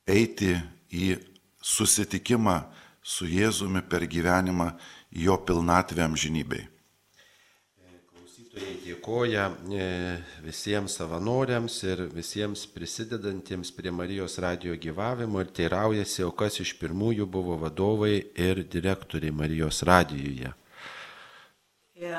[0.07, 0.55] eiti
[0.93, 1.17] į
[1.63, 2.59] susitikimą
[3.03, 4.73] su Jėzumi per gyvenimą
[5.11, 6.78] jo pilnatvę amžinybei.
[8.49, 9.43] Klausytojai dėkoja
[9.77, 9.87] e,
[10.41, 17.27] visiems savanoriams ir visiems prisidedantiems prie Marijos radio gyvavimo ir teiraujasi, o kas iš pirmųjų
[17.29, 20.55] buvo vadovai ir direktoriai Marijos radijoje.
[21.99, 22.13] E,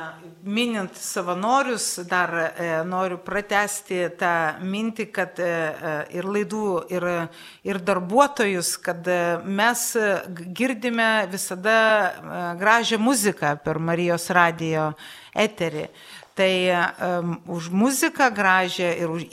[0.43, 5.41] minint savanorius, dar e, noriu pratesti tą mintį, kad
[6.13, 7.07] ir laidų, ir,
[7.65, 9.09] ir darbuotojus, kad
[9.47, 9.87] mes
[10.53, 11.79] girdime visada
[12.59, 14.91] gražią muziką per Marijos radijo
[15.33, 15.87] eterį.
[16.39, 16.53] Tai
[17.19, 19.23] um, už muziką gražią ir už,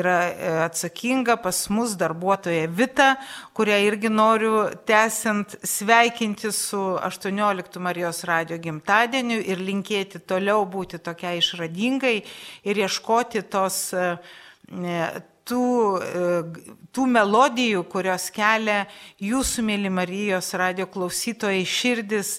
[0.00, 3.10] yra e, atsakinga pas mus darbuotoja Vita,
[3.52, 11.34] kurią irgi noriu tęsiant sveikinti su 18 Marijos radio gimtadieniu ir linkėti toliau būti tokia
[11.36, 12.16] išradingai
[12.64, 14.16] ir ieškoti tos uh,
[15.44, 15.68] tų,
[16.96, 18.84] tų melodijų, kurios kelia
[19.20, 22.38] jūsų mėly Marijos radio klausytojai širdis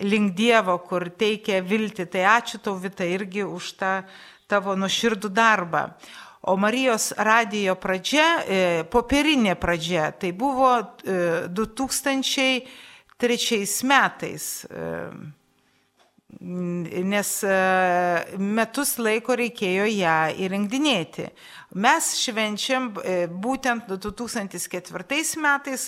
[0.00, 2.06] link Dievo, kur teikia viltį.
[2.10, 3.94] Tai ačiū tau, Vita, irgi už tą
[4.50, 5.88] tavo nuširdų darbą.
[6.44, 12.68] O Marijos radijo pradžia, e, popierinė pradžia, tai buvo 2003
[13.24, 14.90] e, metais, e,
[16.44, 17.30] nes
[18.36, 21.30] metus laiko reikėjo ją įrengdinėti.
[21.80, 22.90] Mes švenčiam
[23.40, 25.86] būtent 2004 metais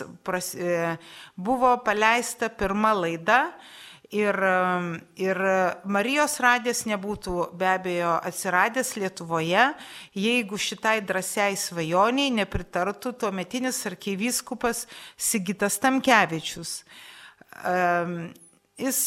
[1.36, 3.50] buvo paleista pirma laida
[4.16, 4.36] Ir,
[5.18, 5.38] ir
[5.84, 9.64] Marijos radijas nebūtų be abejo atsiradęs Lietuvoje,
[10.16, 14.84] jeigu šitai drąsiai svajoniai nepritartų tuometinis arkivyskupas
[15.18, 16.78] Sigitas Tamkevičius.
[18.78, 19.02] Jis,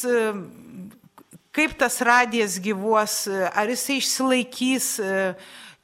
[1.56, 4.92] kaip tas radijas gyvuos, ar jisai išsilaikys,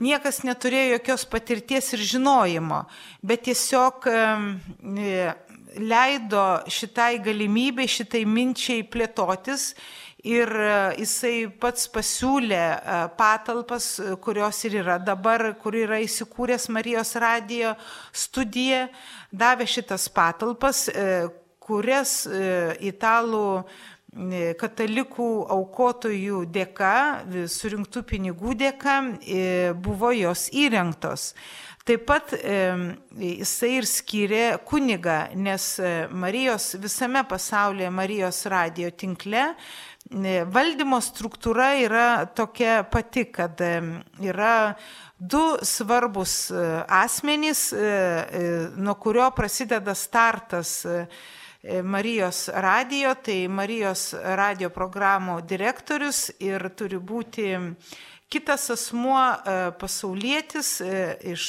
[0.03, 2.84] niekas neturėjo jokios patirties ir žinojimo,
[3.23, 4.10] bet tiesiog
[5.80, 9.73] leido šitai galimybei, šitai minčiai plėtotis
[10.26, 13.88] ir e, jisai pats pasiūlė e, patalpas,
[14.23, 17.76] kurios ir yra dabar, kur yra įsikūręs Marijos radijo
[18.11, 18.88] studija,
[19.31, 21.27] davė šitas patalpas, e,
[21.65, 22.27] kurias
[22.85, 23.64] italų
[24.61, 26.91] katalikų aukotojų dėka,
[27.49, 28.99] surinktų pinigų dėka
[29.81, 31.31] buvo jos įrengtos.
[31.86, 39.44] Taip pat jisai ir skyrė kunigą, nes e, Marijos visame pasaulyje, Marijos radio tinkle,
[40.10, 44.56] e, valdymo struktūra yra tokia pati, kad yra
[45.20, 46.66] du svarbus e,
[47.03, 47.68] asmenys,
[48.82, 50.80] nuo kurio prasideda startas.
[51.66, 57.48] Marijos radio, tai Marijos radio programų direktorius ir turi būti
[58.36, 59.22] kitas asmuo
[59.80, 60.76] pasaulietis
[61.36, 61.48] iš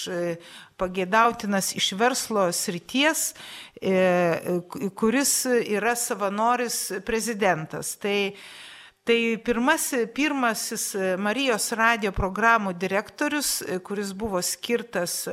[0.81, 3.27] pagėdautinas iš verslo srities,
[5.03, 5.35] kuris
[5.65, 7.97] yra savanoris prezidentas.
[8.01, 8.19] Tai
[9.07, 9.85] Tai pirmas,
[10.19, 10.89] pirmasis
[11.23, 15.29] Marijos radio programų direktorius, kuris buvo skirtas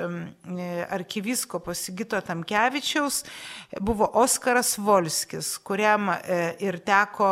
[0.93, 3.23] arkiviskopo Sigito Tamkevičiaus,
[3.81, 7.31] buvo Oskaras Volskis, kuriam e, ir teko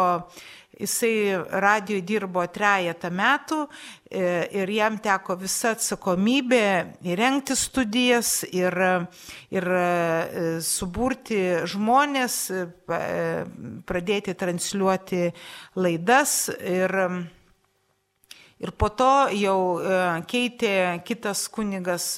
[0.82, 3.60] Jisai radijoje dirbo trejata metų
[4.10, 4.22] e,
[4.58, 6.64] ir jam teko visa atsakomybė
[7.06, 8.74] įrengti studijas ir,
[9.54, 12.64] ir e, suburti žmonės, e,
[13.86, 15.30] pradėti transliuoti
[15.78, 16.36] laidas.
[16.66, 16.98] Ir,
[18.62, 19.60] ir po to jau
[20.30, 20.76] keitė
[21.06, 22.16] kitas kunigas,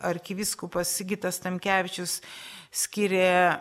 [0.00, 2.18] arkiviskupas Sigitas Tamkevičius,
[2.74, 3.60] skiria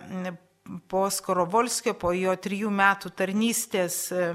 [0.88, 4.28] po Skorovolskio, po jo trijų metų tarnystės e,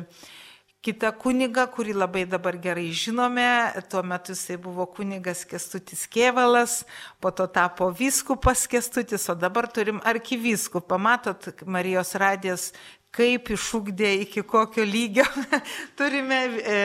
[0.85, 3.47] kitą kunigą, kurį labai dabar gerai žinome.
[3.91, 6.83] Tuo metu jisai buvo kunigas Kestutis Kievalas,
[7.21, 11.01] po to tapo vyskupas Kestutis, o dabar turim arkivyskupą.
[11.01, 12.71] Matot, Marijos radijas
[13.15, 15.25] kaip išūkdė, iki kokio lygio.
[15.99, 16.81] Turime e,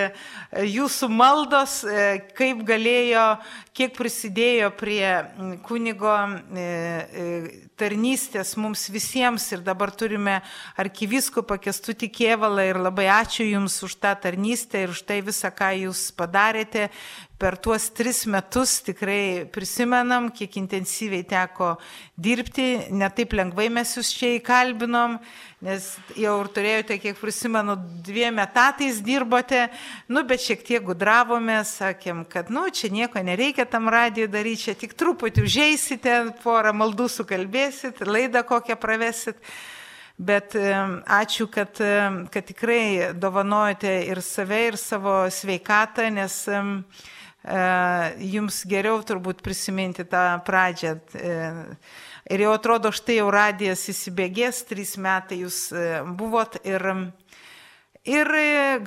[0.73, 2.05] jūsų maldos, e,
[2.37, 3.25] kaip galėjo,
[3.75, 5.03] kiek prisidėjo prie
[5.67, 7.27] kunigo e, e,
[7.79, 10.39] tarnystės mums visiems ir dabar turime
[10.79, 15.73] arkiviskupą Kestutį Kievalą ir labai ačiū Jums už tą tarnystę ir už tai visą, ką
[15.83, 16.87] Jūs padarėte
[17.43, 21.73] per tuos tris metus tikrai prisimenam, kiek intensyviai teko
[22.15, 25.17] dirbti, netaip lengvai mes jūs čia įkalbinom,
[25.67, 27.75] nes jau ir turėjote, kiek prisimenu,
[28.07, 29.65] dviem etatais dirbote,
[30.07, 34.75] nu, bet šiek tiek gudravome, sakėm, kad, nu, čia nieko nereikia tam radijui daryti, čia
[34.79, 36.13] tik truputį užeisite,
[36.45, 39.41] porą maldų sukalbėsit, laidą kokią pravesit.
[40.15, 41.75] Bet ačiū, kad,
[42.31, 46.37] kad tikrai dovanojate ir save, ir savo sveikatą, nes
[47.43, 50.95] jums geriau turbūt prisiminti tą pradžią.
[52.31, 55.57] Ir jau atrodo, štai jau radijas įsibėgės, trys metai jūs
[56.15, 56.87] buvot ir,
[58.07, 58.31] ir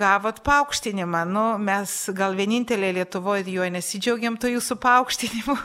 [0.00, 1.26] gavot paaukštinimą.
[1.28, 5.58] Nu, mes gal vienintelė Lietuvoje jo nesidžiaugiam to jūsų paaukštinimu.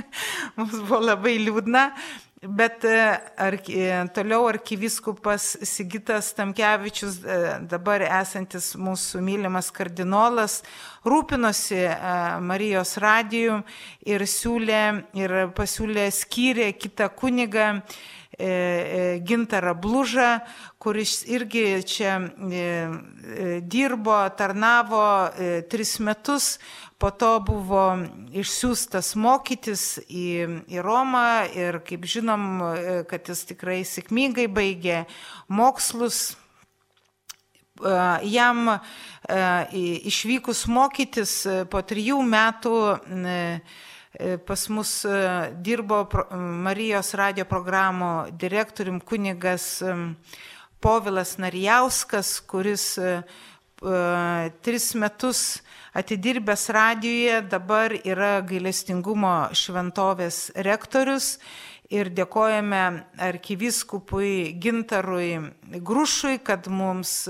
[0.58, 1.88] Mums buvo labai liūdna,
[2.48, 7.36] Bet e, arki, e, toliau arkiviskupas Sigitas Tamkevičius, e,
[7.70, 10.58] dabar esantis mūsų mylimas kardinolas,
[11.08, 11.80] rūpinosi
[12.44, 13.62] Marijos radijų
[14.04, 14.82] ir siūlė
[15.16, 17.70] ir pasiūlė skyrė kitą kunigą
[18.34, 20.40] Gintarą Blužą,
[20.82, 22.16] kuris irgi čia
[23.62, 25.04] dirbo, tarnavo
[25.70, 26.56] tris metus
[27.04, 27.82] po to buvo
[28.32, 30.28] išsiųstas mokytis į,
[30.72, 32.46] į Romą ir kaip žinom,
[33.10, 35.02] kad jis tikrai sėkmingai baigė
[35.52, 36.38] mokslus.
[38.24, 38.72] Jam
[40.08, 41.36] išvykus mokytis
[41.68, 42.72] po trijų metų
[44.48, 44.96] pas mus
[45.68, 46.00] dirbo
[46.64, 49.74] Marijos radio programų direktorium kunigas
[50.80, 52.94] Povilas Narijauskas, kuris
[54.64, 55.48] tris metus
[55.94, 61.36] atidirbęs radijoje, dabar yra gailestingumo šventovės rektorius
[61.94, 62.82] ir dėkojame
[63.22, 65.38] arkiviskupui Gintarui
[65.78, 67.28] Grušui, kad mums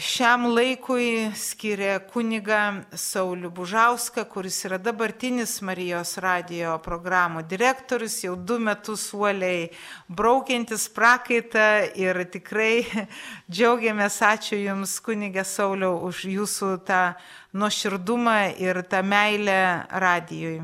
[0.00, 8.58] šiam laikui skiria kuniga Sauliu Bužauską, kuris yra dabartinis Marijos radio programų direktorius, jau du
[8.58, 9.70] metus uoliai
[10.08, 12.84] braukiantis prakaitą ir tikrai
[13.52, 17.14] džiaugiamės, ačiū Jums, kuniga Sauliau, už Jūsų tą
[17.56, 20.60] nuoširdumą ir tą meilę radijui.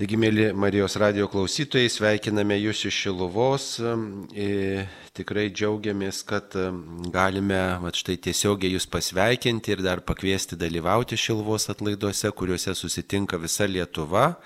[0.00, 3.64] Taigi, mėly Marijos radio klausytojai, sveikiname jūs iš Šiluvos.
[5.10, 6.54] Tikrai džiaugiamės, kad
[7.12, 13.66] galime va, štai tiesiogiai jūs pasveikinti ir dar pakviesti dalyvauti Šiluvos atlaiduose, kuriuose susitinka visa
[13.68, 14.38] Lietuva.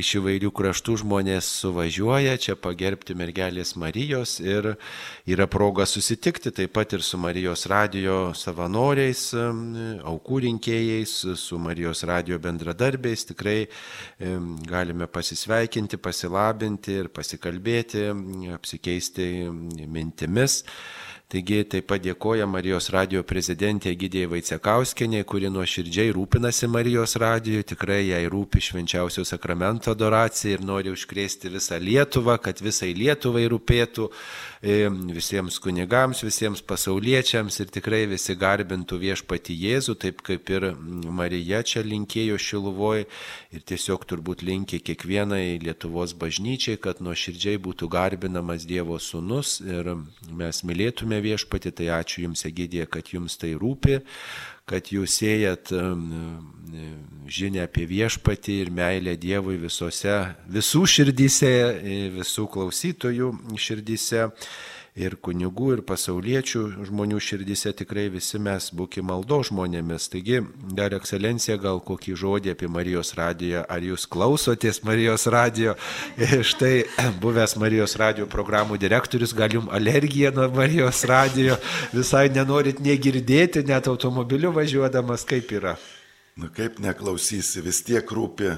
[0.00, 4.70] Iš įvairių kraštų žmonės suvažiuoja čia pagerbti mergelės Marijos ir
[5.28, 11.14] yra proga susitikti taip pat ir su Marijos radio savanoriais, aukų rinkėjais,
[11.44, 13.28] su Marijos radio bendradarbiais.
[13.34, 13.58] Tikrai
[14.64, 18.12] galime galime pasisveikinti, pasilabinti ir pasikalbėti,
[18.54, 19.50] apsikeisti
[19.90, 20.62] mintimis.
[21.34, 28.04] Taigi taip pat dėkoja Marijos radio prezidentė Gidėjai Vaicekauskenė, kuri nuoširdžiai rūpinasi Marijos radiju, tikrai
[28.10, 34.10] jai rūpi švenčiausio sakramento adoracija ir nori užkrėsti visą Lietuvą, kad visai Lietuvai rūpėtų
[34.64, 41.82] visiems kunigams, visiems pasauliečiams ir tikrai visi garbintų viešpati Jėzų, taip kaip ir Marija čia
[41.84, 43.04] linkėjo Šiluvoje
[43.52, 49.94] ir tiesiog turbūt linkė kiekvienai Lietuvos bažnyčiai, kad nuoširdžiai būtų garbinamas Dievo sūnus ir
[50.32, 54.00] mes mylėtume viešpati, tai ačiū Jums, Egidija, kad Jums tai rūpi,
[54.70, 55.74] kad Jūs sėjat
[57.26, 60.14] žinę apie viešpatį ir meilę Dievui visose,
[60.50, 61.50] visų širdyse,
[62.18, 64.28] visų klausytojų širdyse
[64.94, 70.06] ir kunigų, ir pasauliečių žmonių širdise tikrai visi mes būkime maldo žmonėmis.
[70.12, 70.38] Taigi,
[70.78, 75.74] dar ekscelencija, gal kokį žodį apie Marijos radiją, ar jūs klausotės Marijos radijo?
[76.50, 76.84] Štai
[77.24, 81.58] buvęs Marijos radijo programų direktorius, gal jums alergija nuo Marijos radijo,
[81.94, 85.74] visai nenorit negirdėti, net automobiliu važiuodamas, kaip yra.
[86.34, 88.48] Na kaip neklausysi, vis tiek rūpi,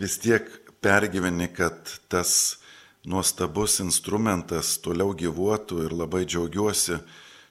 [0.00, 0.46] vis tiek
[0.80, 1.76] pergyveni, kad
[2.08, 2.56] tas
[3.04, 6.96] nuostabus instrumentas toliau gyvuotų ir labai džiaugiuosi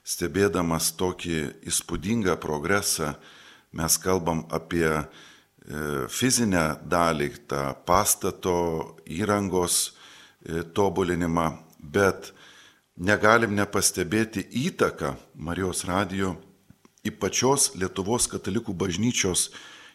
[0.02, 1.38] stebėdamas tokį
[1.70, 3.14] įspūdingą progresą.
[3.78, 5.06] Mes kalbam apie e,
[6.10, 8.58] fizinę dalį, tą pastato
[9.06, 12.34] įrangos e, tobulinimą, bet
[12.98, 16.40] negalim nepastebėti įtaką Marijos radijo
[17.06, 19.50] į pačios Lietuvos katalikų bažnyčios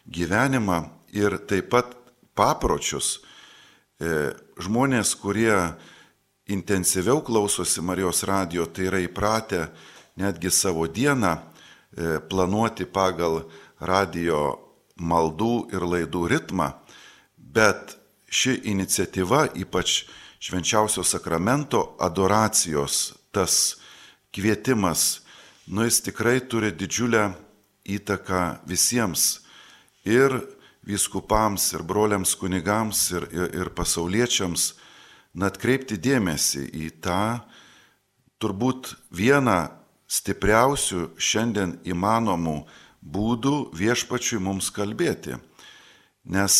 [0.07, 0.83] gyvenimą
[1.15, 1.95] ir taip pat
[2.37, 3.17] papročius
[3.97, 4.09] E,
[4.61, 5.53] žmonės, kurie
[6.53, 9.63] intensyviau klausosi Marijos radio, tai yra įpratę
[10.21, 13.47] netgi savo dieną e, planuoti pagal
[13.81, 14.53] radio
[15.01, 16.69] maldų ir laidų ritmą,
[17.37, 17.97] bet
[18.29, 20.03] ši iniciatyva, ypač
[20.45, 23.79] švenčiausio sakramento adoracijos, tas
[24.29, 25.23] kvietimas,
[25.67, 27.31] nu jis tikrai turi didžiulę
[27.87, 29.41] įtaką visiems
[30.07, 30.31] ir
[30.87, 34.73] vyskupams ir broliams kunigams ir, ir, ir pasauliečiams,
[35.35, 37.43] na atkreipti dėmesį į tą
[38.39, 39.67] turbūt vieną
[40.07, 42.61] stipriausių šiandien įmanomų
[43.03, 45.35] būdų viešpačiui mums kalbėti.
[46.31, 46.55] Nes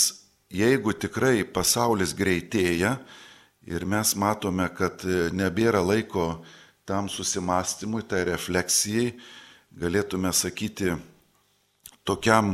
[0.51, 2.97] jeigu tikrai pasaulis greitėja
[3.67, 6.43] ir mes matome, kad nebėra laiko
[6.87, 9.11] tam susimastymui, tai refleksijai,
[9.75, 10.93] galėtume sakyti,
[12.07, 12.53] tokiam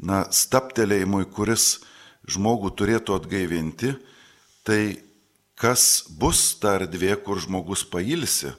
[0.00, 1.82] na, staptelėjimui, kuris
[2.24, 3.92] žmogų turėtų atgaivinti,
[4.64, 4.80] tai
[5.60, 8.54] kas bus ta erdvė, kur žmogus pailsi,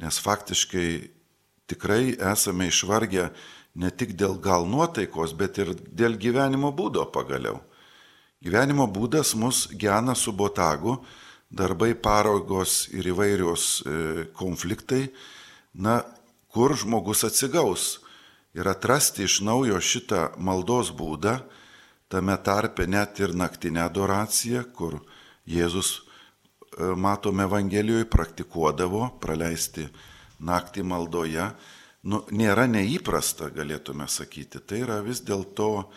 [0.00, 0.88] nes faktiškai
[1.68, 3.28] tikrai esame išvargę
[3.78, 7.60] ne tik dėl gal nuotaikos, bet ir dėl gyvenimo būdo pagaliau.
[8.40, 11.02] Gyvenimo būdas mus gena su botagu,
[11.48, 13.92] darbai, paraugos ir įvairios e,
[14.36, 15.08] konfliktai,
[15.74, 16.02] na,
[16.52, 17.98] kur žmogus atsigaus
[18.56, 21.38] ir atrasti iš naujo šitą maldos būdą,
[22.08, 25.00] tame tarpe net ir naktinę adoraciją, kur
[25.48, 29.88] Jėzus, e, matome Evangelijoje, praktikuodavo praleisti
[30.38, 31.48] naktį maldoje,
[32.08, 34.60] nu, nėra neįprasta, galėtume sakyti.
[34.60, 35.88] Tai yra vis dėlto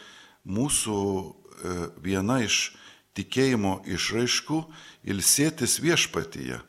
[0.48, 2.72] mūsų e, viena iš
[3.18, 4.60] tikėjimo išraiškų
[5.12, 6.62] ilsėtis viešpatyje.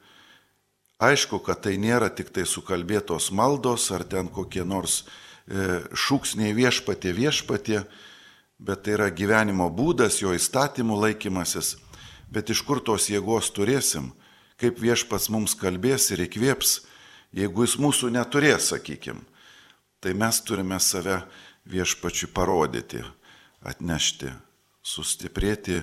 [1.02, 5.02] Aišku, kad tai nėra tik tai sukalbėtos maldos ar ten kokie nors
[5.50, 7.82] E, šūksniai viešpatė viešpatė,
[8.62, 11.76] bet tai yra gyvenimo būdas, jo įstatymų laikymasis.
[12.32, 14.12] Bet iš kur tos jėgos turėsim,
[14.56, 16.84] kaip viešpats mums kalbės ir įkvėps,
[17.34, 19.24] jeigu jis mūsų neturės, sakykim.
[20.02, 21.20] Tai mes turime save
[21.66, 23.02] viešpačiui parodyti,
[23.66, 24.30] atnešti,
[24.82, 25.82] sustiprėti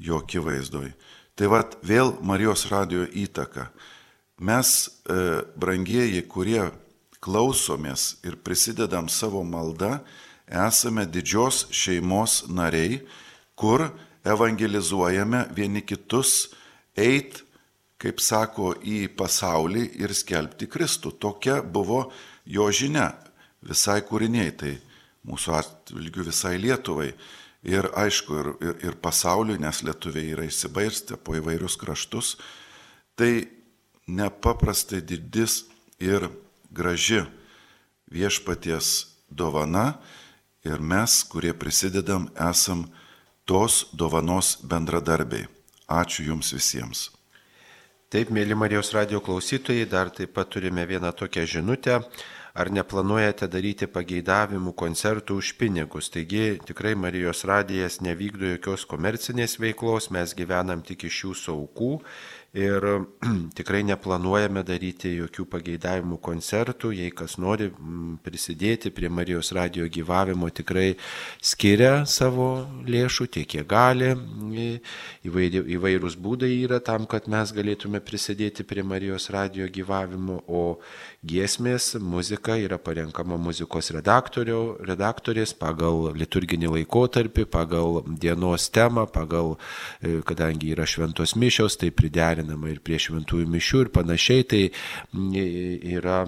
[0.00, 0.90] jo akivaizdoj.
[1.36, 3.68] Tai vad vėl Marijos radio įtaka.
[4.40, 6.70] Mes, e, brangieji, kurie
[7.20, 9.98] klausomės ir prisidedam savo maldą,
[10.48, 13.02] esame didžios šeimos nariai,
[13.54, 13.90] kur
[14.24, 16.50] evangelizuojame vieni kitus,
[16.96, 17.42] eit,
[18.00, 21.12] kaip sako, į pasaulį ir skelbti Kristų.
[21.20, 22.06] Tokia buvo
[22.48, 23.12] jo žinia
[23.60, 24.78] visai kūriniai, tai
[25.28, 27.12] mūsų atvilgių visai Lietuvai.
[27.66, 32.38] Ir aišku, ir, ir, ir pasauliui, nes lietuviai yra įsibairstę po įvairius kraštus.
[33.18, 33.44] Tai
[34.08, 35.66] nepaprastai didis
[36.00, 36.30] ir
[36.72, 37.20] graži
[38.10, 40.00] viešpaties dovana
[40.64, 42.86] ir mes, kurie prisidedam, esam
[43.44, 45.48] tos dovanos bendradarbiai.
[45.90, 47.08] Ačiū Jums visiems.
[48.10, 52.00] Taip, mėly Marijos radio klausytojai, dar taip pat turime vieną tokią žinutę.
[52.54, 56.10] Ar neplanuojate daryti pageidavimų koncertų už pinigus.
[56.10, 61.94] Taigi tikrai Marijos radijas nevykdo jokios komercinės veiklos, mes gyvenam tik iš jūsų aukų
[62.52, 62.82] ir
[63.58, 66.90] tikrai neplanuojame daryti jokių pageidavimų koncertų.
[66.96, 70.96] Jei kas nori mm, prisidėti prie Marijos radio gyvavimo, tikrai
[71.42, 74.10] skiria savo lėšų tiek, kiek gali.
[75.24, 80.80] Įvairūs būdai yra tam, kad mes galėtume prisidėti prie Marijos radio gyvavimo, o
[81.26, 89.56] giesmės, muzika yra parenkama muzikos redaktorės pagal liturginį laikotarpį, pagal dienos temą, pagal,
[90.00, 94.62] e, kadangi yra šventos mišios, tai priderinama ir prie šventųjų mišių ir panašiai, tai
[95.12, 96.24] yra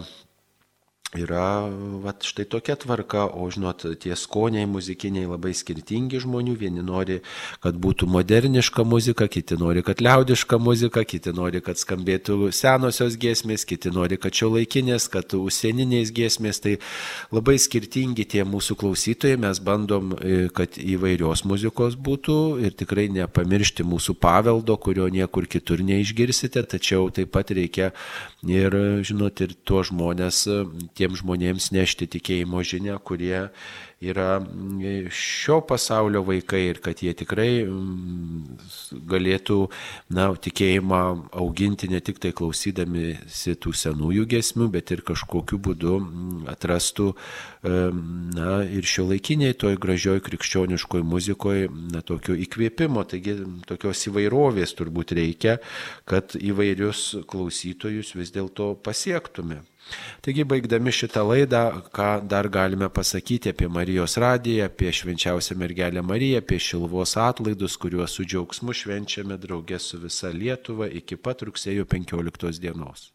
[1.13, 1.69] yra
[2.01, 7.19] vat, štai tokia tvarka, o žinot, tie skoniai muzikiniai labai skirtingi žmonių, vieni nori,
[7.61, 13.67] kad būtų moderniška muzika, kiti nori, kad liaudiška muzika, kiti nori, kad skambėtų senosios giesmės,
[13.69, 16.79] kiti nori, kad šio laikinės, kad užsieninės giesmės, tai
[17.33, 23.85] labai skirtingi tie mūsų klausytojai, mes bandom, e, kad įvairios muzikos būtų ir tikrai nepamiršti
[23.85, 27.93] mūsų paveldo, kurio niekur kitur neišgirsite, tačiau taip pat reikia
[28.49, 30.47] ir, žinot, ir tuos žmonės,
[30.97, 33.49] tie tiem žmonėms nešti tikėjimo žinę, kurie
[34.03, 38.59] yra mm, šio pasaulio vaikai ir kad jie tikrai mm,
[39.11, 39.59] galėtų
[40.15, 41.03] na, tikėjimą
[41.39, 47.13] auginti ne tik tai klausydamisi tų senųjų gesmių, bet ir kažkokiu būdu mm, atrastų
[47.63, 53.37] na, ir šio laikiniai toj gražioj krikščioniškoj muzikoje na, tokio įkvėpimo, taigi
[53.69, 55.59] tokios įvairovės turbūt reikia,
[56.11, 59.63] kad įvairius klausytojus vis dėlto pasiektume.
[60.23, 61.63] Taigi, baigdami šitą laidą,
[61.95, 68.19] ką dar galime pasakyti apie Marijos radiją, apie švenčiausią mergelę Mariją, apie Šilvos atlaidus, kuriuos
[68.19, 73.11] su džiaugsmu švenčiame draugė su visa Lietuva iki pat rugsėjo 15 dienos.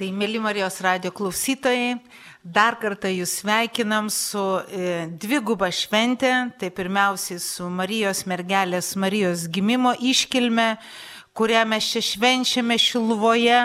[0.00, 1.98] Tai, mėly Marijos radio klausytojai,
[2.40, 9.92] dar kartą jūs sveikinam su e, dviguba šventė, tai pirmiausiai su Marijos mergelės Marijos gimimo
[10.00, 10.70] iškilme,
[11.36, 13.58] kurią mes čia švenčiame Šilvoje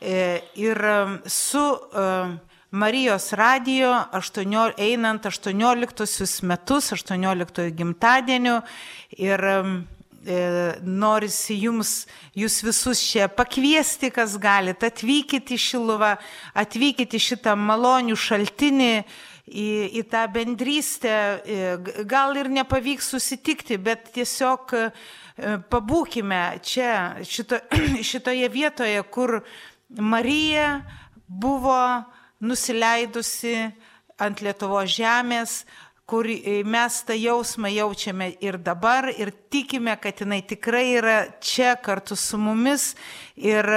[0.00, 0.78] ir
[1.26, 2.38] su e,
[2.70, 8.60] Marijos radijo 18, einant 18 metus, 18 gimtadieniu
[9.16, 9.54] ir e,
[10.84, 12.06] norisi jums,
[12.36, 16.12] jūs visus čia pakviesti, kas galite, atvykite į Šiluvą,
[16.54, 18.92] atvykite į šitą malonių šaltinį,
[19.48, 21.14] į, į tą bendrystę,
[22.04, 24.76] gal ir nepavyks susitikti, bet tiesiog
[25.38, 27.60] E, pabūkime čia, šito,
[28.10, 29.38] šitoje vietoje, kur
[29.88, 30.82] Marija
[31.26, 32.04] buvo
[32.40, 33.54] nusileidusi
[34.20, 35.62] ant Lietuvo žemės,
[36.08, 36.24] kur
[36.64, 42.40] mes tą jausmą jaučiame ir dabar ir tikime, kad jinai tikrai yra čia kartu su
[42.40, 42.94] mumis
[43.36, 43.68] ir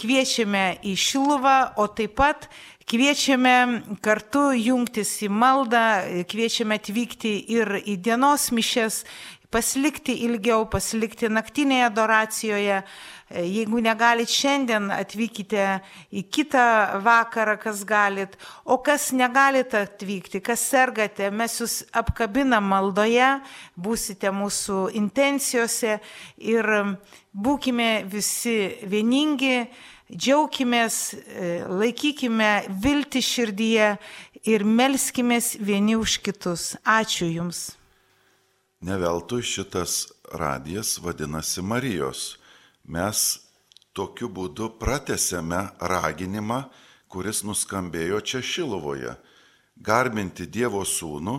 [0.00, 2.48] kviečiame į Šiluvą, o taip pat
[2.88, 3.56] kviečiame
[4.00, 5.84] kartu jungtis į maldą,
[6.28, 9.02] kviečiame atvykti ir į dienos mišes,
[9.52, 12.80] pasilikti ilgiau, pasilikti naktinėje adoracijoje.
[13.26, 15.64] E, jeigu negalit šiandien, atvykite
[16.14, 16.66] į kitą
[17.02, 23.32] vakarą, kas galit, o kas negalit atvykti, kas sergate, mes jūs apkabinam maldoje,
[23.74, 25.98] būsite mūsų intencijose
[26.38, 26.70] ir
[27.34, 29.66] būkime visi vieningi,
[30.06, 33.90] džiaukimės, e, laikykime viltį širdyje
[34.46, 36.76] ir melskimės vieni už kitus.
[36.86, 37.72] Ačiū Jums.
[38.86, 42.36] Neveltui šitas radijas vadinasi Marijos.
[42.86, 43.20] Mes
[43.96, 46.66] tokiu būdu pratesėme raginimą,
[47.10, 49.16] kuris nuskambėjo čia Šilovoje.
[49.76, 51.36] Garbinti Dievo sūnų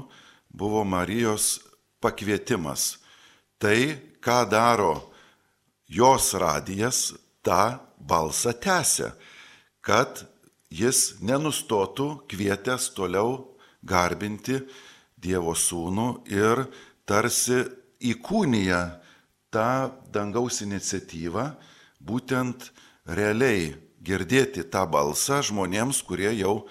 [0.51, 1.57] buvo Marijos
[2.03, 2.97] pakvietimas.
[3.57, 3.79] Tai,
[4.21, 4.93] ką daro
[5.87, 9.13] jos radijas, tą balsą tęsia,
[9.81, 10.25] kad
[10.69, 14.59] jis nenustotų kvietęs toliau garbinti
[15.17, 16.67] Dievo sūnų ir
[17.07, 17.63] tarsi
[18.03, 18.81] įkūnyja
[19.57, 21.49] tą dangaus iniciatyvą,
[21.97, 22.69] būtent
[23.09, 23.73] realiai
[24.05, 26.67] girdėti tą balsą žmonėms, kurie jau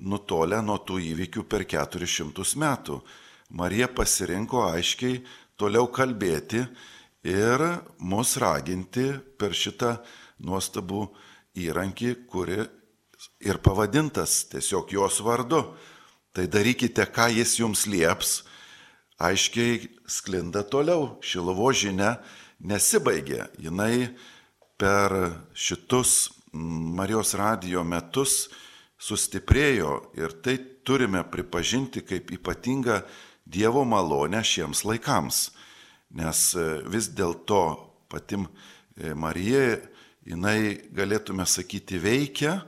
[0.00, 3.00] nutolę nuo tų įvykių per 400 metų.
[3.50, 5.20] Marija pasirinko aiškiai
[5.60, 6.62] toliau kalbėti
[7.26, 7.64] ir
[7.98, 9.98] mus raginti per šitą
[10.40, 11.08] nuostabų
[11.60, 12.62] įrankį, kuri
[13.44, 15.64] ir pavadintas tiesiog jos vardu.
[16.32, 18.44] Tai darykite, ką jis jums lieps,
[19.20, 21.20] aiškiai sklinda toliau.
[21.22, 22.16] Šilovo žinia
[22.64, 23.46] nesibaigė.
[23.60, 24.10] Jinai
[24.80, 25.14] per
[25.54, 28.48] šitus Marijos radijo metus
[28.98, 33.04] sustiprėjo ir tai turime pripažinti kaip ypatingą
[33.50, 35.38] Dievo malonę šiems laikams.
[36.14, 37.62] Nes e, vis dėlto
[38.10, 39.78] patim e, Marija,
[40.26, 42.60] jinai galėtume sakyti veikia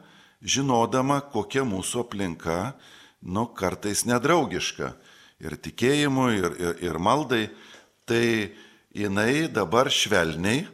[0.43, 2.75] žinodama, kokia mūsų aplinka,
[3.23, 4.93] nu, kartais nedraugiška.
[5.43, 7.49] Ir tikėjimui, ir, ir, ir maldai.
[8.07, 8.25] Tai
[8.95, 10.67] jinai dabar švelniai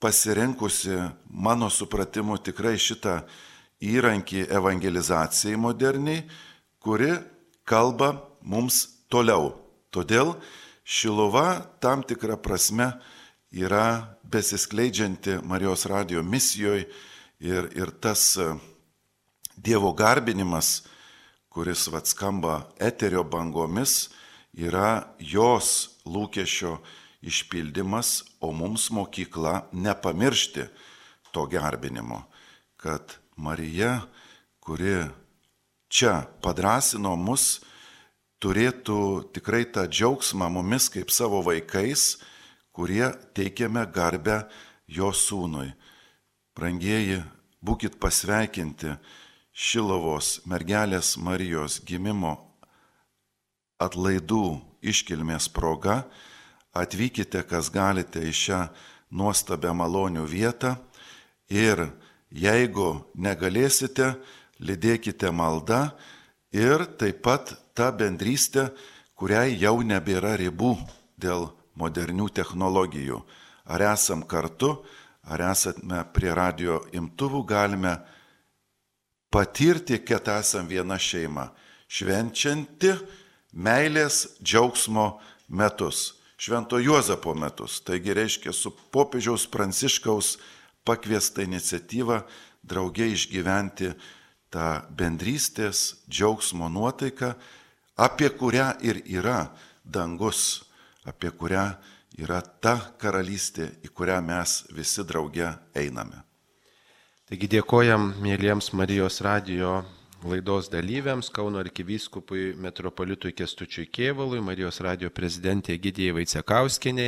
[0.00, 0.96] pasirinkusi,
[1.28, 3.20] mano supratimu, tikrai šitą
[3.80, 6.24] įrankį evangelizacijai moderniai,
[6.80, 7.12] kuri
[7.68, 9.54] kalba mums toliau.
[9.90, 10.36] Todėl
[10.90, 12.88] Šiluva tam tikrą prasme
[13.54, 16.88] yra besiskleidžianti Marijos radio misijoje
[17.38, 18.34] ir, ir tas
[19.54, 20.80] Dievo garbinimas,
[21.50, 24.08] kuris atskamba eterio bangomis,
[24.54, 26.78] yra jos lūkesčio
[27.26, 30.64] išpildymas, o mums mokykla nepamiršti
[31.34, 32.22] to garbinimo,
[32.76, 34.00] kad Marija,
[34.60, 35.10] kuri
[35.90, 37.60] čia padrasino mus,
[38.40, 42.20] turėtų tikrai tą džiaugsmą mumis kaip savo vaikais,
[42.72, 44.44] kurie teikiame garbę
[44.88, 45.68] jo sūnui.
[46.56, 47.20] Brangieji,
[47.60, 48.94] būkite pasveikinti
[49.50, 52.36] Šilovos mergelės Marijos gimimo
[53.82, 56.04] atlaidų iškilmės proga.
[56.70, 58.60] Atvykite, kas galite į šią
[59.10, 60.76] nuostabią malonių vietą
[61.50, 61.88] ir
[62.30, 64.14] jeigu negalėsite,
[64.62, 65.88] lydėkite maldą
[66.54, 68.70] ir taip pat tą bendrystę,
[69.18, 70.76] kuriai jau nebėra ribų
[71.18, 73.18] dėl modernių technologijų.
[73.66, 74.76] Ar esam kartu,
[75.26, 77.98] ar esame prie radio imtuvų, galime
[79.30, 81.50] patirti, kad esam viena šeima,
[81.90, 82.94] švenčianti
[83.52, 85.06] meilės džiaugsmo
[85.48, 87.80] metus, švento Juozapo metus.
[87.84, 90.36] Taigi reiškia su popiežiaus pranciškaus
[90.84, 92.22] pakviesta iniciatyva
[92.62, 93.92] draugiai išgyventi
[94.50, 97.34] tą bendrystės džiaugsmo nuotaiką,
[97.96, 99.50] apie kurią ir yra
[99.84, 100.64] dangus,
[101.06, 101.68] apie kurią
[102.20, 106.29] yra ta karalystė, į kurią mes visi drauge einame.
[107.30, 109.76] Taigi dėkojam mėlyjams Marijos radio
[110.26, 117.06] laidos dalyviams, Kauno arkivyskupui metropolitui Kestučiui Kievalui, Marijos radio prezidentė Gidėjai Vaicekauskinė,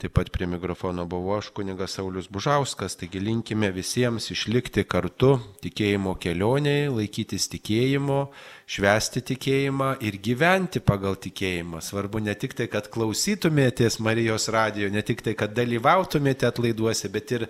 [0.00, 6.14] taip pat prie mikrofono buvo aš kunigas Saulis Bužauskas, taigi linkime visiems išlikti kartu tikėjimo
[6.22, 8.20] kelionėje, laikytis tikėjimo,
[8.68, 11.82] švesti tikėjimą ir gyventi pagal tikėjimą.
[11.84, 17.36] Svarbu ne tik tai, kad klausytumėtės Marijos radio, ne tik tai, kad dalyvautumėte atlaiduose, bet
[17.36, 17.48] ir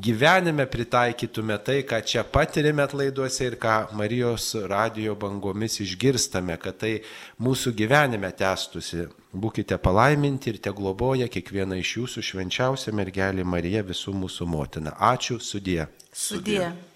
[0.00, 6.92] gyvenime pritaikytume tai, ką čia patirime atlaiduose ir ką Marijos radio bangomis išgirstame, kad tai
[7.40, 9.08] mūsų gyvenime tęstusi.
[9.30, 14.96] Būkite palaiminti ir te globoja kiekvieną iš jūsų švenčiausią mergelį Mariją visų mūsų motiną.
[14.98, 15.84] Ačiū, sudie.
[16.10, 16.64] Sudie.
[16.66, 16.89] sudie.